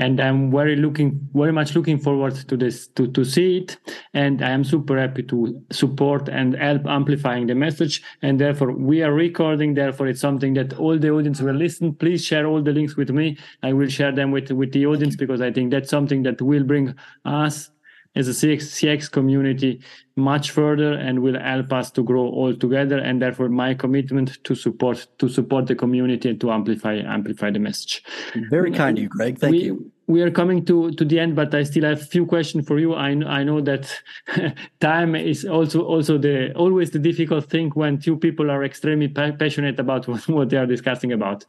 and 0.00 0.18
I'm 0.18 0.50
very 0.50 0.76
looking, 0.76 1.20
very 1.34 1.52
much 1.52 1.76
looking 1.76 1.98
forward 1.98 2.34
to 2.34 2.56
this, 2.56 2.88
to, 2.88 3.06
to 3.08 3.22
see 3.22 3.58
it. 3.58 3.76
And 4.14 4.42
I 4.42 4.48
am 4.48 4.64
super 4.64 4.98
happy 4.98 5.22
to 5.24 5.62
support 5.70 6.30
and 6.30 6.54
help 6.54 6.86
amplifying 6.86 7.46
the 7.46 7.54
message. 7.54 8.02
And 8.22 8.40
therefore 8.40 8.72
we 8.72 9.02
are 9.02 9.12
recording. 9.12 9.74
Therefore 9.74 10.08
it's 10.08 10.20
something 10.20 10.54
that 10.54 10.72
all 10.78 10.98
the 10.98 11.10
audience 11.10 11.42
will 11.42 11.54
listen. 11.54 11.94
Please 11.94 12.24
share 12.24 12.46
all 12.46 12.62
the 12.62 12.72
links 12.72 12.96
with 12.96 13.10
me. 13.10 13.36
I 13.62 13.74
will 13.74 13.88
share 13.88 14.10
them 14.10 14.30
with, 14.30 14.50
with 14.50 14.72
the 14.72 14.86
audience 14.86 15.16
because 15.16 15.42
I 15.42 15.52
think 15.52 15.70
that's 15.70 15.90
something 15.90 16.22
that 16.22 16.40
will 16.40 16.64
bring 16.64 16.94
us 17.26 17.70
as 18.16 18.26
a 18.28 18.32
CX, 18.32 18.62
CX 18.62 19.10
community 19.10 19.80
much 20.16 20.50
further 20.50 20.94
and 20.94 21.20
will 21.20 21.38
help 21.38 21.72
us 21.72 21.90
to 21.92 22.02
grow 22.02 22.26
all 22.26 22.54
together. 22.54 22.98
And 22.98 23.22
therefore, 23.22 23.48
my 23.48 23.74
commitment 23.74 24.42
to 24.44 24.54
support 24.54 25.06
to 25.18 25.28
support 25.28 25.66
the 25.66 25.74
community 25.74 26.30
and 26.30 26.40
to 26.40 26.50
amplify 26.50 26.96
amplify 26.96 27.50
the 27.50 27.60
message. 27.60 28.02
Very 28.50 28.72
kind 28.72 28.98
of 28.98 29.02
you, 29.02 29.08
Greg. 29.08 29.38
Thank 29.38 29.52
we, 29.52 29.62
you. 29.62 29.92
We 30.08 30.22
are 30.22 30.30
coming 30.30 30.64
to, 30.64 30.90
to 30.90 31.04
the 31.04 31.20
end, 31.20 31.36
but 31.36 31.54
I 31.54 31.62
still 31.62 31.84
have 31.84 32.02
a 32.02 32.04
few 32.04 32.26
questions 32.26 32.66
for 32.66 32.80
you. 32.80 32.94
I, 32.94 33.10
I 33.10 33.44
know 33.44 33.60
that 33.60 33.96
time 34.80 35.14
is 35.14 35.44
also 35.44 35.82
also 35.82 36.18
the 36.18 36.52
always 36.54 36.90
the 36.90 36.98
difficult 36.98 37.48
thing 37.48 37.70
when 37.70 38.00
two 38.00 38.16
people 38.16 38.50
are 38.50 38.64
extremely 38.64 39.06
passionate 39.08 39.78
about 39.78 40.08
what, 40.08 40.28
what 40.28 40.50
they 40.50 40.56
are 40.56 40.66
discussing 40.66 41.12
about. 41.12 41.44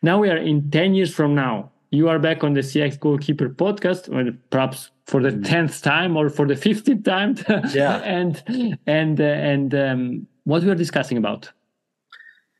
Now 0.00 0.20
we 0.20 0.30
are 0.30 0.38
in 0.38 0.70
ten 0.70 0.94
years 0.94 1.12
from 1.12 1.34
now 1.34 1.72
you 1.94 2.08
are 2.08 2.18
back 2.18 2.42
on 2.42 2.54
the 2.54 2.60
CX 2.60 2.98
Goalkeeper 2.98 3.48
podcast, 3.48 4.12
or 4.12 4.36
perhaps 4.50 4.90
for 5.06 5.22
the 5.22 5.30
mm. 5.30 5.44
tenth 5.44 5.82
time 5.82 6.16
or 6.16 6.30
for 6.30 6.46
the 6.46 6.56
fifteenth 6.56 7.04
time. 7.04 7.36
Yeah. 7.72 7.96
and 8.04 8.78
and 8.86 9.20
uh, 9.20 9.24
and 9.24 9.74
um, 9.74 10.26
what 10.44 10.62
we 10.62 10.70
are 10.70 10.74
discussing 10.74 11.18
about. 11.18 11.52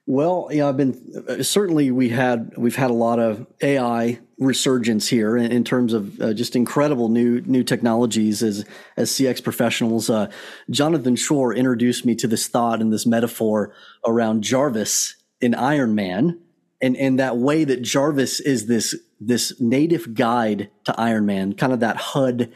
Well, 0.06 0.48
yeah, 0.50 0.68
I've 0.68 0.76
been 0.76 1.24
uh, 1.28 1.42
certainly 1.42 1.90
we 1.90 2.10
had 2.10 2.52
we've 2.58 2.76
had 2.76 2.90
a 2.90 2.94
lot 2.94 3.18
of 3.18 3.46
AI 3.62 4.20
resurgence 4.38 5.08
here 5.08 5.36
in, 5.36 5.50
in 5.50 5.64
terms 5.64 5.94
of 5.94 6.20
uh, 6.20 6.34
just 6.34 6.56
incredible 6.56 7.08
new 7.08 7.40
new 7.42 7.62
technologies 7.62 8.42
as 8.42 8.66
as 8.98 9.10
CX 9.10 9.42
professionals. 9.42 10.10
Uh, 10.10 10.30
Jonathan 10.68 11.14
Shroyer 11.14 11.56
introduced 11.56 12.04
me 12.04 12.14
to 12.16 12.26
this 12.26 12.48
thought 12.48 12.82
and 12.82 12.92
this 12.92 13.06
metaphor 13.06 13.74
around 14.06 14.42
Jarvis 14.42 15.16
in 15.40 15.54
Iron 15.54 15.94
Man, 15.94 16.38
and 16.82 16.98
and 16.98 17.18
that 17.18 17.38
way 17.38 17.64
that 17.64 17.80
Jarvis 17.80 18.40
is 18.40 18.66
this 18.66 18.94
this 19.20 19.60
native 19.60 20.14
guide 20.14 20.70
to 20.84 21.00
Iron 21.00 21.26
Man, 21.26 21.54
kind 21.54 21.72
of 21.72 21.80
that 21.80 21.96
HUD 21.96 22.52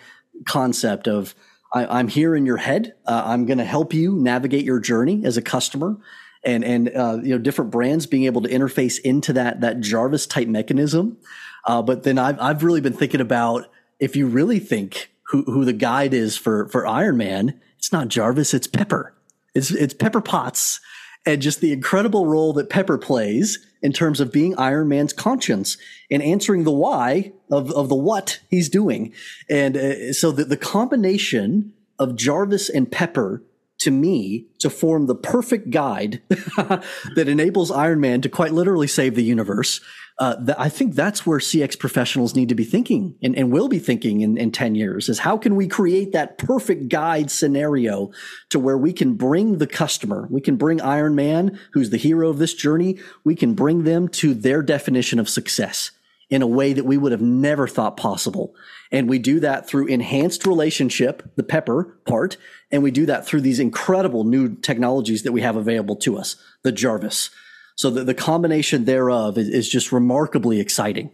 concept 0.46 1.08
of 1.08 1.34
I, 1.72 2.00
am 2.00 2.08
here 2.08 2.34
in 2.34 2.46
your 2.46 2.56
head. 2.56 2.94
Uh, 3.06 3.22
I'm 3.26 3.46
going 3.46 3.58
to 3.58 3.64
help 3.64 3.92
you 3.92 4.14
navigate 4.16 4.64
your 4.64 4.80
journey 4.80 5.24
as 5.24 5.36
a 5.36 5.42
customer 5.42 5.96
and 6.44 6.64
and 6.64 6.88
uh, 6.94 7.18
you 7.22 7.30
know 7.30 7.38
different 7.38 7.70
brands 7.70 8.06
being 8.06 8.24
able 8.24 8.42
to 8.42 8.48
interface 8.48 8.98
into 9.00 9.32
that 9.34 9.60
that 9.60 9.80
Jarvis 9.80 10.26
type 10.26 10.48
mechanism. 10.48 11.18
Uh, 11.66 11.82
but 11.82 12.04
then 12.04 12.18
I've 12.18 12.40
I've 12.40 12.62
really 12.62 12.80
been 12.80 12.92
thinking 12.92 13.20
about 13.20 13.70
if 13.98 14.16
you 14.16 14.26
really 14.26 14.58
think 14.58 15.10
who 15.28 15.42
who 15.44 15.64
the 15.64 15.72
guide 15.72 16.14
is 16.14 16.36
for 16.36 16.68
for 16.68 16.86
Iron 16.86 17.16
Man, 17.16 17.60
it's 17.76 17.92
not 17.92 18.08
Jarvis, 18.08 18.54
it's 18.54 18.66
Pepper. 18.66 19.14
It's 19.54 19.70
it's 19.70 19.94
Pepper 19.94 20.20
Potts, 20.20 20.80
and 21.28 21.42
just 21.42 21.60
the 21.60 21.72
incredible 21.72 22.24
role 22.24 22.54
that 22.54 22.70
Pepper 22.70 22.96
plays 22.96 23.58
in 23.82 23.92
terms 23.92 24.18
of 24.18 24.32
being 24.32 24.58
Iron 24.58 24.88
Man's 24.88 25.12
conscience 25.12 25.76
and 26.10 26.22
answering 26.22 26.64
the 26.64 26.72
why 26.72 27.32
of 27.50 27.70
of 27.72 27.90
the 27.90 27.94
what 27.94 28.40
he's 28.48 28.70
doing. 28.70 29.12
And 29.48 29.76
uh, 29.76 30.12
so 30.14 30.32
the 30.32 30.44
the 30.44 30.56
combination 30.56 31.74
of 31.98 32.16
Jarvis 32.16 32.70
and 32.70 32.90
Pepper 32.90 33.42
to 33.78 33.90
me 33.90 34.46
to 34.58 34.68
form 34.68 35.06
the 35.06 35.14
perfect 35.14 35.70
guide 35.70 36.20
that 36.28 37.28
enables 37.28 37.70
Iron 37.70 38.00
Man 38.00 38.20
to 38.22 38.28
quite 38.28 38.52
literally 38.52 38.88
save 38.88 39.14
the 39.14 39.22
universe. 39.22 39.80
Uh, 40.18 40.34
I 40.58 40.68
think 40.68 40.96
that's 40.96 41.24
where 41.24 41.38
CX 41.38 41.78
professionals 41.78 42.34
need 42.34 42.48
to 42.48 42.56
be 42.56 42.64
thinking 42.64 43.14
and, 43.22 43.36
and 43.36 43.52
will 43.52 43.68
be 43.68 43.78
thinking 43.78 44.20
in, 44.20 44.36
in 44.36 44.50
10 44.50 44.74
years 44.74 45.08
is 45.08 45.20
how 45.20 45.38
can 45.38 45.54
we 45.54 45.68
create 45.68 46.10
that 46.10 46.38
perfect 46.38 46.88
guide 46.88 47.30
scenario 47.30 48.10
to 48.50 48.58
where 48.58 48.76
we 48.76 48.92
can 48.92 49.14
bring 49.14 49.58
the 49.58 49.66
customer, 49.66 50.26
we 50.28 50.40
can 50.40 50.56
bring 50.56 50.80
Iron 50.80 51.14
Man, 51.14 51.58
who's 51.72 51.90
the 51.90 51.98
hero 51.98 52.28
of 52.28 52.38
this 52.38 52.54
journey, 52.54 52.98
we 53.22 53.36
can 53.36 53.54
bring 53.54 53.84
them 53.84 54.08
to 54.08 54.34
their 54.34 54.60
definition 54.60 55.20
of 55.20 55.28
success 55.28 55.92
in 56.30 56.42
a 56.42 56.46
way 56.46 56.72
that 56.72 56.84
we 56.84 56.96
would 56.96 57.12
have 57.12 57.22
never 57.22 57.66
thought 57.66 57.96
possible. 57.96 58.54
And 58.92 59.08
we 59.08 59.18
do 59.18 59.40
that 59.40 59.66
through 59.66 59.86
enhanced 59.86 60.46
relationship, 60.46 61.22
the 61.36 61.42
pepper 61.42 61.98
part, 62.06 62.36
and 62.70 62.82
we 62.82 62.90
do 62.90 63.06
that 63.06 63.26
through 63.26 63.40
these 63.40 63.60
incredible 63.60 64.24
new 64.24 64.54
technologies 64.56 65.22
that 65.22 65.32
we 65.32 65.40
have 65.40 65.56
available 65.56 65.96
to 65.96 66.18
us, 66.18 66.36
the 66.62 66.72
Jarvis. 66.72 67.30
So 67.76 67.90
the, 67.90 68.04
the 68.04 68.14
combination 68.14 68.84
thereof 68.84 69.38
is, 69.38 69.48
is 69.48 69.68
just 69.68 69.92
remarkably 69.92 70.60
exciting. 70.60 71.10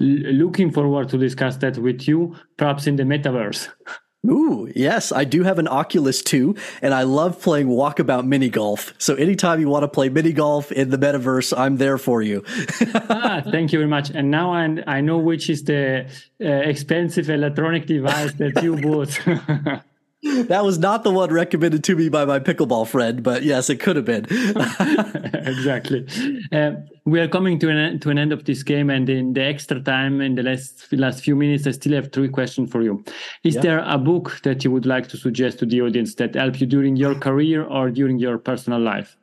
looking 0.00 0.72
forward 0.72 1.08
to 1.10 1.18
discuss 1.18 1.56
that 1.58 1.78
with 1.78 2.08
you, 2.08 2.36
perhaps 2.56 2.86
in 2.86 2.96
the 2.96 3.04
metaverse. 3.04 3.68
Ooh, 4.28 4.70
yes, 4.76 5.12
I 5.12 5.24
do 5.24 5.44
have 5.44 5.58
an 5.58 5.66
Oculus 5.66 6.20
2, 6.22 6.54
and 6.82 6.92
I 6.92 7.04
love 7.04 7.40
playing 7.40 7.68
walkabout 7.68 8.26
mini 8.26 8.50
golf. 8.50 8.92
So 8.98 9.14
anytime 9.14 9.60
you 9.60 9.68
want 9.68 9.84
to 9.84 9.88
play 9.88 10.10
mini 10.10 10.34
golf 10.34 10.70
in 10.70 10.90
the 10.90 10.98
metaverse, 10.98 11.56
I'm 11.56 11.78
there 11.78 11.96
for 11.96 12.20
you. 12.20 12.44
ah, 12.94 13.40
thank 13.50 13.72
you 13.72 13.78
very 13.78 13.88
much. 13.88 14.10
And 14.10 14.30
now 14.30 14.52
I, 14.52 14.82
I 14.86 15.00
know 15.00 15.16
which 15.16 15.48
is 15.48 15.64
the 15.64 16.06
uh, 16.38 16.44
expensive 16.46 17.30
electronic 17.30 17.86
device 17.86 18.34
that 18.34 18.62
you 18.62 18.76
bought. 18.76 19.18
that 20.22 20.64
was 20.64 20.78
not 20.78 21.02
the 21.02 21.10
one 21.10 21.32
recommended 21.32 21.82
to 21.84 21.96
me 21.96 22.08
by 22.08 22.24
my 22.24 22.38
pickleball 22.38 22.86
friend, 22.86 23.22
but 23.22 23.42
yes, 23.42 23.70
it 23.70 23.76
could 23.76 23.96
have 23.96 24.04
been. 24.04 24.26
exactly. 25.34 26.06
Uh, 26.52 26.72
we 27.06 27.20
are 27.20 27.28
coming 27.28 27.58
to 27.58 27.70
an 27.70 27.98
to 28.00 28.10
an 28.10 28.18
end 28.18 28.32
of 28.32 28.44
this 28.44 28.62
game, 28.62 28.90
and 28.90 29.08
in 29.08 29.32
the 29.32 29.42
extra 29.42 29.80
time, 29.80 30.20
in 30.20 30.34
the 30.34 30.42
last 30.42 30.92
last 30.92 31.24
few 31.24 31.34
minutes, 31.34 31.66
I 31.66 31.70
still 31.70 31.94
have 31.94 32.12
three 32.12 32.28
questions 32.28 32.70
for 32.70 32.82
you. 32.82 33.02
Is 33.44 33.54
yeah. 33.54 33.60
there 33.62 33.78
a 33.86 33.96
book 33.96 34.40
that 34.42 34.62
you 34.62 34.70
would 34.70 34.86
like 34.86 35.08
to 35.08 35.16
suggest 35.16 35.58
to 35.60 35.66
the 35.66 35.80
audience 35.80 36.14
that 36.16 36.34
helped 36.34 36.60
you 36.60 36.66
during 36.66 36.96
your 36.96 37.14
career 37.14 37.64
or 37.64 37.90
during 37.90 38.18
your 38.18 38.36
personal 38.36 38.80
life? 38.80 39.16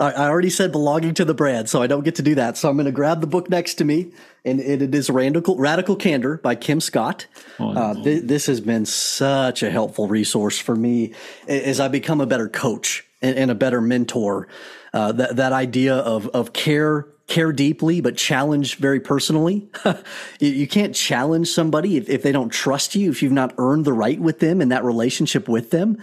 I 0.00 0.28
already 0.28 0.48
said 0.48 0.72
belonging 0.72 1.12
to 1.14 1.26
the 1.26 1.34
brand, 1.34 1.68
so 1.68 1.82
I 1.82 1.86
don't 1.86 2.04
get 2.04 2.14
to 2.14 2.22
do 2.22 2.34
that. 2.36 2.56
So 2.56 2.70
I'm 2.70 2.76
going 2.76 2.86
to 2.86 2.92
grab 2.92 3.20
the 3.20 3.26
book 3.26 3.50
next 3.50 3.74
to 3.74 3.84
me, 3.84 4.12
and 4.46 4.58
it 4.58 4.94
is 4.94 5.10
Radical, 5.10 5.56
Radical 5.56 5.94
Candor 5.94 6.38
by 6.38 6.54
Kim 6.54 6.80
Scott. 6.80 7.26
Oh, 7.58 7.72
uh, 7.72 8.02
th- 8.02 8.22
this 8.24 8.46
has 8.46 8.62
been 8.62 8.86
such 8.86 9.62
a 9.62 9.70
helpful 9.70 10.08
resource 10.08 10.58
for 10.58 10.74
me 10.74 11.12
as 11.46 11.80
I 11.80 11.88
become 11.88 12.22
a 12.22 12.26
better 12.26 12.48
coach 12.48 13.06
and, 13.20 13.36
and 13.36 13.50
a 13.50 13.54
better 13.54 13.82
mentor. 13.82 14.48
Uh, 14.94 15.12
that 15.12 15.36
that 15.36 15.52
idea 15.52 15.94
of 15.94 16.26
of 16.28 16.52
care 16.52 17.06
care 17.28 17.52
deeply 17.52 18.00
but 18.00 18.16
challenge 18.16 18.74
very 18.74 18.98
personally 18.98 19.70
you 20.40 20.66
can't 20.66 20.96
challenge 20.96 21.46
somebody 21.46 21.96
if, 21.96 22.08
if 22.08 22.24
they 22.24 22.32
don't 22.32 22.48
trust 22.48 22.96
you 22.96 23.08
if 23.08 23.22
you've 23.22 23.30
not 23.30 23.54
earned 23.56 23.84
the 23.84 23.92
right 23.92 24.18
with 24.18 24.40
them 24.40 24.60
in 24.60 24.70
that 24.70 24.82
relationship 24.82 25.48
with 25.48 25.70
them 25.70 25.96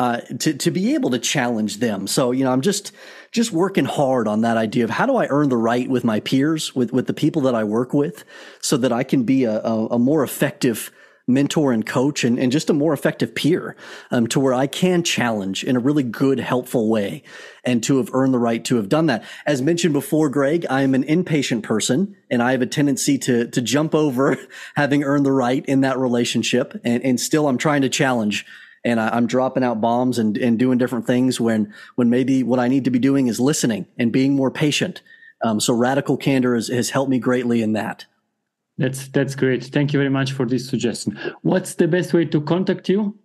uh, 0.00 0.18
to 0.38 0.54
to 0.54 0.70
be 0.70 0.94
able 0.94 1.10
to 1.10 1.18
challenge 1.18 1.76
them. 1.76 2.06
So 2.06 2.30
you 2.32 2.42
know, 2.42 2.50
I'm 2.50 2.62
just 2.62 2.90
just 3.32 3.52
working 3.52 3.84
hard 3.84 4.26
on 4.26 4.40
that 4.40 4.56
idea 4.56 4.82
of 4.82 4.88
how 4.88 5.04
do 5.04 5.16
I 5.16 5.26
earn 5.28 5.50
the 5.50 5.58
right 5.58 5.90
with 5.90 6.04
my 6.04 6.20
peers, 6.20 6.74
with 6.74 6.90
with 6.90 7.06
the 7.06 7.12
people 7.12 7.42
that 7.42 7.54
I 7.54 7.64
work 7.64 7.92
with, 7.92 8.24
so 8.62 8.78
that 8.78 8.92
I 8.94 9.04
can 9.04 9.24
be 9.24 9.44
a, 9.44 9.60
a, 9.60 9.86
a 9.88 9.98
more 9.98 10.24
effective 10.24 10.90
mentor 11.28 11.70
and 11.70 11.84
coach 11.84 12.24
and, 12.24 12.38
and 12.38 12.50
just 12.50 12.70
a 12.70 12.72
more 12.72 12.94
effective 12.94 13.34
peer 13.34 13.76
um, 14.10 14.26
to 14.28 14.40
where 14.40 14.54
I 14.54 14.66
can 14.66 15.02
challenge 15.02 15.64
in 15.64 15.76
a 15.76 15.80
really 15.80 16.02
good, 16.02 16.40
helpful 16.40 16.88
way 16.88 17.22
and 17.62 17.84
to 17.84 17.98
have 17.98 18.08
earned 18.14 18.32
the 18.32 18.38
right 18.38 18.64
to 18.64 18.76
have 18.76 18.88
done 18.88 19.06
that. 19.06 19.22
As 19.46 19.60
mentioned 19.60 19.92
before, 19.92 20.30
Greg, 20.30 20.66
I 20.68 20.80
am 20.80 20.94
an 20.94 21.04
impatient 21.04 21.62
person 21.62 22.16
and 22.30 22.42
I 22.42 22.50
have 22.50 22.62
a 22.62 22.66
tendency 22.66 23.16
to, 23.18 23.46
to 23.48 23.60
jump 23.60 23.94
over 23.94 24.38
having 24.74 25.04
earned 25.04 25.26
the 25.26 25.30
right 25.30 25.64
in 25.66 25.82
that 25.82 25.98
relationship. 25.98 26.80
And, 26.82 27.04
and 27.04 27.20
still 27.20 27.46
I'm 27.46 27.58
trying 27.58 27.82
to 27.82 27.88
challenge 27.90 28.44
and 28.84 29.00
I, 29.00 29.16
am 29.16 29.26
dropping 29.26 29.64
out 29.64 29.80
bombs 29.80 30.18
and, 30.18 30.36
and 30.36 30.58
doing 30.58 30.78
different 30.78 31.06
things 31.06 31.40
when 31.40 31.72
when 31.96 32.10
maybe 32.10 32.42
what 32.42 32.58
I 32.58 32.68
need 32.68 32.84
to 32.84 32.90
be 32.90 32.98
doing 32.98 33.26
is 33.26 33.40
listening 33.40 33.86
and 33.98 34.12
being 34.12 34.34
more 34.34 34.50
patient. 34.50 35.02
Um, 35.42 35.60
so 35.60 35.72
radical 35.74 36.16
candor 36.16 36.54
has, 36.54 36.68
has 36.68 36.90
helped 36.90 37.10
me 37.10 37.18
greatly 37.18 37.62
in 37.62 37.72
that. 37.72 38.06
That's 38.78 39.08
that's 39.08 39.34
great. 39.34 39.64
Thank 39.64 39.92
you 39.92 39.98
very 39.98 40.10
much 40.10 40.32
for 40.32 40.46
this 40.46 40.68
suggestion. 40.68 41.18
What's 41.42 41.74
the 41.74 41.86
best 41.86 42.14
way 42.14 42.24
to 42.24 42.40
contact 42.40 42.88
you? 42.88 43.18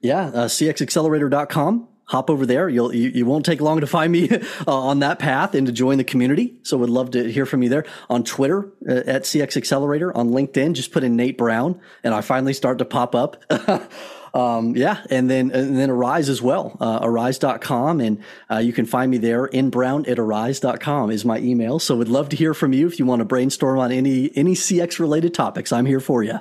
Yeah, 0.00 0.26
uh, 0.26 0.48
cxaccelerator.com. 0.48 1.88
Hop 2.04 2.30
over 2.30 2.46
there. 2.46 2.70
You'll 2.70 2.94
you, 2.94 3.10
you 3.10 3.26
won't 3.26 3.44
take 3.44 3.60
long 3.60 3.80
to 3.80 3.86
find 3.86 4.10
me 4.10 4.30
uh, 4.66 4.72
on 4.72 5.00
that 5.00 5.18
path 5.18 5.54
and 5.54 5.66
to 5.66 5.72
join 5.72 5.98
the 5.98 6.04
community. 6.04 6.56
So 6.62 6.78
would 6.78 6.88
love 6.88 7.10
to 7.10 7.30
hear 7.30 7.44
from 7.44 7.62
you 7.62 7.68
there 7.68 7.84
on 8.08 8.24
Twitter 8.24 8.72
uh, 8.88 9.02
at 9.06 9.22
CX 9.24 9.58
Accelerator 9.58 10.16
on 10.16 10.30
LinkedIn. 10.30 10.72
Just 10.72 10.90
put 10.90 11.04
in 11.04 11.16
Nate 11.16 11.36
Brown, 11.36 11.78
and 12.02 12.14
I 12.14 12.22
finally 12.22 12.54
start 12.54 12.78
to 12.78 12.86
pop 12.86 13.14
up. 13.14 13.44
um, 14.34 14.76
yeah, 14.76 15.04
and 15.10 15.30
then 15.30 15.50
and 15.50 15.76
then 15.78 15.90
Arise 15.90 16.28
as 16.28 16.42
well, 16.42 16.76
uh, 16.80 17.00
arise.com. 17.02 18.00
And 18.00 18.22
uh, 18.50 18.58
you 18.58 18.72
can 18.72 18.86
find 18.86 19.10
me 19.10 19.18
there 19.18 19.46
in 19.46 19.70
brown 19.70 20.06
at 20.06 20.18
arise.com 20.18 21.10
is 21.10 21.24
my 21.24 21.38
email. 21.38 21.78
So 21.78 21.96
would 21.96 22.08
love 22.08 22.28
to 22.30 22.36
hear 22.36 22.54
from 22.54 22.72
you 22.72 22.86
if 22.86 22.98
you 22.98 23.06
want 23.06 23.20
to 23.20 23.24
brainstorm 23.24 23.78
on 23.78 23.92
any 23.92 24.30
any 24.36 24.54
CX 24.54 24.98
related 24.98 25.34
topics. 25.34 25.72
I'm 25.72 25.86
here 25.86 26.00
for 26.00 26.22
you. 26.22 26.38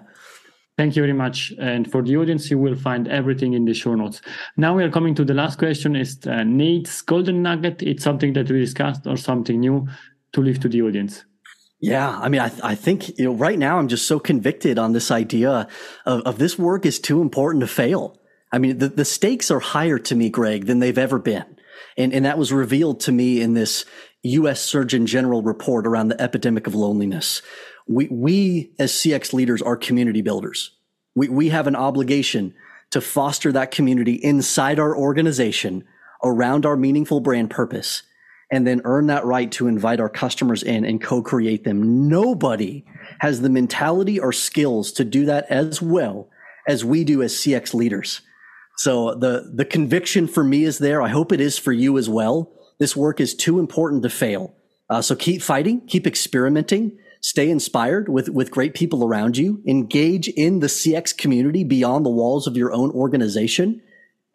Thank 0.78 0.96
you 0.96 1.02
very 1.02 1.14
much. 1.14 1.52
And 1.60 1.92
for 1.92 2.04
the 2.04 2.16
audience, 2.18 2.52
you 2.52 2.60
will 2.60 2.76
find 2.76 3.08
everything 3.08 3.54
in 3.54 3.66
the 3.66 3.74
show 3.74 3.96
notes. 3.96 4.22
Now 4.58 4.76
we 4.76 4.84
are 4.84 4.92
coming 4.92 5.16
to 5.16 5.26
the 5.26 5.34
last 5.34 5.58
question 5.58 5.96
is 5.96 6.20
uh, 6.28 6.44
Nate's 6.44 7.02
golden 7.02 7.42
nugget. 7.42 7.82
It's 7.82 8.04
something 8.04 8.34
that 8.34 8.52
we 8.52 8.60
discussed 8.60 9.08
or 9.08 9.18
something 9.18 9.60
new 9.60 9.88
to 10.34 10.42
leave 10.42 10.60
to 10.60 10.70
the 10.70 10.84
audience. 10.84 11.26
Yeah, 11.80 12.10
I 12.10 12.30
mean, 12.30 12.42
I, 12.42 12.52
I 12.64 12.76
think 12.76 13.20
you 13.20 13.26
know, 13.26 13.34
right 13.34 13.58
now 13.58 13.78
I'm 13.78 13.88
just 13.88 14.08
so 14.08 14.20
convicted 14.20 14.80
on 14.80 14.94
this 14.94 15.12
idea 15.12 15.68
of, 16.06 16.22
of 16.22 16.38
this 16.40 16.58
work 16.58 16.86
is 16.86 17.00
too 17.00 17.22
important 17.22 17.62
to 17.62 17.68
fail. 17.68 18.20
I 18.52 18.58
mean, 18.58 18.80
the, 18.80 18.90
the 18.90 19.06
stakes 19.06 19.52
are 19.52 19.60
higher 19.60 20.00
to 20.00 20.16
me, 20.16 20.30
Greg, 20.30 20.66
than 20.66 20.80
they've 20.80 20.98
ever 20.98 21.20
been. 21.20 21.46
And, 21.98 22.14
and 22.14 22.26
that 22.26 22.38
was 22.38 22.52
revealed 22.52 23.00
to 23.02 23.12
me 23.12 23.42
in 23.42 23.54
this 23.54 23.86
U.S. 24.24 24.62
Surgeon 24.62 25.06
General 25.06 25.44
report 25.44 25.86
around 25.86 26.08
the 26.08 26.20
epidemic 26.22 26.66
of 26.66 26.74
loneliness. 26.74 27.42
We, 27.88 28.08
we 28.08 28.72
as 28.80 28.92
CX 28.92 29.34
leaders 29.34 29.62
are 29.62 29.78
community 29.78 30.22
builders. 30.22 30.72
We, 31.16 31.30
we 31.30 31.50
have 31.50 31.68
an 31.68 31.76
obligation 31.76 32.54
to 32.92 33.02
foster 33.02 33.52
that 33.52 33.72
community 33.72 34.14
inside 34.14 34.80
our 34.80 34.96
organization 34.96 35.84
around 36.24 36.66
our 36.66 36.76
meaningful 36.76 37.20
brand 37.20 37.50
purpose 37.50 38.04
and 38.52 38.66
then 38.66 38.82
earn 38.86 39.08
that 39.08 39.26
right 39.26 39.52
to 39.54 39.68
invite 39.68 40.00
our 40.00 40.10
customers 40.10 40.64
in 40.64 40.86
and 40.86 41.02
co-create 41.02 41.64
them. 41.64 42.08
Nobody 42.08 42.86
has 43.20 43.42
the 43.42 43.50
mentality 43.50 44.20
or 44.20 44.32
skills 44.32 44.92
to 44.94 45.04
do 45.04 45.26
that 45.26 45.46
as 45.50 45.82
well 45.82 46.30
as 46.68 46.86
we 46.86 47.04
do 47.04 47.22
as 47.22 47.34
CX 47.34 47.74
leaders. 47.74 48.22
So 48.78 49.16
the, 49.16 49.52
the 49.54 49.66
conviction 49.66 50.28
for 50.28 50.44
me 50.44 50.64
is 50.64 50.78
there. 50.78 51.02
I 51.02 51.10
hope 51.10 51.32
it 51.32 51.42
is 51.42 51.58
for 51.58 51.74
you 51.74 51.98
as 51.98 52.08
well. 52.08 52.52
This 52.80 52.96
work 52.96 53.20
is 53.20 53.34
too 53.34 53.60
important 53.60 54.04
to 54.04 54.10
fail. 54.10 54.54
Uh, 54.90 55.02
so 55.02 55.16
keep 55.16 55.42
fighting, 55.42 55.82
keep 55.88 56.08
experimenting, 56.08 56.98
stay 57.22 57.50
inspired 57.50 58.08
with, 58.08 58.30
with 58.30 58.52
great 58.52 58.74
people 58.74 59.04
around 59.04 59.36
you, 59.36 59.62
engage 59.66 60.30
in 60.30 60.60
the 60.60 60.68
CX 60.68 61.18
community 61.18 61.64
beyond 61.64 62.06
the 62.06 62.10
walls 62.12 62.48
of 62.48 62.56
your 62.56 62.72
own 62.72 62.92
organization, 62.92 63.82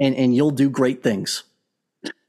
and, 0.01 0.15
and 0.17 0.35
you'll 0.35 0.51
do 0.51 0.69
great 0.69 1.03
things. 1.03 1.45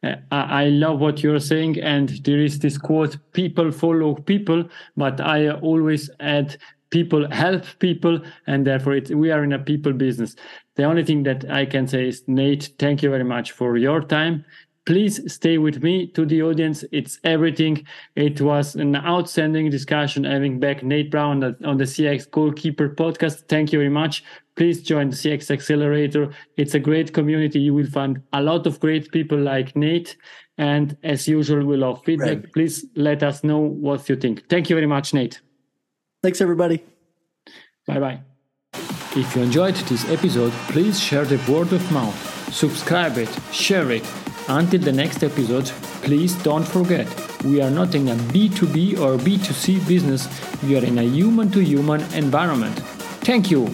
Uh, 0.04 0.16
I 0.32 0.66
love 0.66 1.00
what 1.00 1.24
you're 1.24 1.40
saying, 1.40 1.80
and 1.80 2.10
there 2.26 2.42
is 2.42 2.60
this 2.60 2.78
quote: 2.78 3.18
"People 3.32 3.72
follow 3.72 4.16
people," 4.16 4.66
but 4.98 5.22
I 5.22 5.50
always 5.52 6.10
add 6.20 6.58
people 6.94 7.28
help 7.32 7.66
people 7.80 8.20
and 8.46 8.68
therefore 8.68 8.94
it, 8.94 9.10
we 9.10 9.32
are 9.32 9.44
in 9.44 9.52
a 9.54 9.58
people 9.58 9.92
business. 9.92 10.36
The 10.76 10.84
only 10.84 11.04
thing 11.04 11.24
that 11.24 11.50
i 11.50 11.66
can 11.66 11.88
say 11.88 12.08
is 12.08 12.24
nate 12.28 12.70
thank 12.78 13.02
you 13.02 13.10
very 13.10 13.24
much 13.24 13.52
for 13.52 13.78
your 13.78 14.02
time 14.02 14.46
please 14.86 15.32
stay 15.32 15.58
with 15.58 15.82
me. 15.84 16.08
To 16.08 16.26
the 16.26 16.42
audience 16.42 16.84
it's 16.92 17.20
everything. 17.24 17.86
It 18.16 18.42
was 18.42 18.76
an 18.76 18.96
outstanding 18.96 19.70
discussion 19.70 20.24
having 20.24 20.60
back 20.60 20.84
nate 20.84 21.12
brown 21.12 21.44
on 21.44 21.78
the 21.78 21.86
cx 21.86 22.30
goalkeeper 22.30 22.90
podcast. 22.90 23.48
Thank 23.48 23.72
you 23.72 23.80
very 23.80 23.90
much. 23.90 24.24
Please 24.56 24.82
join 24.82 25.10
the 25.10 25.16
cx 25.16 25.50
accelerator. 25.52 26.32
It's 26.58 26.76
a 26.76 26.80
great 26.80 27.14
community. 27.14 27.60
You 27.60 27.74
will 27.74 27.90
find 27.90 28.22
a 28.34 28.42
lot 28.42 28.68
of 28.68 28.80
great 28.80 29.12
people 29.12 29.38
like 29.38 29.76
nate. 29.76 30.18
And 30.58 30.96
as 31.04 31.28
usual 31.28 31.66
we 31.66 31.78
love 31.78 32.04
feedback. 32.04 32.38
Right. 32.38 32.54
please 32.54 32.86
let 32.96 33.24
us 33.24 33.44
know 33.44 33.60
what 33.60 34.08
you 34.10 34.16
think. 34.16 34.48
Thank 34.50 34.70
you 34.70 34.76
very 34.76 34.88
much 34.88 35.14
nate. 35.14 35.42
Thanks, 36.22 36.40
everybody. 36.40 36.84
Bye 37.86 38.00
bye. 38.00 38.22
If 39.16 39.36
you 39.36 39.44
enjoyed 39.44 39.76
this 39.76 40.10
episode, 40.10 40.52
please 40.70 41.00
share 41.00 41.26
the 41.26 41.38
word 41.52 41.72
of 41.74 41.92
mouth, 41.92 42.43
subscribe 42.54 43.18
it, 43.18 43.30
share 43.52 43.92
it. 43.92 44.06
Until 44.48 44.82
the 44.82 44.92
next 44.92 45.24
episode, 45.24 45.66
please 46.04 46.36
don't 46.44 46.68
forget 46.68 47.08
we 47.44 47.62
are 47.62 47.72
not 47.72 47.96
in 47.96 48.10
a 48.10 48.16
B2B 48.16 49.00
or 49.00 49.18
B2C 49.18 49.88
business, 49.88 50.28
we 50.64 50.78
are 50.78 50.86
in 50.86 50.98
a 51.00 51.04
human 51.04 51.50
to 51.52 51.60
human 51.60 52.02
environment. 52.14 52.78
Thank 53.26 53.50
you. 53.50 53.68